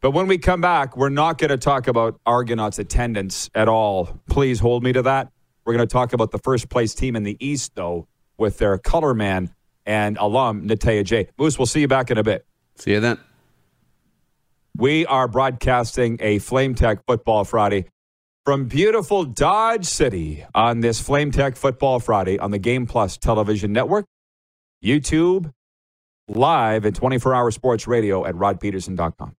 But 0.00 0.12
when 0.12 0.26
we 0.26 0.38
come 0.38 0.62
back, 0.62 0.96
we're 0.96 1.10
not 1.10 1.36
going 1.36 1.50
to 1.50 1.58
talk 1.58 1.86
about 1.88 2.18
Argonauts' 2.24 2.78
attendance 2.78 3.50
at 3.54 3.68
all. 3.68 4.18
Please 4.30 4.60
hold 4.60 4.82
me 4.82 4.94
to 4.94 5.02
that. 5.02 5.30
We're 5.66 5.74
going 5.74 5.86
to 5.86 5.92
talk 5.92 6.14
about 6.14 6.30
the 6.30 6.38
first 6.38 6.70
place 6.70 6.94
team 6.94 7.16
in 7.16 7.22
the 7.22 7.36
East, 7.38 7.74
though, 7.74 8.08
with 8.38 8.56
their 8.56 8.78
color 8.78 9.12
man 9.12 9.54
and 9.84 10.16
alum, 10.16 10.66
Natey 10.66 11.02
Adjei. 11.02 11.28
Moose, 11.36 11.58
we'll 11.58 11.66
see 11.66 11.80
you 11.80 11.88
back 11.88 12.10
in 12.10 12.16
a 12.16 12.22
bit. 12.22 12.46
See 12.80 12.92
you 12.92 13.00
then. 13.00 13.18
We 14.76 15.04
are 15.06 15.28
broadcasting 15.28 16.16
a 16.20 16.38
Flame 16.38 16.74
Tech 16.74 17.04
Football 17.06 17.44
Friday 17.44 17.86
from 18.46 18.66
beautiful 18.66 19.24
Dodge 19.24 19.84
City 19.84 20.44
on 20.54 20.80
this 20.80 20.98
Flame 21.00 21.30
Tech 21.30 21.56
Football 21.56 22.00
Friday 22.00 22.38
on 22.38 22.50
the 22.50 22.58
Game 22.58 22.86
Plus 22.86 23.18
television 23.18 23.72
network, 23.72 24.06
YouTube, 24.82 25.52
live 26.28 26.86
and 26.86 26.96
24 26.96 27.34
hour 27.34 27.50
sports 27.50 27.86
radio 27.86 28.24
at 28.24 28.34
rodpedersen.com. 28.34 29.34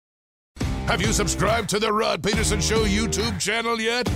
Have 0.86 1.00
you 1.00 1.12
subscribed 1.12 1.70
to 1.70 1.78
the 1.78 1.92
Rod 1.92 2.22
Pedersen 2.22 2.60
Show 2.60 2.84
YouTube 2.84 3.40
channel 3.40 3.80
yet? 3.80 4.08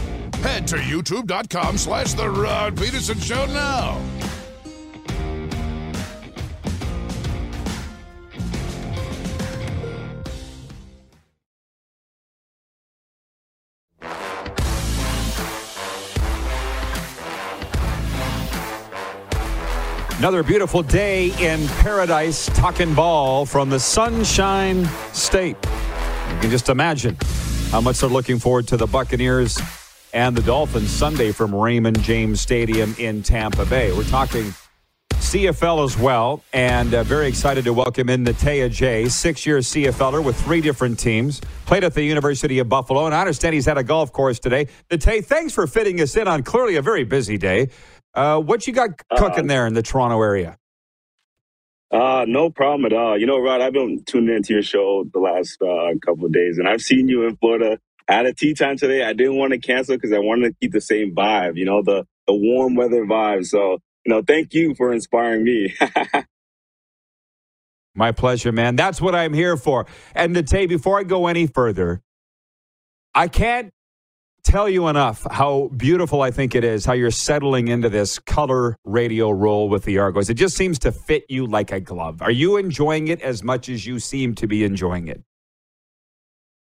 Head 0.42 0.66
to 0.68 0.76
youtube.com 0.76 1.78
slash 1.78 2.12
the 2.14 2.28
Rod 2.28 2.76
Pedersen 2.76 3.18
Show 3.20 3.46
now. 3.46 3.98
Another 20.24 20.42
beautiful 20.42 20.82
day 20.82 21.34
in 21.38 21.68
paradise, 21.82 22.46
talking 22.54 22.94
ball 22.94 23.44
from 23.44 23.68
the 23.68 23.78
Sunshine 23.78 24.86
State. 25.12 25.58
You 25.62 26.40
can 26.40 26.50
just 26.50 26.70
imagine 26.70 27.18
how 27.68 27.82
much 27.82 27.98
they're 27.98 28.08
looking 28.08 28.38
forward 28.38 28.66
to 28.68 28.78
the 28.78 28.86
Buccaneers 28.86 29.60
and 30.14 30.34
the 30.34 30.40
Dolphins 30.40 30.88
Sunday 30.88 31.30
from 31.30 31.54
Raymond 31.54 32.00
James 32.00 32.40
Stadium 32.40 32.94
in 32.98 33.22
Tampa 33.22 33.66
Bay. 33.66 33.92
We're 33.92 34.04
talking 34.04 34.54
CFL 35.34 35.84
as 35.84 35.98
well, 35.98 36.42
and 36.52 36.94
uh, 36.94 37.02
very 37.02 37.26
excited 37.26 37.64
to 37.64 37.72
welcome 37.74 38.08
in 38.08 38.24
Natey 38.24 38.66
Adjei, 38.66 39.10
six-year 39.10 39.58
CFLer 39.58 40.22
with 40.22 40.40
three 40.40 40.60
different 40.60 40.98
teams, 40.98 41.40
played 41.66 41.82
at 41.82 41.92
the 41.92 42.02
University 42.02 42.60
of 42.60 42.68
Buffalo, 42.68 43.06
and 43.06 43.14
I 43.14 43.20
understand 43.20 43.54
he's 43.54 43.66
at 43.66 43.76
a 43.76 43.82
golf 43.82 44.12
course 44.12 44.38
today. 44.38 44.68
Natey, 44.90 45.24
thanks 45.24 45.52
for 45.52 45.66
fitting 45.66 46.00
us 46.00 46.16
in 46.16 46.28
on 46.28 46.44
clearly 46.44 46.76
a 46.76 46.82
very 46.82 47.04
busy 47.04 47.36
day. 47.36 47.68
Uh, 48.14 48.40
what 48.40 48.66
you 48.66 48.72
got 48.72 48.90
cooking 49.16 49.44
uh, 49.44 49.48
there 49.48 49.66
in 49.66 49.74
the 49.74 49.82
Toronto 49.82 50.20
area? 50.22 50.56
Uh, 51.90 52.24
no 52.26 52.50
problem 52.50 52.86
at 52.86 52.92
all. 52.92 53.18
You 53.18 53.26
know, 53.26 53.38
Rod, 53.38 53.60
I've 53.60 53.72
been 53.72 54.02
tuning 54.04 54.34
into 54.34 54.54
your 54.54 54.62
show 54.62 55.04
the 55.12 55.20
last 55.20 55.60
uh, 55.62 55.94
couple 56.04 56.26
of 56.26 56.32
days, 56.32 56.58
and 56.58 56.68
I've 56.68 56.80
seen 56.80 57.08
you 57.08 57.26
in 57.26 57.36
Florida 57.36 57.78
at 58.08 58.26
a 58.26 58.34
tea 58.34 58.54
time 58.54 58.76
today. 58.76 59.04
I 59.04 59.12
didn't 59.12 59.36
want 59.36 59.52
to 59.52 59.58
cancel 59.58 59.96
because 59.96 60.12
I 60.12 60.18
wanted 60.18 60.50
to 60.50 60.54
keep 60.60 60.72
the 60.72 60.80
same 60.80 61.14
vibe, 61.14 61.56
you 61.56 61.64
know, 61.64 61.82
the 61.82 62.04
the 62.26 62.34
warm 62.34 62.74
weather 62.74 63.04
vibe. 63.04 63.46
So, 63.46 63.78
you 64.04 64.12
know, 64.12 64.22
thank 64.22 64.54
you 64.54 64.74
for 64.74 64.92
inspiring 64.92 65.44
me. 65.44 65.74
My 67.94 68.12
pleasure, 68.12 68.50
man. 68.50 68.76
That's 68.76 69.00
what 69.00 69.14
I'm 69.14 69.32
here 69.32 69.56
for. 69.56 69.86
And 70.14 70.34
Natey, 70.34 70.68
before 70.68 70.98
I 70.98 71.04
go 71.04 71.28
any 71.28 71.46
further, 71.46 72.02
I 73.14 73.28
can't 73.28 73.72
tell 74.44 74.68
you 74.68 74.88
enough 74.88 75.26
how 75.30 75.68
beautiful 75.76 76.22
I 76.22 76.30
think 76.30 76.54
it 76.54 76.62
is 76.62 76.84
how 76.84 76.92
you're 76.92 77.10
settling 77.10 77.68
into 77.68 77.88
this 77.88 78.18
color 78.18 78.76
radio 78.84 79.30
role 79.30 79.68
with 79.68 79.84
the 79.84 79.98
Argos. 79.98 80.30
It 80.30 80.34
just 80.34 80.56
seems 80.56 80.78
to 80.80 80.92
fit 80.92 81.24
you 81.28 81.46
like 81.46 81.72
a 81.72 81.80
glove. 81.80 82.22
Are 82.22 82.30
you 82.30 82.56
enjoying 82.56 83.08
it 83.08 83.20
as 83.22 83.42
much 83.42 83.68
as 83.68 83.86
you 83.86 83.98
seem 83.98 84.34
to 84.36 84.46
be 84.46 84.62
enjoying 84.62 85.08
it? 85.08 85.22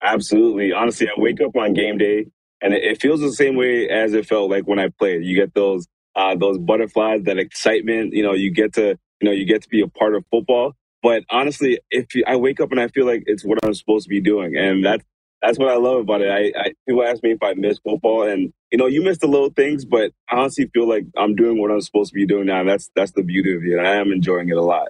Absolutely. 0.01 0.71
Honestly, 0.71 1.07
I 1.07 1.19
wake 1.19 1.41
up 1.41 1.55
on 1.55 1.73
game 1.73 1.97
day 1.97 2.28
and 2.61 2.73
it, 2.73 3.01
feels 3.01 3.19
the 3.19 3.32
same 3.32 3.55
way 3.55 3.89
as 3.89 4.13
it 4.13 4.26
felt 4.26 4.49
like 4.49 4.67
when 4.67 4.80
I 4.80 4.89
played. 4.89 5.23
You 5.23 5.36
get 5.36 5.53
those 5.53 5.88
uh, 6.15 6.36
those 6.36 6.57
butterflies, 6.57 7.23
that 7.23 7.38
excitement. 7.38 8.13
You 8.13 8.23
know, 8.23 8.34
you 8.34 8.51
get 8.51 8.73
to 8.73 8.97
you 9.21 9.26
know 9.26 9.32
you 9.32 9.45
get 9.45 9.63
to 9.63 9.69
be 9.69 9.82
a 9.82 9.88
part 9.88 10.15
of 10.15 10.26
football. 10.32 10.73
But 11.03 11.23
honestly, 11.30 11.80
if 11.91 12.07
I 12.26 12.36
wake 12.36 12.59
up 12.59 12.71
and 12.71 12.80
I 12.80 12.88
feel 12.88 13.05
like 13.05 13.23
it's 13.28 13.45
what 13.45 13.59
I'm 13.63 13.73
supposed 13.73 14.05
to 14.05 14.09
be 14.09 14.21
doing, 14.21 14.55
and 14.57 14.84
that's 14.84 15.03
that's 15.45 15.59
what 15.59 15.69
I 15.69 15.77
love 15.77 15.99
about 15.99 16.21
it. 16.21 16.29
I, 16.29 16.59
I 16.59 16.73
people 16.87 17.03
ask 17.03 17.21
me 17.23 17.31
if 17.31 17.43
I 17.43 17.53
miss 17.53 17.79
football, 17.79 18.23
and 18.23 18.51
you 18.71 18.77
know, 18.77 18.87
you 18.87 19.03
miss 19.03 19.19
the 19.19 19.27
little 19.27 19.49
things, 19.49 19.85
but 19.85 20.11
I 20.29 20.37
honestly 20.37 20.69
feel 20.73 20.87
like 20.87 21.05
I'm 21.17 21.35
doing 21.35 21.61
what 21.61 21.71
I'm 21.71 21.81
supposed 21.81 22.11
to 22.11 22.15
be 22.15 22.25
doing 22.25 22.47
now. 22.47 22.63
That's 22.63 22.89
that's 22.95 23.11
the 23.11 23.23
beauty 23.23 23.55
of 23.55 23.63
it. 23.63 23.79
I 23.79 23.95
am 23.95 24.11
enjoying 24.11 24.49
it 24.49 24.57
a 24.57 24.63
lot. 24.63 24.89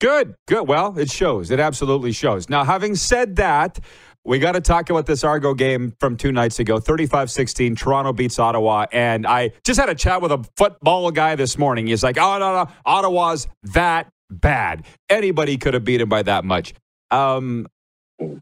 Good, 0.00 0.36
good. 0.46 0.68
Well, 0.68 0.96
it 0.96 1.10
shows. 1.10 1.50
It 1.50 1.58
absolutely 1.58 2.12
shows. 2.12 2.48
Now, 2.48 2.62
having 2.62 2.94
said 2.94 3.36
that, 3.36 3.80
we 4.24 4.38
got 4.38 4.52
to 4.52 4.60
talk 4.60 4.90
about 4.90 5.06
this 5.06 5.24
Argo 5.24 5.54
game 5.54 5.92
from 5.98 6.16
two 6.16 6.30
nights 6.30 6.60
ago 6.60 6.78
35 6.78 7.30
16. 7.30 7.74
Toronto 7.74 8.12
beats 8.12 8.38
Ottawa. 8.38 8.86
And 8.92 9.26
I 9.26 9.52
just 9.64 9.80
had 9.80 9.88
a 9.88 9.94
chat 9.94 10.22
with 10.22 10.30
a 10.30 10.44
football 10.56 11.10
guy 11.10 11.34
this 11.34 11.58
morning. 11.58 11.88
He's 11.88 12.04
like, 12.04 12.16
oh, 12.16 12.38
no, 12.38 12.52
no, 12.52 12.70
Ottawa's 12.84 13.48
that 13.74 14.08
bad. 14.30 14.84
Anybody 15.08 15.56
could 15.56 15.74
have 15.74 15.84
beat 15.84 16.00
him 16.00 16.08
by 16.08 16.22
that 16.22 16.44
much. 16.44 16.74
Um, 17.10 17.66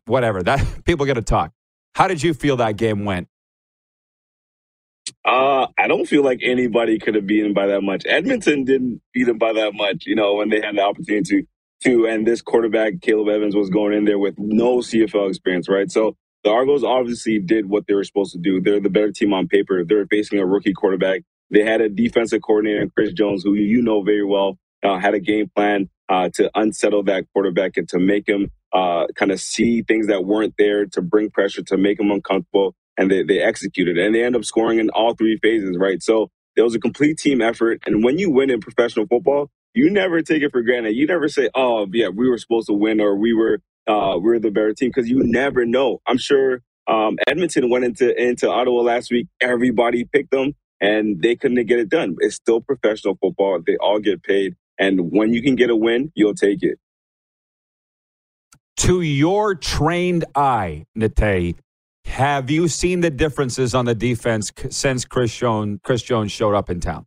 whatever. 0.07 0.43
That 0.43 0.65
People 0.85 1.07
got 1.07 1.15
to 1.15 1.23
talk. 1.23 1.53
How 1.95 2.09
did 2.09 2.23
you 2.23 2.35
feel 2.35 2.57
that 2.59 2.77
game 2.77 3.05
went? 3.05 3.29
Uh, 5.25 5.69
I 5.79 5.89
don't 5.89 6.07
feel 6.07 6.25
like 6.25 6.41
anybody 6.43 6.99
could 6.99 7.15
have 7.17 7.27
beaten 7.29 7.55
by 7.55 7.69
that 7.69 7.83
much. 7.83 8.05
Edmonton 8.07 8.65
didn't 8.65 9.03
beat 9.15 9.25
them 9.27 9.39
by 9.39 9.55
that 9.55 9.75
much, 9.75 10.05
you 10.07 10.17
know, 10.17 10.37
when 10.37 10.51
they 10.51 10.61
had 10.63 10.77
the 10.77 10.83
opportunity 10.83 11.43
to. 11.43 11.47
to 11.85 12.07
and 12.09 12.27
this 12.27 12.43
quarterback, 12.43 13.03
Caleb 13.03 13.29
Evans, 13.29 13.57
was 13.57 13.71
going 13.71 13.95
in 13.95 14.07
there 14.07 14.19
with 14.19 14.37
no 14.39 14.79
CFL 14.79 15.31
experience, 15.31 15.69
right? 15.69 15.93
So 15.93 16.17
the 16.45 16.51
Argos 16.51 16.85
obviously 16.85 17.39
did 17.41 17.69
what 17.69 17.87
they 17.87 17.95
were 17.95 18.05
supposed 18.05 18.33
to 18.35 18.41
do. 18.41 18.61
They're 18.61 18.81
the 18.81 18.91
better 18.91 19.13
team 19.13 19.33
on 19.33 19.49
paper. 19.49 19.85
They're 19.85 20.07
facing 20.09 20.41
a 20.41 20.47
rookie 20.47 20.75
quarterback. 20.75 21.23
They 21.53 21.65
had 21.65 21.83
a 21.83 21.89
defensive 21.91 22.43
coordinator, 22.43 22.89
Chris 22.97 23.13
Jones, 23.13 23.45
who 23.45 23.55
you 23.55 23.83
know 23.83 24.03
very 24.03 24.25
well, 24.25 24.59
uh, 24.85 24.99
had 24.99 25.15
a 25.15 25.21
game 25.21 25.51
plan 25.55 25.89
uh, 26.09 26.31
to 26.35 26.51
unsettle 26.57 27.05
that 27.05 27.27
quarterback 27.35 27.77
and 27.79 27.89
to 27.91 27.99
make 28.01 28.29
him 28.29 28.51
uh, 28.73 29.07
kind 29.17 29.33
of 29.33 29.41
see 29.41 29.83
things 29.83 30.09
that 30.09 30.25
weren't 30.27 30.55
there, 30.59 30.87
to 30.87 31.03
bring 31.03 31.31
pressure, 31.31 31.63
to 31.65 31.77
make 31.79 32.01
him 32.01 32.11
uncomfortable 32.11 32.75
and 32.97 33.11
they, 33.11 33.23
they 33.23 33.41
executed 33.41 33.99
and 33.99 34.15
they 34.15 34.23
end 34.25 34.37
up 34.37 34.45
scoring 34.45 34.79
in 34.79 34.91
all 34.91 35.15
three 35.15 35.39
phases, 35.43 35.77
right? 35.79 36.03
So 36.03 36.31
it 36.57 36.63
was 36.63 36.75
a 36.75 36.81
complete 36.81 37.19
team 37.19 37.41
effort. 37.43 37.83
And 37.87 38.05
when 38.05 38.19
you 38.19 38.31
win 38.31 38.51
in 38.51 38.61
professional 38.61 39.07
football, 39.07 39.51
you 39.75 39.91
never 39.91 40.23
take 40.23 40.43
it 40.43 40.53
for 40.53 40.63
granted. 40.63 40.97
You 40.97 41.07
never 41.07 41.29
say, 41.29 41.51
"Oh, 41.55 41.87
yeah, 41.93 42.09
we 42.09 42.29
were 42.29 42.39
supposed 42.39 42.69
to 42.69 42.75
win," 42.75 43.01
or 43.01 43.17
"We 43.17 43.33
were, 43.35 43.61
uh, 43.87 44.19
we 44.23 44.37
are 44.37 44.39
the 44.41 44.51
better 44.51 44.75
team," 44.75 44.91
because 44.95 45.09
you 45.09 45.23
never 45.25 45.65
know. 45.67 46.01
I'm 46.07 46.19
sure 46.19 46.63
um, 46.87 47.19
Edmonton 47.27 47.71
went 47.71 47.85
into 47.87 48.15
into 48.23 48.51
Ottawa 48.51 48.83
last 48.83 49.11
week. 49.11 49.29
Everybody 49.41 50.05
picked 50.05 50.31
them, 50.31 50.55
and 50.81 51.23
they 51.23 51.37
couldn't 51.37 51.65
get 51.67 51.79
it 51.81 51.89
done. 51.89 52.17
It's 52.21 52.37
still 52.37 52.61
professional 52.61 53.17
football. 53.21 53.61
They 53.67 53.77
all 53.79 53.99
get 53.99 54.23
paid, 54.23 54.55
and 54.79 55.13
when 55.13 55.33
you 55.33 55.43
can 55.43 55.57
get 55.57 55.71
a 55.71 55.77
win, 55.77 56.13
you'll 56.15 56.35
take 56.35 56.63
it. 56.63 56.79
To 58.79 59.01
your 59.01 59.55
trained 59.55 60.25
eye, 60.35 60.87
Natey, 60.97 61.57
have 62.05 62.51
you 62.51 62.69
seen 62.69 63.01
the 63.01 63.11
differences 63.11 63.75
on 63.75 63.85
the 63.87 63.95
defense 63.95 64.53
since 64.71 65.05
Chris 65.05 65.37
Jones, 65.37 65.81
Chris 65.83 66.03
Jones 66.03 66.33
showed 66.33 66.55
up 66.55 66.71
in 66.71 66.81
town? 66.81 67.07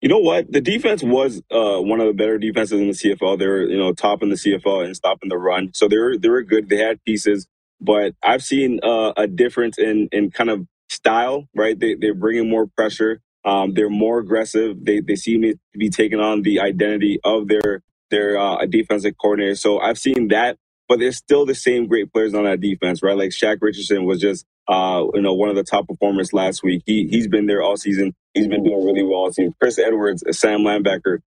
You 0.00 0.08
know 0.08 0.18
what? 0.18 0.50
The 0.50 0.62
defense 0.62 1.02
was 1.02 1.42
uh, 1.50 1.78
one 1.82 2.00
of 2.00 2.06
the 2.06 2.14
better 2.14 2.38
defenses 2.38 2.80
in 2.80 2.86
the 2.86 2.94
CFL. 2.94 3.38
They 3.38 3.46
were, 3.46 3.62
you 3.64 3.78
know, 3.78 3.92
top 3.92 4.22
in 4.22 4.30
the 4.30 4.36
CFL 4.36 4.86
and 4.86 4.96
stopping 4.96 5.28
the 5.28 5.36
run. 5.36 5.72
So 5.74 5.88
they 5.88 5.98
were 5.98 6.16
they 6.16 6.28
were 6.30 6.42
good. 6.42 6.68
They 6.70 6.78
had 6.78 7.04
pieces, 7.04 7.46
but 7.80 8.14
I've 8.22 8.42
seen 8.42 8.80
uh, 8.82 9.12
a 9.16 9.26
difference 9.26 9.78
in 9.78 10.08
in 10.12 10.30
kind 10.30 10.50
of 10.50 10.66
style. 10.88 11.48
Right? 11.54 11.78
They 11.78 11.96
they're 11.96 12.14
bringing 12.14 12.48
more 12.48 12.66
pressure. 12.66 13.20
Um, 13.44 13.74
they're 13.74 13.90
more 13.90 14.18
aggressive. 14.20 14.84
They 14.84 15.00
they 15.00 15.16
seem 15.16 15.42
to 15.42 15.56
be 15.76 15.90
taking 15.90 16.20
on 16.20 16.42
the 16.42 16.60
identity 16.60 17.20
of 17.24 17.48
their 17.48 17.82
their 18.10 18.38
uh, 18.38 18.66
defensive 18.66 19.14
coordinator. 19.20 19.56
So 19.56 19.80
I've 19.80 19.98
seen 19.98 20.28
that 20.28 20.50
but 20.88 20.98
there's 21.00 21.16
still 21.16 21.46
the 21.46 21.54
same 21.54 21.86
great 21.86 22.12
players 22.12 22.34
on 22.34 22.44
that 22.44 22.60
defense, 22.60 23.02
right? 23.02 23.16
Like 23.16 23.30
Shaq 23.30 23.58
Richardson 23.60 24.04
was 24.04 24.20
just, 24.20 24.46
uh, 24.68 25.04
you 25.14 25.22
know, 25.22 25.34
one 25.34 25.48
of 25.48 25.56
the 25.56 25.64
top 25.64 25.88
performers 25.88 26.32
last 26.32 26.62
week. 26.62 26.82
He 26.86 27.08
he's 27.08 27.28
been 27.28 27.46
there 27.46 27.62
all 27.62 27.76
season. 27.76 28.14
He's 28.34 28.48
been 28.48 28.64
doing 28.64 28.84
really 28.84 29.02
well. 29.02 29.30
Chris 29.60 29.78
Edwards, 29.78 30.22
a 30.26 30.32
Sam 30.32 30.60
linebacker, 30.60 31.20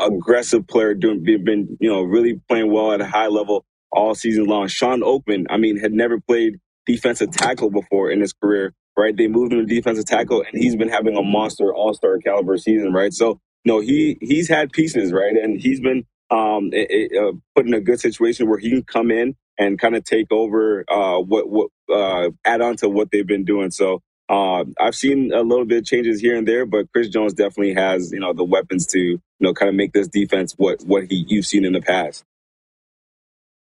aggressive 0.00 0.66
player, 0.68 0.94
doing 0.94 1.24
been 1.24 1.76
you 1.80 1.90
know 1.90 2.02
really 2.02 2.40
playing 2.48 2.72
well 2.72 2.92
at 2.92 3.00
a 3.00 3.06
high 3.06 3.26
level 3.28 3.64
all 3.90 4.14
season 4.14 4.46
long. 4.46 4.68
Shawn 4.68 5.00
Oakman, 5.00 5.46
I 5.50 5.56
mean, 5.56 5.78
had 5.78 5.92
never 5.92 6.20
played 6.20 6.58
defensive 6.86 7.32
tackle 7.32 7.70
before 7.70 8.10
in 8.10 8.20
his 8.20 8.32
career, 8.34 8.72
right? 8.98 9.16
They 9.16 9.28
moved 9.28 9.54
him 9.54 9.60
to 9.60 9.66
defensive 9.66 10.06
tackle, 10.06 10.42
and 10.42 10.62
he's 10.62 10.76
been 10.76 10.90
having 10.90 11.16
a 11.18 11.22
monster 11.22 11.74
All 11.74 11.94
Star 11.94 12.18
caliber 12.18 12.58
season, 12.58 12.92
right? 12.94 13.14
So 13.14 13.40
no, 13.66 13.80
he 13.80 14.18
he's 14.22 14.48
had 14.50 14.72
pieces, 14.72 15.12
right, 15.12 15.36
and 15.36 15.60
he's 15.60 15.80
been 15.80 16.06
um, 16.30 16.70
it, 16.74 16.88
it, 16.90 17.12
uh, 17.18 17.32
put 17.56 17.66
in 17.66 17.74
a 17.74 17.80
good 17.82 18.00
situation 18.00 18.48
where 18.50 18.60
he 18.60 18.70
can 18.70 18.84
come 18.84 19.12
in 19.12 19.36
and 19.58 19.80
kind 19.80 19.96
of 19.96 20.04
take 20.04 20.28
over 20.32 20.84
uh, 20.90 21.20
what 21.20 21.50
what 21.50 21.70
uh, 21.94 22.30
add 22.46 22.62
on 22.62 22.76
to 22.78 22.90
what 22.90 23.12
they've 23.12 23.28
been 23.28 23.46
doing. 23.46 23.72
So 23.72 24.02
uh, 24.30 24.64
I've 24.80 24.96
seen 24.96 25.32
a 25.34 25.42
little 25.42 25.66
bit 25.66 25.80
of 25.80 25.86
changes 25.86 26.20
here 26.20 26.36
and 26.36 26.48
there, 26.48 26.66
but 26.66 26.92
Chris 26.92 27.10
Jones 27.10 27.34
definitely 27.34 27.74
has 27.76 28.12
you 28.12 28.20
know 28.20 28.34
the 28.34 28.44
weapons 28.44 28.86
to 28.88 29.00
you 29.00 29.20
know 29.40 29.54
kind 29.54 29.70
of 29.70 29.76
make 29.76 29.94
this 29.94 30.08
defense 30.08 30.54
what 30.58 30.82
what 30.84 31.04
he 31.10 31.24
you've 31.28 31.46
seen 31.46 31.66
in 31.66 31.74
the 31.74 31.82
past. 31.82 32.24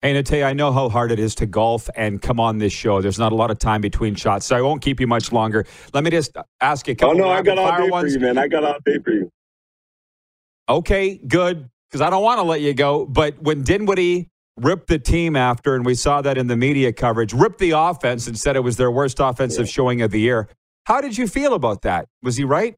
Hey, 0.07 0.14
Natey, 0.14 0.46
I 0.46 0.52
know 0.52 0.70
how 0.70 0.88
hard 0.88 1.11
it 1.11 1.18
is 1.18 1.34
to 1.34 1.46
golf 1.46 1.90
and 1.96 2.22
come 2.22 2.38
on 2.38 2.59
this 2.59 2.72
show. 2.72 3.02
There's 3.02 3.18
not 3.18 3.32
a 3.32 3.34
lot 3.34 3.50
of 3.50 3.59
time 3.59 3.80
between 3.80 4.14
shots, 4.14 4.46
so 4.46 4.54
I 4.54 4.62
won't 4.62 4.80
keep 4.80 5.00
you 5.00 5.09
much 5.09 5.32
longer. 5.32 5.66
Let 5.92 6.04
me 6.04 6.11
just 6.11 6.36
ask 6.61 6.86
you 6.86 6.92
a 6.92 6.94
couple. 6.94 7.16
Oh 7.16 7.18
no, 7.24 7.28
I 7.28 7.42
got 7.42 7.59
all 7.59 7.76
day 7.76 7.90
ones. 7.90 8.14
for 8.14 8.20
you, 8.20 8.24
man. 8.24 8.38
I 8.38 8.46
got 8.46 8.62
all 8.62 8.76
day 8.84 9.00
for 9.04 9.11
you. 9.11 9.32
Okay, 10.68 11.16
good 11.26 11.68
because 11.90 12.02
I 12.02 12.11
don't 12.11 12.22
want 12.22 12.38
to 12.38 12.44
let 12.44 12.61
you 12.61 12.72
go. 12.72 13.04
But 13.04 13.42
when 13.42 13.64
Dinwiddie 13.64 14.28
ripped 14.57 14.86
the 14.86 15.00
team 15.00 15.34
after, 15.34 15.74
and 15.74 15.84
we 15.84 15.96
saw 15.96 16.22
that 16.22 16.38
in 16.38 16.46
the 16.46 16.57
media 16.57 16.92
coverage, 16.92 17.32
ripped 17.32 17.59
the 17.59 17.72
offense 17.72 18.28
and 18.28 18.38
said 18.38 18.54
it 18.54 18.61
was 18.61 18.76
their 18.76 18.92
worst 18.92 19.18
offensive 19.18 19.66
yeah. 19.66 19.72
showing 19.72 20.02
of 20.02 20.12
the 20.12 20.20
year. 20.20 20.48
How 20.84 21.00
did 21.00 21.18
you 21.18 21.26
feel 21.26 21.52
about 21.52 21.82
that? 21.82 22.07
Was 22.22 22.36
he 22.36 22.44
right? 22.44 22.76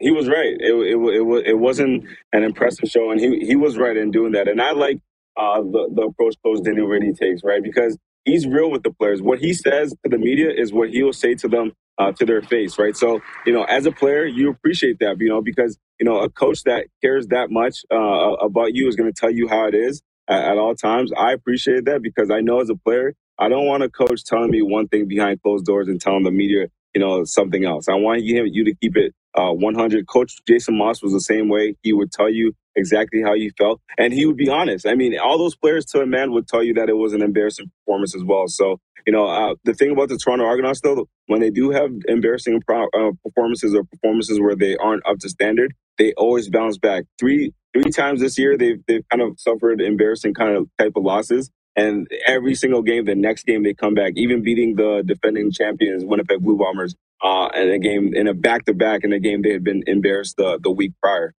He 0.00 0.10
was 0.10 0.26
right. 0.26 0.56
It, 0.58 0.74
it, 0.74 0.96
it, 0.96 1.46
it 1.46 1.58
wasn't 1.60 2.06
an 2.32 2.42
impressive 2.42 2.88
show, 2.88 3.12
and 3.12 3.20
he, 3.20 3.46
he 3.46 3.54
was 3.54 3.78
right 3.78 3.96
in 3.96 4.10
doing 4.10 4.32
that. 4.32 4.48
And 4.48 4.60
I 4.60 4.72
like 4.72 4.98
uh, 5.36 5.60
the, 5.60 5.90
the 5.94 6.02
approach 6.02 6.36
Coach 6.44 6.62
Dinwiddie 6.62 7.14
takes, 7.14 7.42
right? 7.44 7.62
Because 7.62 7.98
he's 8.24 8.46
real 8.46 8.70
with 8.70 8.82
the 8.82 8.92
players. 8.92 9.22
What 9.22 9.38
he 9.38 9.54
says 9.54 9.94
to 10.02 10.08
the 10.08 10.18
media 10.18 10.50
is 10.50 10.72
what 10.72 10.90
he 10.90 11.02
will 11.02 11.12
say 11.12 11.34
to 11.36 11.48
them 11.48 11.72
uh, 11.98 12.12
to 12.12 12.24
their 12.26 12.42
face, 12.42 12.78
right? 12.78 12.96
So, 12.96 13.20
you 13.46 13.52
know, 13.52 13.64
as 13.64 13.86
a 13.86 13.92
player, 13.92 14.24
you 14.24 14.50
appreciate 14.50 14.98
that, 15.00 15.16
you 15.20 15.28
know, 15.28 15.42
because, 15.42 15.78
you 16.00 16.04
know, 16.04 16.20
a 16.20 16.28
coach 16.28 16.62
that 16.64 16.86
cares 17.02 17.28
that 17.28 17.50
much 17.50 17.84
uh, 17.92 17.96
about 17.96 18.74
you 18.74 18.88
is 18.88 18.96
going 18.96 19.12
to 19.12 19.18
tell 19.18 19.30
you 19.30 19.48
how 19.48 19.66
it 19.66 19.74
is 19.74 20.02
at, 20.28 20.42
at, 20.44 20.58
all 20.58 20.74
times. 20.74 21.12
I 21.16 21.32
appreciate 21.32 21.84
that 21.84 22.02
because 22.02 22.30
I 22.30 22.40
know 22.40 22.60
as 22.60 22.70
a 22.70 22.74
player, 22.74 23.14
I 23.38 23.48
don't 23.48 23.66
want 23.66 23.82
a 23.82 23.88
coach 23.88 24.24
telling 24.24 24.50
me 24.50 24.62
one 24.62 24.88
thing 24.88 25.06
behind 25.06 25.42
closed 25.42 25.66
doors 25.66 25.88
and 25.88 26.00
telling 26.00 26.24
the 26.24 26.30
media, 26.30 26.66
you 26.94 27.00
know, 27.00 27.24
something 27.24 27.64
else. 27.64 27.88
I 27.88 27.94
want 27.94 28.22
you, 28.22 28.44
you 28.44 28.64
to 28.64 28.74
keep 28.74 28.96
it 28.96 29.12
uh, 29.36 29.52
100. 29.52 30.06
Coach 30.06 30.34
Jason 30.46 30.78
Maas 30.78 31.02
was 31.02 31.12
the 31.12 31.20
same 31.20 31.48
way. 31.48 31.76
He 31.82 31.92
would 31.92 32.12
tell 32.12 32.30
you 32.30 32.54
exactly 32.76 33.22
how 33.22 33.34
you 33.34 33.50
felt, 33.58 33.80
and 33.98 34.12
he 34.12 34.26
would 34.26 34.36
be 34.36 34.48
honest. 34.48 34.86
I 34.86 34.94
mean, 34.94 35.18
all 35.18 35.38
those 35.38 35.56
players 35.56 35.84
to 35.86 36.00
a 36.00 36.06
man 36.06 36.32
would 36.32 36.48
tell 36.48 36.62
you 36.62 36.74
that 36.74 36.88
it 36.88 36.96
was 36.96 37.12
an 37.12 37.22
embarrassing 37.22 37.70
performance 37.80 38.14
as 38.14 38.24
well. 38.24 38.48
So, 38.48 38.78
you 39.06 39.12
know, 39.12 39.26
uh, 39.26 39.54
the 39.64 39.74
thing 39.74 39.92
about 39.92 40.08
the 40.08 40.18
Toronto 40.18 40.44
Argonauts, 40.44 40.80
though, 40.82 41.08
when 41.26 41.40
they 41.40 41.50
do 41.50 41.70
have 41.70 41.90
embarrassing 42.08 42.62
pro- 42.66 42.88
uh, 42.96 43.12
performances 43.24 43.74
or 43.74 43.84
performances 43.84 44.40
where 44.40 44.56
they 44.56 44.76
aren't 44.76 45.06
up 45.06 45.18
to 45.20 45.28
standard, 45.28 45.74
they 45.98 46.12
always 46.14 46.48
bounce 46.48 46.78
back. 46.78 47.04
Three 47.18 47.52
three 47.74 47.90
times 47.90 48.20
this 48.20 48.38
year, 48.38 48.56
they've 48.56 48.82
they've 48.86 49.04
kind 49.10 49.22
of 49.22 49.38
suffered 49.38 49.80
embarrassing 49.80 50.34
kind 50.34 50.56
of 50.56 50.68
type 50.78 50.92
of 50.96 51.04
losses. 51.04 51.50
And 51.76 52.06
every 52.26 52.54
single 52.54 52.82
game, 52.82 53.04
the 53.04 53.16
next 53.16 53.46
game 53.46 53.64
they 53.64 53.74
come 53.74 53.94
back, 53.94 54.12
even 54.16 54.42
beating 54.42 54.76
the 54.76 55.02
defending 55.04 55.50
champions, 55.50 56.04
Winnipeg 56.04 56.40
Blue 56.40 56.56
Bombers, 56.56 56.94
uh, 57.22 57.48
in 57.54 57.70
a 57.70 57.78
game 57.78 58.14
in 58.14 58.28
a 58.28 58.34
back 58.34 58.64
to 58.66 58.74
back 58.74 59.04
in 59.04 59.12
a 59.12 59.18
game 59.20 59.42
they 59.42 59.52
had 59.52 59.64
been 59.64 59.82
embarrassed 59.86 60.36
the, 60.36 60.58
the 60.62 60.70
week 60.70 60.92
prior. 61.02 61.34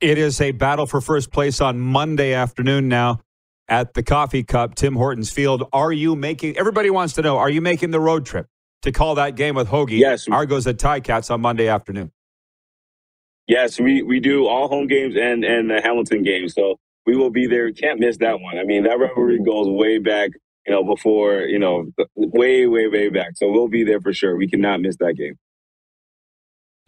It 0.00 0.18
is 0.18 0.40
a 0.40 0.52
battle 0.52 0.86
for 0.86 1.00
first 1.00 1.30
place 1.30 1.60
on 1.60 1.80
Monday 1.80 2.34
afternoon 2.34 2.88
now 2.88 3.20
at 3.68 3.94
the 3.94 4.02
Coffee 4.02 4.42
Cup, 4.42 4.74
Tim 4.74 4.94
Hortons 4.94 5.30
Field. 5.30 5.68
Are 5.72 5.92
you 5.92 6.14
making, 6.14 6.58
everybody 6.58 6.90
wants 6.90 7.14
to 7.14 7.22
know, 7.22 7.38
are 7.38 7.48
you 7.48 7.60
making 7.60 7.92
the 7.92 8.00
road 8.00 8.26
trip 8.26 8.46
to 8.82 8.92
call 8.92 9.14
that 9.14 9.36
game 9.36 9.54
with 9.54 9.68
Hoagie? 9.68 9.98
Yes. 9.98 10.28
Argos 10.28 10.66
at 10.66 10.76
Ticats 10.76 11.30
on 11.30 11.40
Monday 11.40 11.68
afternoon. 11.68 12.12
Yes, 13.46 13.80
we, 13.80 14.02
we 14.02 14.20
do 14.20 14.46
all 14.46 14.68
home 14.68 14.86
games 14.86 15.14
and, 15.16 15.44
and 15.44 15.70
the 15.70 15.80
Hamilton 15.80 16.22
game. 16.22 16.48
So 16.48 16.78
we 17.06 17.16
will 17.16 17.30
be 17.30 17.46
there. 17.46 17.72
Can't 17.72 18.00
miss 18.00 18.18
that 18.18 18.40
one. 18.40 18.58
I 18.58 18.64
mean, 18.64 18.82
that 18.84 18.98
rivalry 18.98 19.38
goes 19.42 19.68
way 19.68 19.98
back, 19.98 20.30
you 20.66 20.74
know, 20.74 20.84
before, 20.84 21.40
you 21.40 21.58
know, 21.58 21.86
way, 22.16 22.66
way, 22.66 22.88
way 22.88 23.08
back. 23.08 23.30
So 23.36 23.50
we'll 23.50 23.68
be 23.68 23.84
there 23.84 24.00
for 24.00 24.12
sure. 24.12 24.36
We 24.36 24.48
cannot 24.48 24.80
miss 24.80 24.96
that 24.96 25.14
game. 25.14 25.36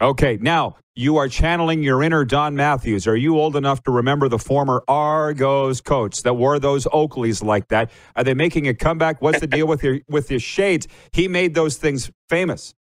Okay, 0.01 0.37
now 0.39 0.77
you 0.95 1.17
are 1.17 1.27
channeling 1.27 1.83
your 1.83 2.01
inner 2.01 2.23
Don 2.23 2.55
Matthews. 2.55 3.05
Are 3.05 3.17
you 3.17 3.37
old 3.37 3.57
enough 3.57 3.83
to 3.83 3.91
remember 3.91 4.29
the 4.29 4.39
former 4.39 4.81
Argos 4.87 5.81
coach 5.81 6.23
that 6.23 6.35
wore 6.35 6.57
those 6.57 6.85
Oakleys 6.85 7.43
like 7.43 7.67
that? 7.67 7.91
Are 8.15 8.23
they 8.23 8.33
making 8.33 8.69
a 8.69 8.73
comeback? 8.73 9.21
What's 9.21 9.41
the 9.41 9.47
deal 9.47 9.67
with 9.67 9.83
your 9.83 9.99
with 10.07 10.31
your 10.31 10.39
shades? 10.39 10.87
He 11.11 11.27
made 11.27 11.53
those 11.53 11.75
things 11.75 12.11
famous. 12.29 12.73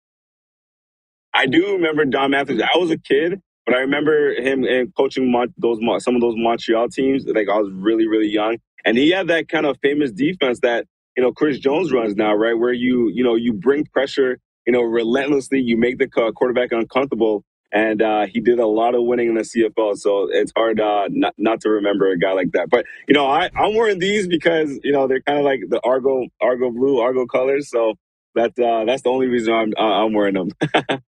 I 1.34 1.46
do 1.46 1.72
remember 1.72 2.04
Don 2.04 2.30
Matthews. 2.30 2.62
I 2.62 2.78
was 2.78 2.92
a 2.92 2.98
kid, 2.98 3.40
but 3.66 3.74
I 3.74 3.78
remember 3.78 4.34
him 4.34 4.62
and 4.62 4.94
coaching 4.94 5.32
Mon- 5.32 5.52
those 5.58 5.80
some 6.04 6.14
of 6.14 6.20
those 6.20 6.34
Montreal 6.36 6.88
teams. 6.88 7.26
Like 7.26 7.48
I 7.48 7.58
was 7.58 7.72
really 7.72 8.06
really 8.06 8.28
young, 8.28 8.58
and 8.84 8.96
he 8.96 9.10
had 9.10 9.26
that 9.26 9.48
kind 9.48 9.66
of 9.66 9.76
famous 9.82 10.12
defense 10.12 10.60
that 10.60 10.86
you 11.16 11.24
know 11.24 11.32
Chris 11.32 11.58
Jones 11.58 11.92
runs 11.92 12.14
now, 12.14 12.32
right? 12.34 12.56
Where 12.56 12.72
you 12.72 13.10
you 13.12 13.24
know 13.24 13.34
you 13.34 13.54
bring 13.54 13.86
pressure 13.86 14.38
you 14.68 14.72
know, 14.72 14.82
relentlessly. 14.82 15.60
You 15.60 15.78
make 15.78 15.96
the 15.96 16.06
quarterback 16.06 16.72
uncomfortable. 16.72 17.42
And 17.72 18.02
uh, 18.02 18.26
he 18.26 18.40
did 18.40 18.58
a 18.58 18.66
lot 18.66 18.94
of 18.94 19.02
winning 19.04 19.28
in 19.28 19.34
the 19.34 19.42
CFL, 19.42 19.98
so 19.98 20.28
it's 20.30 20.52
hard 20.56 20.80
uh, 20.80 21.04
not 21.10 21.34
not 21.36 21.60
to 21.62 21.68
remember 21.68 22.10
a 22.10 22.18
guy 22.18 22.32
like 22.32 22.52
that. 22.52 22.70
But 22.70 22.86
you 23.06 23.12
know, 23.12 23.26
I, 23.26 23.50
I'm 23.54 23.74
wearing 23.74 23.98
these 23.98 24.26
because 24.26 24.80
you 24.82 24.90
know 24.90 25.06
they're 25.06 25.20
kind 25.20 25.38
of 25.38 25.44
like 25.44 25.60
the 25.68 25.78
Argo 25.84 26.24
Argo 26.40 26.70
blue 26.70 27.00
Argo 27.00 27.26
colors. 27.26 27.68
So 27.68 27.92
that's 28.34 28.58
uh, 28.58 28.84
that's 28.86 29.02
the 29.02 29.10
only 29.10 29.26
reason 29.26 29.52
I'm 29.52 29.74
uh, 29.78 29.82
I'm 29.82 30.14
wearing 30.14 30.34
them. 30.34 30.50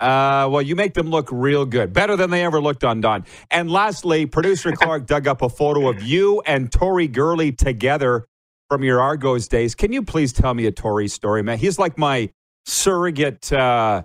Uh, 0.00 0.48
well, 0.50 0.62
you 0.62 0.74
make 0.74 0.94
them 0.94 1.10
look 1.10 1.28
real 1.30 1.66
good, 1.66 1.92
better 1.92 2.16
than 2.16 2.30
they 2.30 2.42
ever 2.42 2.58
looked 2.58 2.84
on 2.84 3.02
Don. 3.02 3.22
And 3.50 3.70
lastly, 3.70 4.24
producer 4.24 4.72
Clark 4.72 5.04
dug 5.06 5.28
up 5.28 5.42
a 5.42 5.50
photo 5.50 5.90
of 5.90 6.02
you 6.02 6.42
and 6.46 6.72
Tori 6.72 7.06
Gurley 7.06 7.52
together 7.52 8.24
from 8.70 8.82
your 8.82 9.02
Argos 9.02 9.46
days. 9.46 9.74
Can 9.74 9.92
you 9.92 10.02
please 10.02 10.32
tell 10.32 10.54
me 10.54 10.64
a 10.64 10.72
Tori 10.72 11.06
story, 11.06 11.42
man? 11.42 11.58
He's 11.58 11.78
like 11.78 11.98
my 11.98 12.30
surrogate 12.64 13.52
uh, 13.52 14.02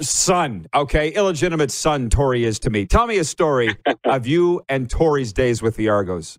son, 0.00 0.66
okay? 0.74 1.10
Illegitimate 1.10 1.70
son, 1.70 2.10
Tori 2.10 2.44
is 2.44 2.58
to 2.60 2.70
me. 2.70 2.86
Tell 2.86 3.06
me 3.06 3.18
a 3.18 3.24
story 3.24 3.76
of 4.04 4.26
you 4.26 4.62
and 4.68 4.88
Tori's 4.88 5.32
days 5.32 5.62
with 5.62 5.76
the 5.76 5.88
Argos. 5.88 6.38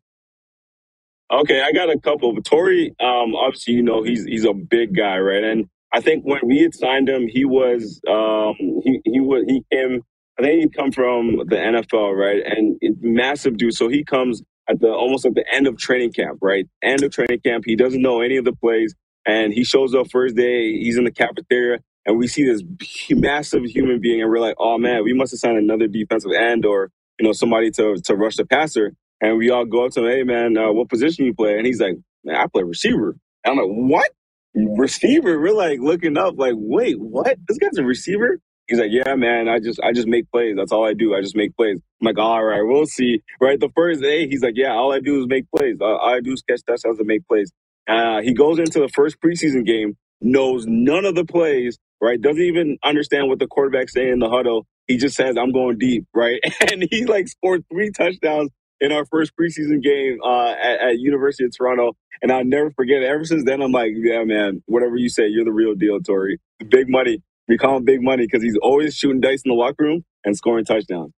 Okay, 1.32 1.62
I 1.62 1.72
got 1.72 1.90
a 1.90 1.98
couple. 1.98 2.36
Tori, 2.42 2.94
um, 3.00 3.36
obviously, 3.36 3.76
you 3.76 3.84
know, 3.84 4.04
he's 4.04 4.26
he's 4.26 4.44
a 4.44 4.54
big 4.54 4.96
guy, 4.96 5.18
right? 5.18 5.44
And 5.44 5.70
I 5.94 6.02
think 6.02 6.26
when 6.26 6.42
we 6.44 6.60
had 6.60 6.74
signed 6.74 7.08
him, 7.08 7.28
he 7.28 7.46
was 7.46 8.02
um, 8.10 8.56
he 8.84 9.00
he 9.06 9.20
was 9.22 9.46
he 9.48 9.64
came. 9.72 10.02
I 10.38 10.44
think 10.44 10.62
he'd 10.62 10.76
come 10.76 10.92
from 10.92 11.38
the 11.48 11.56
NFL, 11.56 12.18
right? 12.18 12.44
And 12.46 12.78
it, 12.82 12.98
massive 13.02 13.58
dude. 13.58 13.76
So 13.76 13.88
he 13.88 14.04
comes 14.04 14.42
at 14.70 14.82
the 14.82 14.90
almost 14.90 15.26
at 15.26 15.36
the 15.36 15.46
end 15.54 15.68
of 15.68 15.78
training 15.78 16.12
camp, 16.12 16.40
right? 16.42 16.68
End 16.84 17.02
of 17.02 17.12
training 17.12 17.40
camp. 17.46 17.64
He 17.66 17.78
doesn't 17.78 18.02
know 18.02 18.20
any 18.20 18.36
of 18.36 18.44
the 18.44 18.54
plays. 18.54 18.94
And 19.28 19.54
he 19.54 19.66
shows 19.66 19.96
up 19.96 20.12
first 20.12 20.36
day, 20.36 20.74
he's 20.74 20.98
in 20.98 21.06
the 21.06 21.12
cafeteria, 21.12 21.80
and 22.06 22.20
we 22.20 22.28
see 22.28 22.46
this 22.46 22.64
massive 23.12 23.66
human 23.66 24.02
being, 24.02 24.22
and 24.22 24.32
we're 24.32 24.40
like, 24.42 24.58
oh 24.60 24.80
man, 24.80 25.06
we 25.06 25.14
must 25.14 25.34
have 25.34 25.40
signed 25.42 25.60
another 25.60 25.88
defensive 25.88 26.34
end 26.34 26.66
or, 26.66 26.92
you 27.20 27.28
know, 27.28 27.34
somebody 27.34 27.72
to, 27.74 27.98
to 28.06 28.16
rush 28.16 28.38
the 28.38 28.46
passer. 28.46 28.94
And 29.22 29.38
we 29.38 29.52
all 29.52 29.66
go 29.66 29.86
up 29.86 29.94
to 29.94 30.06
him, 30.06 30.12
hey 30.12 30.24
man, 30.24 30.58
uh, 30.58 30.74
what 30.74 30.90
position 30.90 31.26
you 31.26 31.36
play? 31.36 31.58
And 31.58 31.68
he's 31.68 31.82
like, 31.82 31.98
man, 32.26 32.38
I 32.38 32.48
play 32.48 32.64
receiver. 32.64 33.16
And 33.46 33.54
I'm 33.54 33.58
like, 33.58 33.92
what? 33.92 34.12
Receiver? 34.56 35.40
We're 35.42 35.54
like 35.54 35.80
looking 35.82 36.18
up, 36.18 36.36
like, 36.38 36.56
wait, 36.58 37.00
what? 37.00 37.38
This 37.48 37.60
guy's 37.60 37.78
a 37.80 37.86
receiver? 37.86 38.40
He's 38.68 38.80
like, 38.80 38.92
yeah, 38.92 39.16
man, 39.16 39.50
I 39.50 39.60
just 39.60 39.80
I 39.84 39.94
just 39.94 40.08
make 40.08 40.32
plays. 40.32 40.56
That's 40.58 40.74
all 40.74 40.86
I 40.88 40.94
do. 40.96 41.16
I 41.16 41.22
just 41.22 41.36
make 41.36 41.56
plays. 41.58 41.80
I'm 42.02 42.06
like, 42.08 42.20
all 42.20 42.44
right, 42.44 42.64
we'll 42.64 42.88
see. 42.88 43.22
Right, 43.42 43.60
the 43.60 43.70
first 43.76 44.02
day, 44.02 44.28
he's 44.28 44.42
like, 44.44 44.56
yeah, 44.58 44.74
all 44.74 44.94
I 44.94 45.02
do 45.02 45.22
is 45.22 45.28
make 45.28 45.46
plays. 45.56 45.78
All 45.82 46.00
I 46.04 46.22
do 46.22 46.34
is 46.34 46.44
catch 46.44 46.62
touchdowns 46.68 47.00
and 47.00 47.08
make 47.08 47.28
plays. 47.28 47.52
Uh, 47.92 48.22
he 48.22 48.34
goes 48.34 48.60
into 48.60 48.80
the 48.80 48.90
first 48.90 49.18
preseason 49.20 49.66
game, 49.66 49.98
knows 50.22 50.66
none 50.68 51.06
of 51.06 51.16
the 51.16 51.26
plays, 51.26 51.78
right? 52.00 52.20
Doesn't 52.22 52.42
even 52.42 52.78
understand 52.84 53.28
what 53.28 53.40
the 53.40 53.48
quarterback's 53.48 53.94
saying 53.94 54.14
in 54.14 54.20
the 54.20 54.30
huddle. 54.30 54.66
He 54.88 54.98
just 54.98 55.16
says, 55.16 55.38
I'm 55.38 55.52
going 55.52 55.78
deep, 55.78 56.06
right? 56.14 56.40
And 56.72 56.88
he 56.90 57.06
like 57.06 57.28
scored 57.28 57.64
three 57.72 57.92
touchdowns 57.92 58.50
in 58.80 58.92
our 58.92 59.06
first 59.06 59.34
preseason 59.40 59.82
game 59.82 60.20
uh, 60.24 60.52
at, 60.52 60.80
at, 60.82 61.00
University 61.00 61.46
of 61.46 61.52
Toronto. 61.56 61.94
And 62.22 62.32
I'll 62.32 62.46
never 62.46 62.72
forget 62.72 63.02
it. 63.04 63.06
Ever 63.06 63.26
since 63.26 63.44
then, 63.46 63.62
I'm 63.62 63.72
like, 63.72 63.92
yeah, 63.96 64.24
man, 64.24 64.64
whatever 64.66 64.96
you 64.96 65.10
say, 65.10 65.28
you're 65.28 65.46
the 65.46 65.52
real 65.52 65.76
deal, 65.76 66.00
Tori. 66.00 66.40
Big 66.68 66.90
money. 66.90 67.22
We 67.48 67.58
call 67.58 67.78
him 67.78 67.84
big 67.84 68.02
money 68.02 68.26
because 68.26 68.44
he's 68.44 68.58
always 68.62 68.96
shooting 68.96 69.20
dice 69.20 69.42
in 69.44 69.50
the 69.50 69.56
locker 69.56 69.84
room 69.84 70.06
and 70.24 70.36
scoring 70.38 70.66
touchdowns. 70.66 71.12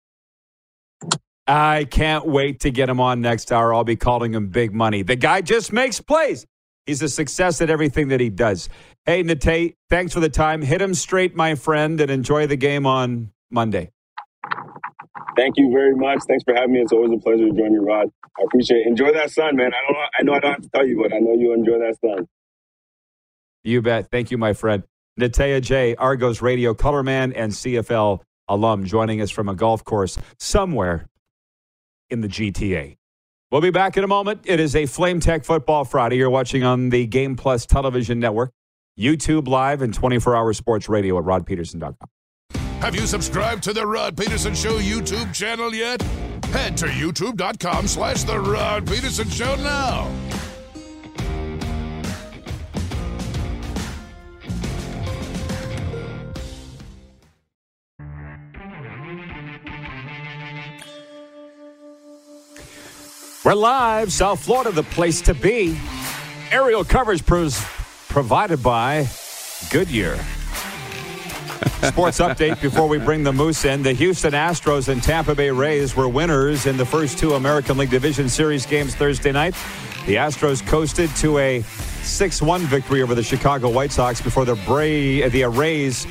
I 1.46 1.84
can't 1.84 2.26
wait 2.26 2.60
to 2.60 2.70
get 2.70 2.88
him 2.88 3.00
on 3.00 3.20
next 3.20 3.52
hour. 3.52 3.74
I'll 3.74 3.84
be 3.84 3.96
calling 3.96 4.34
him 4.34 4.48
big 4.48 4.72
money. 4.72 5.02
The 5.02 5.16
guy 5.16 5.42
just 5.42 5.72
makes 5.72 6.00
plays. 6.00 6.46
He's 6.86 7.00
a 7.02 7.08
success 7.08 7.60
at 7.60 7.70
everything 7.70 8.08
that 8.08 8.20
he 8.20 8.28
does. 8.28 8.68
Hey, 9.06 9.22
Nate, 9.22 9.76
thanks 9.88 10.12
for 10.12 10.20
the 10.20 10.28
time. 10.28 10.62
Hit 10.62 10.82
him 10.82 10.94
straight, 10.94 11.34
my 11.34 11.54
friend, 11.54 12.00
and 12.00 12.10
enjoy 12.10 12.46
the 12.46 12.56
game 12.56 12.86
on 12.86 13.32
Monday. 13.50 13.90
Thank 15.36 15.54
you 15.56 15.70
very 15.72 15.96
much. 15.96 16.20
Thanks 16.28 16.44
for 16.44 16.54
having 16.54 16.72
me. 16.72 16.80
It's 16.80 16.92
always 16.92 17.10
a 17.12 17.20
pleasure 17.20 17.48
to 17.48 17.52
join 17.52 17.72
you, 17.72 17.84
Rod. 17.84 18.08
I 18.38 18.42
appreciate 18.44 18.78
it. 18.78 18.86
Enjoy 18.86 19.12
that 19.12 19.30
sun, 19.30 19.56
man. 19.56 19.72
I 19.72 19.92
don't. 19.92 19.96
I 20.18 20.22
know 20.22 20.32
I 20.34 20.40
don't 20.40 20.52
have 20.52 20.62
to 20.62 20.68
tell 20.68 20.86
you, 20.86 21.00
but 21.02 21.12
I 21.14 21.18
know 21.18 21.34
you 21.34 21.52
enjoy 21.52 21.78
that 21.78 21.96
sun. 22.00 22.28
You 23.62 23.82
bet. 23.82 24.10
Thank 24.10 24.30
you, 24.30 24.38
my 24.38 24.52
friend. 24.52 24.84
Natey 25.18 25.60
Adjei, 25.60 25.94
Argos 25.98 26.42
radio 26.42 26.74
colorman 26.74 27.32
and 27.34 27.52
CFL 27.52 28.20
alum, 28.48 28.84
joining 28.84 29.20
us 29.20 29.30
from 29.30 29.48
a 29.48 29.54
golf 29.54 29.84
course 29.84 30.18
somewhere 30.38 31.08
in 32.10 32.20
the 32.20 32.28
GTA. 32.28 32.96
We'll 33.50 33.60
be 33.60 33.70
back 33.70 33.96
in 33.96 34.04
a 34.04 34.08
moment. 34.08 34.40
It 34.44 34.58
is 34.58 34.74
a 34.74 34.86
Flame 34.86 35.20
Tech 35.20 35.44
Football 35.44 35.84
Friday. 35.84 36.16
You're 36.16 36.30
watching 36.30 36.64
on 36.64 36.90
the 36.90 37.06
Game 37.06 37.36
Plus 37.36 37.66
television 37.66 38.18
network, 38.18 38.50
YouTube 38.98 39.46
Live, 39.48 39.80
and 39.82 39.94
24 39.94 40.34
hour 40.34 40.52
sports 40.52 40.88
radio 40.88 41.18
at 41.18 41.24
rodpedersen.com. 41.24 42.08
Have 42.80 42.94
you 42.94 43.06
subscribed 43.06 43.62
to 43.64 43.72
the 43.72 43.86
Rod 43.86 44.16
Pedersen 44.16 44.54
Show 44.54 44.78
YouTube 44.78 45.32
channel 45.32 45.72
yet? 45.74 46.02
Head 46.46 46.76
to 46.78 46.86
youtube.com 46.86 47.86
slash 47.86 48.24
The 48.24 48.38
Rod 48.38 48.86
Pedersen 48.86 49.28
Show 49.30 49.56
now. 49.56 50.10
We're 63.44 63.52
live, 63.52 64.10
South 64.10 64.42
Florida, 64.42 64.70
the 64.70 64.84
place 64.84 65.20
to 65.20 65.34
be. 65.34 65.78
Aerial 66.50 66.82
coverage 66.82 67.26
proves 67.26 67.62
provided 68.08 68.62
by 68.62 69.06
Goodyear. 69.70 70.16
Sports 71.82 72.20
update 72.20 72.62
before 72.62 72.88
we 72.88 72.96
bring 72.96 73.22
the 73.22 73.34
Moose 73.34 73.66
in. 73.66 73.82
The 73.82 73.92
Houston 73.92 74.32
Astros 74.32 74.88
and 74.88 75.02
Tampa 75.02 75.34
Bay 75.34 75.50
Rays 75.50 75.94
were 75.94 76.08
winners 76.08 76.64
in 76.64 76.78
the 76.78 76.86
first 76.86 77.18
two 77.18 77.34
American 77.34 77.76
League 77.76 77.90
Division 77.90 78.30
Series 78.30 78.64
games 78.64 78.94
Thursday 78.94 79.30
night. 79.30 79.52
The 80.06 80.14
Astros 80.14 80.66
coasted 80.66 81.14
to 81.16 81.36
a 81.36 81.60
6 81.60 82.40
1 82.40 82.62
victory 82.62 83.02
over 83.02 83.14
the 83.14 83.22
Chicago 83.22 83.68
White 83.68 83.92
Sox 83.92 84.22
before 84.22 84.46
the, 84.46 84.54
Bray, 84.64 85.28
the 85.28 85.44
Rays 85.50 86.06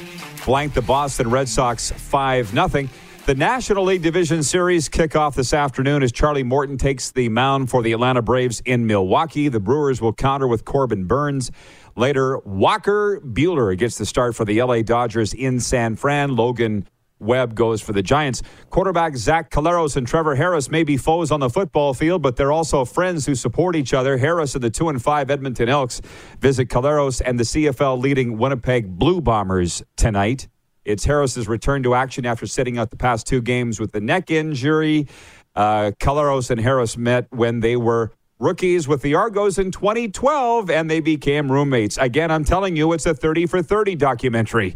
blanked 0.45 0.75
the 0.75 0.83
Boston 0.83 1.31
Red 1.31 1.49
Sox 1.49 1.89
5 1.89 2.49
0. 2.49 2.87
The 3.25 3.35
National 3.35 3.85
League 3.85 4.01
Division 4.01 4.43
Series 4.43 4.89
kick 4.89 5.15
off 5.15 5.33
this 5.33 5.53
afternoon 5.53 6.03
as 6.03 6.11
Charlie 6.11 6.43
Morton 6.43 6.77
takes 6.77 7.09
the 7.09 7.29
mound 7.29 7.69
for 7.69 7.81
the 7.81 7.93
Atlanta 7.93 8.21
Braves 8.21 8.61
in 8.65 8.85
Milwaukee. 8.85 9.47
The 9.47 9.61
Brewers 9.61 10.01
will 10.01 10.11
counter 10.11 10.45
with 10.45 10.65
Corbin 10.65 11.05
Burnes. 11.05 11.49
Later, 11.95 12.39
Walker 12.39 13.21
Buehler 13.21 13.77
gets 13.77 13.97
the 13.97 14.05
start 14.05 14.35
for 14.35 14.43
the 14.43 14.61
LA 14.61 14.81
Dodgers 14.81 15.33
in 15.33 15.61
San 15.61 15.95
Fran. 15.95 16.35
Logan 16.35 16.85
Webb 17.17 17.55
goes 17.55 17.81
for 17.81 17.93
the 17.93 18.01
Giants. 18.01 18.41
Quarterback 18.69 19.15
Zach 19.15 19.49
Collaros 19.49 19.95
and 19.95 20.05
Trevor 20.05 20.35
Harris 20.35 20.69
may 20.69 20.83
be 20.83 20.97
foes 20.97 21.31
on 21.31 21.39
the 21.39 21.49
football 21.49 21.93
field, 21.93 22.21
but 22.21 22.35
they're 22.35 22.51
also 22.51 22.83
friends 22.83 23.25
who 23.25 23.35
support 23.35 23.77
each 23.77 23.93
other. 23.93 24.17
Harris 24.17 24.53
and 24.53 24.61
the 24.61 24.69
2 24.69 24.89
and 24.89 25.01
5 25.01 25.31
Edmonton 25.31 25.69
Elks 25.69 26.01
visit 26.41 26.67
Collaros 26.67 27.21
and 27.25 27.39
the 27.39 27.45
CFL 27.45 28.01
leading 28.01 28.37
Winnipeg 28.37 28.99
Blue 28.99 29.21
Bombers 29.21 29.81
tonight. 29.95 30.49
It's 30.85 31.05
Harris's 31.05 31.47
return 31.47 31.83
to 31.83 31.95
action 31.95 32.25
after 32.25 32.45
sitting 32.45 32.77
out 32.77 32.89
the 32.89 32.97
past 32.97 33.27
two 33.27 33.41
games 33.41 33.79
with 33.79 33.91
the 33.91 34.01
neck 34.01 34.29
injury. 34.29 35.07
Uh, 35.55 35.91
Collaros 35.99 36.49
and 36.49 36.59
Harris 36.59 36.97
met 36.97 37.27
when 37.31 37.59
they 37.59 37.75
were 37.75 38.11
rookies 38.39 38.87
with 38.87 39.01
the 39.01 39.15
Argos 39.15 39.57
in 39.57 39.71
2012, 39.71 40.69
and 40.69 40.89
they 40.89 40.99
became 40.99 41.51
roommates. 41.51 41.97
Again, 41.97 42.31
I'm 42.31 42.43
telling 42.43 42.75
you, 42.75 42.91
it's 42.93 43.05
a 43.05 43.13
30 43.13 43.45
for 43.45 43.61
30 43.61 43.95
documentary. 43.95 44.75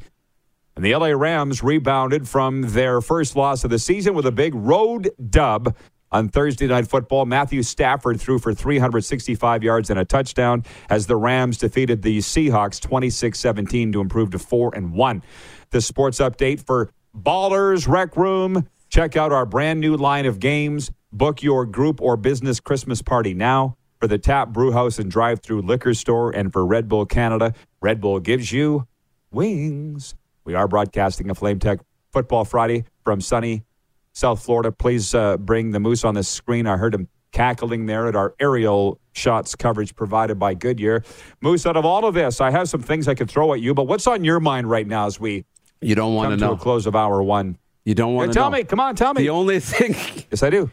And 0.76 0.86
the 0.86 0.96
LA 0.96 1.08
Rams 1.08 1.64
rebounded 1.64 2.30
from 2.30 2.62
their 2.62 3.02
first 3.02 3.36
loss 3.36 3.64
of 3.64 3.72
the 3.72 3.80
season 3.80 4.14
with 4.14 4.28
a 4.28 4.32
big 4.32 4.54
road 4.54 5.10
dub 5.30 5.76
on 6.12 6.30
Thursday 6.30 6.68
Night 6.68 6.88
Football. 6.88 7.26
Matthew 7.26 7.64
Stafford 7.64 8.22
threw 8.22 8.40
for 8.40 8.54
365 8.54 9.64
yards 9.64 9.90
and 9.90 10.00
a 10.00 10.06
touchdown 10.06 10.64
as 10.90 11.08
the 11.08 11.16
Rams 11.16 11.58
defeated 11.58 12.04
the 12.04 12.20
Seahawks 12.20 12.80
26 12.80 13.38
17 13.40 13.92
to 13.92 14.02
improve 14.02 14.32
to 14.32 14.40
4 14.40 14.76
and 14.76 14.94
1. 14.94 15.24
The 15.70 15.82
sports 15.82 16.20
update 16.20 16.66
for 16.66 16.90
Ballers 17.16 17.88
Rec 17.88 18.16
Room. 18.16 18.70
Check 18.90 19.18
out 19.18 19.34
our 19.34 19.46
brand 19.46 19.82
new 19.82 19.98
line 19.98 20.26
of 20.26 20.40
games. 20.40 20.92
Book 21.12 21.44
your 21.44 21.66
group 21.66 22.02
or 22.02 22.16
business 22.16 22.60
Christmas 22.60 23.02
party 23.02 23.34
now 23.34 23.76
for 24.00 24.08
the 24.08 24.18
Tap 24.18 24.50
Brewhouse 24.50 24.98
and 24.98 25.12
Drive 25.12 25.42
Through 25.42 25.64
Liquor 25.64 25.94
Store 25.94 26.32
and 26.32 26.54
for 26.54 26.66
Red 26.66 26.88
Bull 26.88 27.06
Canada. 27.06 27.54
Red 27.82 28.00
Bull 28.00 28.20
gives 28.20 28.52
you 28.52 28.88
wings. 29.32 30.16
We 30.46 30.54
are 30.54 30.68
broadcasting 30.70 31.30
a 31.30 31.36
Flame 31.36 31.60
Tech 31.60 31.80
Football 32.14 32.46
Friday 32.46 32.86
from 33.04 33.20
sunny 33.20 33.66
South 34.14 34.42
Florida. 34.42 34.72
Please 34.72 35.14
uh, 35.14 35.36
bring 35.36 35.72
the 35.72 35.80
moose 35.82 36.06
on 36.06 36.14
the 36.14 36.24
screen. 36.24 36.66
I 36.66 36.78
heard 36.78 36.94
him 36.94 37.10
cackling 37.34 37.88
there 37.88 38.08
at 38.08 38.16
our 38.16 38.34
aerial 38.40 39.00
shots 39.12 39.54
coverage 39.54 39.96
provided 39.96 40.40
by 40.40 40.54
Goodyear. 40.54 41.04
Moose, 41.42 41.66
out 41.66 41.76
of 41.76 41.86
all 41.86 42.06
of 42.06 42.14
this, 42.14 42.40
I 42.40 42.52
have 42.52 42.70
some 42.70 42.82
things 42.82 43.08
I 43.08 43.16
could 43.16 43.30
throw 43.30 43.54
at 43.54 43.60
you, 43.60 43.74
but 43.74 43.84
what's 43.84 44.08
on 44.08 44.24
your 44.24 44.40
mind 44.40 44.70
right 44.70 44.88
now 44.88 45.08
as 45.08 45.20
we 45.20 45.44
You 45.82 45.96
don't 45.96 46.16
want 46.16 46.32
to 46.32 46.38
to 46.38 46.46
know. 46.46 46.52
a 46.54 46.58
close 46.58 46.86
of 46.86 46.96
hour 46.96 47.22
one? 47.22 47.58
You 47.86 47.94
don't 47.96 48.14
want 48.16 48.28
Yeah, 48.30 48.34
to 48.34 48.40
tell 48.40 48.50
know. 48.52 48.58
me. 48.58 48.64
Come 48.64 48.80
on, 48.80 48.96
tell 48.96 49.14
me. 49.14 49.22
The 49.22 49.30
only 49.30 49.60
thing, 49.60 49.96
yes, 50.32 50.44
I 50.44 50.50
do. 50.50 50.70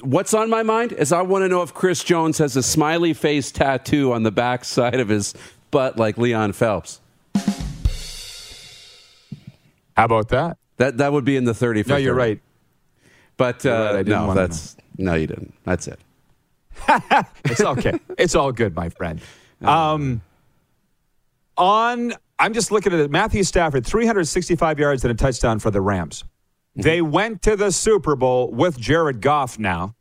what's 0.00 0.32
on 0.34 0.48
my 0.50 0.62
mind 0.62 0.92
is 0.92 1.12
I 1.12 1.22
want 1.22 1.42
to 1.44 1.48
know 1.48 1.62
if 1.62 1.74
Chris 1.74 2.02
Jones 2.02 2.38
has 2.38 2.56
a 2.56 2.62
smiley 2.62 3.12
face 3.12 3.50
tattoo 3.52 4.12
on 4.12 4.22
the 4.22 4.30
back 4.32 4.64
side 4.64 4.98
of 5.00 5.08
his 5.08 5.34
butt 5.70 5.96
like 5.98 6.16
Leon 6.18 6.52
Phelps. 6.54 7.00
How 9.96 10.04
about 10.04 10.28
that? 10.28 10.58
That 10.76 10.98
that 10.98 11.12
would 11.12 11.24
be 11.24 11.36
in 11.36 11.44
the 11.44 11.54
30 11.54 11.84
No, 11.86 11.96
you're 11.96 12.14
30. 12.14 12.18
right. 12.30 12.40
But 13.36 13.66
uh, 13.66 13.92
right, 13.96 14.06
no, 14.06 14.32
that's 14.34 14.76
no, 14.96 15.14
you 15.14 15.26
didn't. 15.26 15.54
That's 15.64 15.88
it. 15.88 15.98
It's 17.44 17.60
okay. 17.60 17.98
it's 18.16 18.34
all 18.34 18.52
good, 18.52 18.74
my 18.74 18.88
friend. 18.88 19.20
Um, 19.60 20.20
on, 21.56 22.12
I'm 22.38 22.52
just 22.52 22.70
looking 22.70 22.92
at 22.92 23.00
it. 23.00 23.10
Matthew 23.10 23.42
Stafford, 23.42 23.84
365 23.84 24.78
yards 24.78 25.04
and 25.04 25.10
a 25.10 25.14
touchdown 25.14 25.58
for 25.58 25.70
the 25.70 25.80
Rams. 25.80 26.24
They 26.76 27.02
went 27.02 27.42
to 27.42 27.56
the 27.56 27.72
Super 27.72 28.14
Bowl 28.14 28.52
with 28.52 28.78
Jared 28.78 29.20
Goff 29.20 29.58
now. 29.58 29.96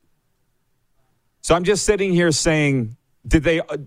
So 1.42 1.56
I'm 1.56 1.64
just 1.64 1.86
sitting 1.86 2.14
here 2.14 2.32
saying, 2.32 2.96
did 3.28 3.44
they? 3.44 3.62
Uh, 3.62 3.78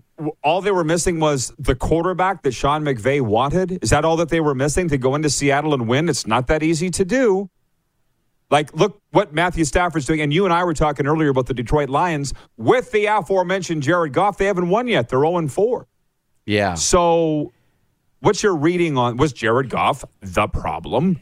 all 0.43 0.61
they 0.61 0.71
were 0.71 0.83
missing 0.83 1.19
was 1.19 1.53
the 1.57 1.75
quarterback 1.75 2.43
that 2.43 2.51
Sean 2.51 2.83
McVay 2.83 3.21
wanted. 3.21 3.79
Is 3.81 3.91
that 3.91 4.03
all 4.03 4.17
that 4.17 4.29
they 4.29 4.41
were 4.41 4.53
missing 4.53 4.89
to 4.89 4.97
go 4.97 5.15
into 5.15 5.29
Seattle 5.29 5.73
and 5.73 5.87
win? 5.87 6.09
It's 6.09 6.27
not 6.27 6.47
that 6.47 6.63
easy 6.63 6.89
to 6.91 7.05
do. 7.05 7.49
Like, 8.49 8.73
look 8.73 9.01
what 9.11 9.33
Matthew 9.33 9.63
Stafford's 9.63 10.05
doing. 10.05 10.19
And 10.19 10.33
you 10.33 10.43
and 10.43 10.53
I 10.53 10.63
were 10.65 10.73
talking 10.73 11.07
earlier 11.07 11.29
about 11.29 11.45
the 11.45 11.53
Detroit 11.53 11.89
Lions 11.89 12.33
with 12.57 12.91
the 12.91 13.05
aforementioned 13.05 13.81
Jared 13.81 14.11
Goff. 14.11 14.37
They 14.37 14.45
haven't 14.45 14.69
won 14.69 14.87
yet. 14.87 15.07
They're 15.07 15.19
0 15.19 15.47
4. 15.47 15.87
Yeah. 16.45 16.73
So, 16.73 17.53
what's 18.21 18.41
your 18.41 18.55
reading 18.55 18.97
on 18.97 19.17
was 19.17 19.33
Jared 19.33 19.69
Goff 19.69 20.05
the 20.21 20.47
problem 20.47 21.21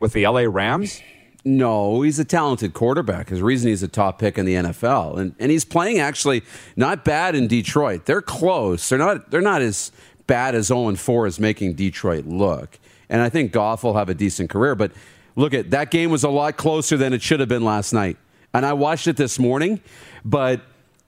with 0.00 0.12
the 0.12 0.26
LA 0.26 0.42
Rams? 0.42 1.02
No, 1.44 2.02
he's 2.02 2.18
a 2.18 2.24
talented 2.24 2.74
quarterback. 2.74 3.28
His 3.28 3.40
reason 3.40 3.68
he's 3.70 3.82
a 3.82 3.88
top 3.88 4.18
pick 4.18 4.36
in 4.36 4.46
the 4.46 4.54
NFL, 4.54 5.18
and 5.18 5.34
and 5.38 5.50
he's 5.50 5.64
playing 5.64 5.98
actually 5.98 6.42
not 6.74 7.04
bad 7.04 7.34
in 7.34 7.46
Detroit. 7.46 8.06
They're 8.06 8.22
close. 8.22 8.88
They're 8.88 8.98
not. 8.98 9.30
They're 9.30 9.40
not 9.40 9.62
as 9.62 9.92
bad 10.26 10.54
as 10.54 10.66
zero 10.66 10.88
and 10.88 10.98
four 10.98 11.26
is 11.26 11.38
making 11.38 11.74
Detroit 11.74 12.26
look. 12.26 12.78
And 13.08 13.22
I 13.22 13.28
think 13.28 13.52
Goff 13.52 13.84
will 13.84 13.94
have 13.94 14.08
a 14.08 14.14
decent 14.14 14.50
career. 14.50 14.74
But 14.74 14.92
look 15.36 15.54
at 15.54 15.70
that 15.70 15.90
game 15.90 16.10
was 16.10 16.24
a 16.24 16.28
lot 16.28 16.56
closer 16.56 16.96
than 16.96 17.12
it 17.12 17.22
should 17.22 17.40
have 17.40 17.48
been 17.48 17.64
last 17.64 17.92
night. 17.92 18.16
And 18.52 18.66
I 18.66 18.72
watched 18.72 19.06
it 19.06 19.16
this 19.16 19.38
morning, 19.38 19.80
but 20.24 20.60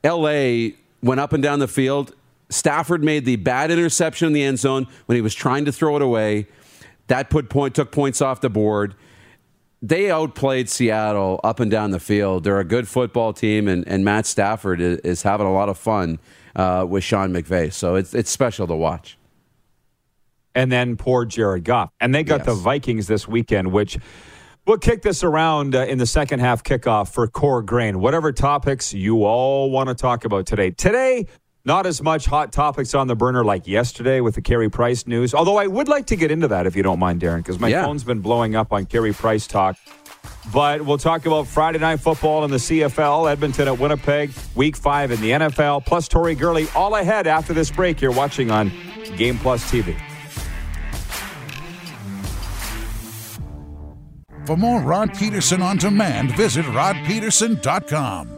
L.A. 0.04 0.74
went 1.02 1.18
up 1.18 1.32
and 1.32 1.42
down 1.42 1.58
the 1.58 1.68
field. 1.68 2.14
Stafford 2.50 3.04
made 3.04 3.24
the 3.24 3.36
bad 3.36 3.70
interception 3.70 4.26
in 4.28 4.32
the 4.32 4.42
end 4.42 4.58
zone 4.58 4.86
when 5.06 5.16
he 5.16 5.22
was 5.22 5.34
trying 5.34 5.64
to 5.66 5.72
throw 5.72 5.96
it 5.96 6.02
away. 6.02 6.46
That 7.08 7.30
put 7.30 7.48
point 7.48 7.74
took 7.74 7.90
points 7.92 8.20
off 8.22 8.40
the 8.40 8.50
board 8.50 8.94
they 9.80 10.10
outplayed 10.10 10.68
Seattle 10.68 11.38
up 11.44 11.60
and 11.60 11.70
down 11.70 11.92
the 11.92 12.00
field. 12.00 12.42
They're 12.42 12.58
a 12.58 12.64
good 12.64 12.88
football 12.88 13.32
team, 13.32 13.68
and, 13.68 13.86
and 13.86 14.04
Matt 14.04 14.26
Stafford 14.26 14.80
is, 14.80 14.98
is 15.04 15.22
having 15.22 15.46
a 15.46 15.52
lot 15.52 15.68
of 15.68 15.78
fun 15.78 16.18
uh, 16.56 16.84
with 16.88 17.04
Sean 17.04 17.32
McVay. 17.32 17.72
So 17.72 17.94
it's, 17.94 18.12
it's 18.12 18.28
special 18.28 18.66
to 18.66 18.74
watch. 18.74 19.16
and 20.54 20.72
then 20.72 20.96
poor 20.96 21.24
Jared 21.24 21.62
Goff. 21.62 21.90
And 22.00 22.12
they 22.12 22.24
got 22.24 22.38
Yes. 22.40 22.46
the 22.46 22.54
Vikings 22.54 23.06
this 23.06 23.28
weekend, 23.28 23.70
which 23.70 23.98
we'll 24.66 24.78
kick 24.78 25.02
this 25.02 25.22
around 25.22 25.76
uh, 25.76 25.84
in 25.84 25.98
the 25.98 26.06
second 26.06 26.40
half 26.40 26.64
kickoff 26.64 27.12
for 27.12 27.28
Core 27.28 27.62
Grain. 27.62 28.00
Whatever 28.00 28.32
topics 28.32 28.92
you 28.92 29.24
all 29.24 29.70
want 29.70 29.88
to 29.90 29.94
talk 29.94 30.24
about 30.24 30.46
today. 30.46 30.72
Today, 30.72 31.26
not 31.68 31.84
as 31.86 32.02
much 32.02 32.24
hot 32.24 32.50
topics 32.50 32.94
on 32.94 33.06
the 33.08 33.14
burner 33.14 33.44
like 33.44 33.66
yesterday 33.68 34.20
with 34.22 34.34
the 34.34 34.40
Carey 34.40 34.70
Price 34.70 35.06
news. 35.06 35.34
Although 35.34 35.58
I 35.58 35.66
would 35.66 35.86
like 35.86 36.06
to 36.06 36.16
get 36.16 36.30
into 36.30 36.48
that 36.48 36.66
if 36.66 36.74
you 36.74 36.82
don't 36.82 36.98
mind, 36.98 37.20
Darren, 37.20 37.36
because 37.36 37.60
my 37.60 37.68
Yeah. 37.68 37.84
phone's 37.84 38.02
been 38.04 38.20
blowing 38.20 38.56
up 38.56 38.72
on 38.72 38.86
Carey 38.86 39.12
Price 39.12 39.46
talk. 39.46 39.76
But 40.50 40.80
we'll 40.86 40.96
talk 40.96 41.26
about 41.26 41.46
Friday 41.46 41.78
night 41.78 42.00
football 42.00 42.42
in 42.44 42.50
the 42.50 42.58
CFL, 42.58 43.28
Edmonton 43.28 43.68
at 43.68 43.78
Winnipeg, 43.78 44.30
week 44.54 44.76
five 44.76 45.10
in 45.10 45.20
the 45.20 45.32
NFL, 45.32 45.82
plus 45.84 46.08
Tori 46.08 46.34
Gurley 46.34 46.66
all 46.74 46.94
ahead 46.96 47.26
after 47.26 47.52
this 47.52 47.70
break. 47.70 48.00
You're 48.00 48.12
watching 48.12 48.50
on 48.50 48.72
Game 49.18 49.36
Plus 49.38 49.62
TV. 49.70 49.94
For 54.46 54.56
more 54.56 54.80
Rod 54.80 55.12
Pedersen 55.12 55.60
on 55.60 55.76
demand, 55.76 56.34
visit 56.34 56.64
rodpedersen.com. 56.64 58.37